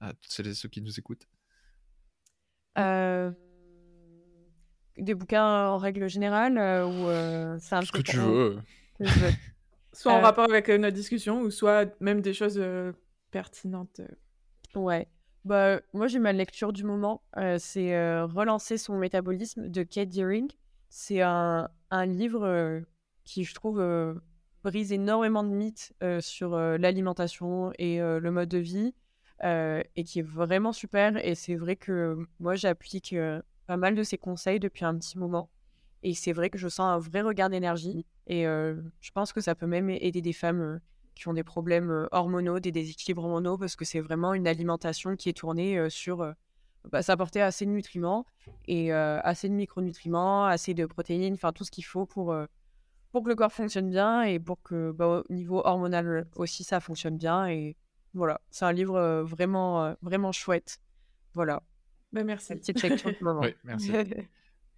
à 0.00 0.12
toutes 0.14 0.32
celles 0.32 0.46
et 0.48 0.54
ceux 0.54 0.68
qui 0.68 0.80
nous 0.80 0.98
écoutent? 0.98 1.26
Euh, 2.78 3.30
Des 4.96 5.14
bouquins 5.14 5.68
en 5.68 5.78
règle 5.78 6.08
générale 6.08 6.56
euh, 6.58 6.86
ou 6.86 7.08
euh, 7.08 7.58
c'est 7.60 7.74
un 7.74 7.82
Ce 7.82 7.92
que 7.92 8.00
tu 8.02 8.16
veux. 8.18 8.58
que 8.98 9.04
je 9.06 9.18
veux 9.18 9.32
Soit 9.92 10.12
en 10.12 10.18
Euh, 10.18 10.22
rapport 10.22 10.44
avec 10.44 10.68
notre 10.68 10.94
discussion, 10.94 11.42
ou 11.42 11.50
soit 11.50 11.94
même 12.00 12.22
des 12.22 12.32
choses 12.32 12.56
euh, 12.58 12.92
pertinentes. 13.30 14.00
Ouais. 14.74 15.06
Bah, 15.44 15.80
moi, 15.92 16.06
j'ai 16.06 16.18
ma 16.18 16.32
lecture 16.32 16.72
du 16.72 16.84
moment. 16.84 17.22
euh, 17.36 17.58
c'est 17.58 17.94
euh, 17.94 18.24
Relancer 18.26 18.78
son 18.78 18.96
métabolisme 18.98 19.68
de 19.68 19.82
Kate 19.82 20.08
Deering. 20.08 20.48
C'est 20.88 21.20
un, 21.20 21.68
un 21.92 22.06
livre 22.06 22.42
euh, 22.44 22.80
qui, 23.24 23.44
je 23.44 23.54
trouve, 23.54 23.78
euh, 23.78 24.14
brise 24.64 24.92
énormément 24.92 25.44
de 25.44 25.50
mythes 25.50 25.92
euh, 26.02 26.20
sur 26.20 26.56
l'alimentation 26.56 27.72
et 27.78 27.98
le 27.98 28.30
mode 28.30 28.48
de 28.48 28.58
vie 28.58 28.94
et 29.44 30.04
qui 30.04 30.20
est 30.20 30.26
vraiment 30.26 30.72
super. 30.72 31.16
Et 31.24 31.34
c'est 31.34 31.56
vrai 31.56 31.76
que 31.76 32.16
moi, 32.40 32.54
j'applique 32.54 33.14
pas 33.66 33.76
mal 33.76 33.94
de 33.94 34.02
ses 34.02 34.18
conseils 34.18 34.60
depuis 34.60 34.84
un 34.84 34.96
petit 34.96 35.18
moment. 35.18 35.50
Et 36.04 36.14
c'est 36.14 36.32
vrai 36.32 36.48
que 36.48 36.58
je 36.58 36.68
sens 36.68 36.86
un 36.86 36.98
vrai 36.98 37.22
regain 37.22 37.48
d'énergie. 37.48 38.06
Et 38.28 38.44
je 38.44 39.10
pense 39.12 39.32
que 39.32 39.40
ça 39.40 39.56
peut 39.56 39.66
même 39.66 39.90
aider 39.90 40.22
des 40.22 40.32
femmes 40.32 40.80
qui 41.16 41.28
ont 41.28 41.34
des 41.34 41.44
problèmes 41.44 41.90
euh, 41.90 42.06
hormonaux, 42.12 42.60
des 42.60 42.72
déséquilibres 42.72 43.24
hormonaux, 43.24 43.58
parce 43.58 43.76
que 43.76 43.84
c'est 43.84 44.00
vraiment 44.00 44.32
une 44.32 44.46
alimentation 44.46 45.16
qui 45.16 45.28
est 45.28 45.36
tournée 45.36 45.90
sur 45.90 46.32
bah, 46.90 47.02
s'apporter 47.02 47.40
assez 47.42 47.64
de 47.66 47.70
nutriments 47.70 48.26
et 48.66 48.92
euh, 48.92 49.20
assez 49.22 49.48
de 49.48 49.54
micronutriments, 49.54 50.44
assez 50.46 50.74
de 50.74 50.84
protéines, 50.86 51.34
enfin 51.34 51.52
tout 51.52 51.64
ce 51.64 51.70
qu'il 51.70 51.84
faut 51.84 52.06
pour, 52.06 52.32
euh, 52.32 52.46
pour 53.12 53.22
que 53.22 53.28
le 53.28 53.34
corps 53.34 53.52
fonctionne 53.52 53.90
bien 53.90 54.22
et 54.22 54.38
pour 54.38 54.62
que 54.62 54.90
bah, 54.92 55.22
au 55.28 55.32
niveau 55.32 55.60
hormonal 55.64 56.26
aussi 56.36 56.64
ça 56.64 56.80
fonctionne 56.80 57.16
bien. 57.18 57.46
Et 57.46 57.76
voilà, 58.14 58.40
c'est 58.50 58.64
un 58.64 58.72
livre 58.72 58.96
euh, 58.96 59.22
vraiment, 59.24 59.94
vraiment 60.02 60.32
chouette. 60.32 60.78
Voilà, 61.34 61.62
Bah, 62.12 62.24
merci. 62.24 62.54
petite 62.56 62.82
lecture 62.82 63.10
du 63.10 63.22
moment. 63.24 63.40
Oui, 63.42 63.54
merci. 63.64 63.90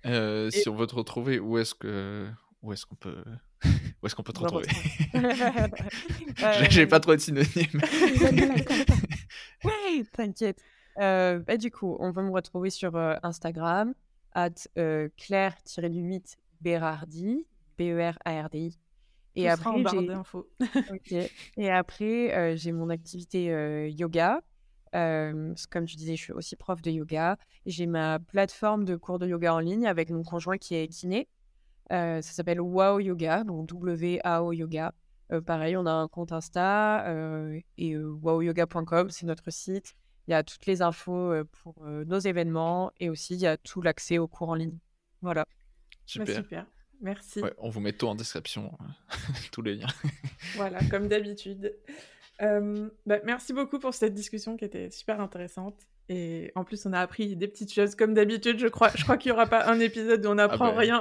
Euh, 0.06 0.48
Et- 0.48 0.50
Si 0.50 0.68
on 0.68 0.76
veut 0.76 0.86
te 0.86 0.94
retrouver, 0.94 1.38
où 1.38 1.56
est-ce 1.56 1.74
que 1.74 2.28
où 2.60 2.74
est-ce 2.74 2.84
qu'on 2.84 2.94
peut 2.94 3.24
où 3.64 4.06
est-ce 4.06 4.14
qu'on 4.14 4.22
peut 4.22 4.34
te 4.34 4.40
Me 4.40 4.44
retrouver? 4.44 4.66
J'ai- 6.36 6.70
J'ai 6.70 6.86
pas 6.86 7.00
trop 7.00 7.14
de 7.16 7.20
synonymes. 7.20 7.80
oui, 9.64 10.04
t'inquiète. 10.12 10.62
Euh, 11.00 11.40
bah, 11.40 11.56
du 11.56 11.70
coup, 11.70 11.96
on 12.00 12.12
peut 12.12 12.22
me 12.22 12.30
retrouver 12.30 12.70
sur 12.70 12.96
euh, 12.96 13.16
Instagram, 13.22 13.94
at 14.34 14.68
euh, 14.78 15.08
Claire-8 15.16 16.36
Berardi, 16.60 17.46
B-E-R-A-R-D-I. 17.78 18.78
Et 19.36 19.48
après, 19.48 19.82
barre 19.82 19.94
j'ai... 20.00 20.06
d'infos. 20.06 20.48
ok. 20.90 21.12
Et 21.56 21.70
après, 21.70 22.36
euh, 22.36 22.56
j'ai 22.56 22.72
mon 22.72 22.90
activité 22.90 23.52
euh, 23.52 23.88
yoga. 23.88 24.40
Comme 24.92 25.86
tu 25.86 25.96
disais, 25.96 26.14
je 26.14 26.22
suis 26.22 26.32
aussi 26.32 26.54
prof 26.54 26.80
de 26.80 26.90
yoga. 26.90 27.36
J'ai 27.66 27.86
ma 27.86 28.20
plateforme 28.20 28.84
de 28.84 28.94
cours 28.94 29.18
de 29.18 29.26
yoga 29.26 29.54
en 29.54 29.58
ligne 29.58 29.88
avec 29.88 30.10
mon 30.10 30.22
conjoint 30.22 30.56
qui 30.56 30.76
est 30.76 30.86
kiné. 30.86 31.28
Ça 31.90 32.22
s'appelle 32.22 32.60
Wow 32.60 33.00
Yoga, 33.00 33.42
donc 33.42 33.66
W-A-O 33.66 34.52
Yoga. 34.52 34.94
Pareil, 35.46 35.76
on 35.76 35.86
a 35.86 35.90
un 35.90 36.06
compte 36.06 36.30
Insta 36.30 37.04
et 37.76 37.96
wowyoga.com, 37.96 39.10
c'est 39.10 39.26
notre 39.26 39.50
site. 39.50 39.96
Il 40.26 40.30
y 40.30 40.34
a 40.34 40.42
toutes 40.42 40.66
les 40.66 40.82
infos 40.82 41.32
euh, 41.32 41.44
pour 41.62 41.74
euh, 41.84 42.04
nos 42.04 42.18
événements 42.18 42.92
et 42.98 43.10
aussi 43.10 43.34
il 43.34 43.40
y 43.40 43.46
a 43.46 43.56
tout 43.56 43.82
l'accès 43.82 44.18
aux 44.18 44.28
cours 44.28 44.50
en 44.50 44.54
ligne. 44.54 44.78
Voilà. 45.22 45.46
Bah, 46.16 46.26
Super. 46.26 46.66
Merci. 47.00 47.40
Ouais, 47.40 47.52
on 47.58 47.68
vous 47.68 47.80
met 47.80 47.92
tout 47.92 48.06
en 48.06 48.14
description, 48.14 48.76
tous 49.52 49.62
les 49.62 49.76
liens. 49.76 49.86
Voilà, 50.56 50.78
comme 50.90 51.08
d'habitude. 51.08 51.74
Euh, 52.42 52.88
bah, 53.06 53.18
merci 53.24 53.52
beaucoup 53.52 53.78
pour 53.78 53.94
cette 53.94 54.14
discussion 54.14 54.56
qui 54.56 54.64
était 54.64 54.90
super 54.90 55.20
intéressante. 55.20 55.74
Et 56.08 56.52
en 56.54 56.64
plus, 56.64 56.84
on 56.86 56.92
a 56.92 57.00
appris 57.00 57.34
des 57.34 57.48
petites 57.48 57.72
choses 57.72 57.94
comme 57.94 58.14
d'habitude. 58.14 58.58
Je 58.58 58.68
crois, 58.68 58.90
je 58.94 59.02
crois 59.02 59.16
qu'il 59.16 59.30
n'y 59.30 59.36
aura 59.36 59.46
pas 59.46 59.66
un 59.70 59.80
épisode 59.80 60.24
où 60.24 60.28
on 60.28 60.34
n'apprend 60.34 60.72
bah. 60.72 60.78
rien. 60.78 61.00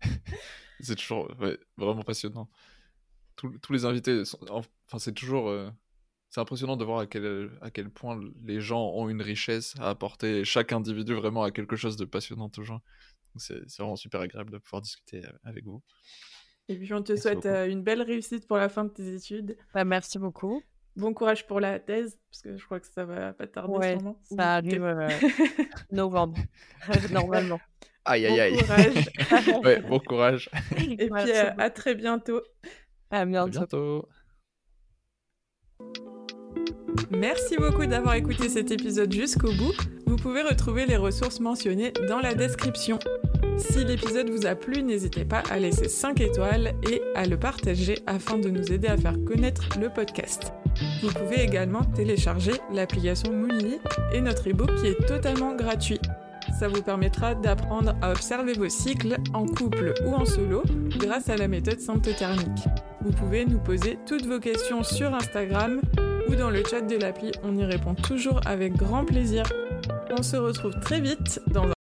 c'est 0.80 0.94
toujours 0.94 1.28
ouais, 1.40 1.58
vraiment 1.76 2.02
passionnant. 2.02 2.48
Tous, 3.34 3.58
tous 3.58 3.72
les 3.72 3.84
invités, 3.84 4.24
sont- 4.24 4.38
enfin 4.48 4.98
c'est 4.98 5.12
toujours, 5.12 5.48
euh, 5.48 5.68
c'est 6.36 6.42
impressionnant 6.42 6.76
de 6.76 6.84
voir 6.84 6.98
à 6.98 7.06
quel 7.06 7.50
à 7.62 7.70
quel 7.70 7.88
point 7.88 8.20
les 8.44 8.60
gens 8.60 8.90
ont 8.94 9.08
une 9.08 9.22
richesse 9.22 9.74
à 9.80 9.88
apporter. 9.88 10.44
Chaque 10.44 10.70
individu 10.72 11.14
vraiment 11.14 11.42
a 11.44 11.50
quelque 11.50 11.76
chose 11.76 11.96
de 11.96 12.04
passionnant 12.04 12.50
toujours. 12.50 12.80
Donc, 13.34 13.40
C'est 13.40 13.78
vraiment 13.78 13.96
super 13.96 14.20
agréable 14.20 14.50
de 14.50 14.58
pouvoir 14.58 14.82
discuter 14.82 15.24
euh, 15.24 15.30
avec 15.44 15.64
vous. 15.64 15.82
Et 16.68 16.76
puis, 16.76 16.92
on 16.92 17.02
te 17.02 17.12
Merci 17.12 17.22
souhaite 17.22 17.36
beaucoup. 17.36 17.48
euh, 17.48 17.68
une 17.70 17.82
belle 17.82 18.02
réussite 18.02 18.46
pour 18.46 18.58
la 18.58 18.68
fin 18.68 18.84
de 18.84 18.90
tes 18.90 19.14
études. 19.14 19.56
Bah, 19.72 19.84
merci 19.84 20.18
beaucoup. 20.18 20.62
Bon 20.94 21.14
courage 21.14 21.46
pour 21.46 21.58
la 21.60 21.78
thèse, 21.80 22.18
parce 22.30 22.42
que 22.42 22.56
je 22.58 22.64
crois 22.66 22.80
que 22.80 22.86
ça 22.86 23.04
va 23.06 23.32
pas 23.32 23.46
tarder 23.46 23.72
Ouais, 23.72 23.92
sûrement. 23.92 24.20
Ça 24.24 24.56
arrive 24.56 24.84
euh, 24.84 25.08
novembre, 25.90 26.38
normalement. 27.12 27.60
Aïe 28.04 28.26
aïe 28.26 28.38
Bon 28.38 28.40
aïe. 28.40 28.56
courage. 28.58 29.10
ouais, 29.64 29.80
bon 29.80 30.00
courage. 30.00 30.50
Et 30.98 31.10
Merci 31.10 31.32
puis, 31.32 31.36
euh, 31.38 31.50
à 31.58 31.70
très 31.70 31.94
bientôt. 31.94 32.42
À 33.10 33.20
À 33.20 33.26
bientôt. 33.26 34.08
Merci 37.10 37.56
beaucoup 37.56 37.86
d'avoir 37.86 38.14
écouté 38.14 38.48
cet 38.48 38.70
épisode 38.70 39.12
jusqu'au 39.12 39.52
bout. 39.52 39.72
Vous 40.06 40.16
pouvez 40.16 40.42
retrouver 40.42 40.86
les 40.86 40.96
ressources 40.96 41.40
mentionnées 41.40 41.92
dans 42.08 42.20
la 42.20 42.34
description. 42.34 42.98
Si 43.58 43.84
l'épisode 43.84 44.28
vous 44.28 44.46
a 44.46 44.54
plu, 44.54 44.82
n'hésitez 44.82 45.24
pas 45.24 45.42
à 45.50 45.58
laisser 45.58 45.88
5 45.88 46.20
étoiles 46.20 46.74
et 46.90 47.00
à 47.14 47.26
le 47.26 47.38
partager 47.38 47.96
afin 48.06 48.38
de 48.38 48.50
nous 48.50 48.72
aider 48.72 48.88
à 48.88 48.96
faire 48.96 49.16
connaître 49.24 49.68
le 49.80 49.88
podcast. 49.88 50.52
Vous 51.02 51.08
pouvez 51.08 51.42
également 51.42 51.84
télécharger 51.84 52.52
l'application 52.72 53.32
Moonly 53.32 53.78
et 54.12 54.20
notre 54.20 54.46
ebook 54.46 54.74
qui 54.76 54.88
est 54.88 55.06
totalement 55.06 55.54
gratuit. 55.54 56.00
Ça 56.58 56.68
vous 56.68 56.82
permettra 56.82 57.34
d'apprendre 57.34 57.96
à 58.02 58.10
observer 58.10 58.52
vos 58.52 58.68
cycles 58.68 59.16
en 59.34 59.46
couple 59.46 59.94
ou 60.04 60.14
en 60.14 60.24
solo 60.24 60.62
grâce 60.98 61.28
à 61.28 61.36
la 61.36 61.48
méthode 61.48 61.80
symptothermique. 61.80 62.64
Vous 63.02 63.12
pouvez 63.12 63.44
nous 63.44 63.58
poser 63.58 63.98
toutes 64.06 64.26
vos 64.26 64.40
questions 64.40 64.82
sur 64.82 65.14
Instagram 65.14 65.80
ou 66.28 66.34
dans 66.34 66.50
le 66.50 66.62
chat 66.64 66.80
de 66.80 66.96
l'appli, 66.96 67.32
on 67.42 67.56
y 67.56 67.64
répond 67.64 67.94
toujours 67.94 68.40
avec 68.46 68.74
grand 68.74 69.04
plaisir. 69.04 69.44
On 70.16 70.22
se 70.22 70.36
retrouve 70.36 70.78
très 70.80 71.00
vite 71.00 71.40
dans 71.48 71.75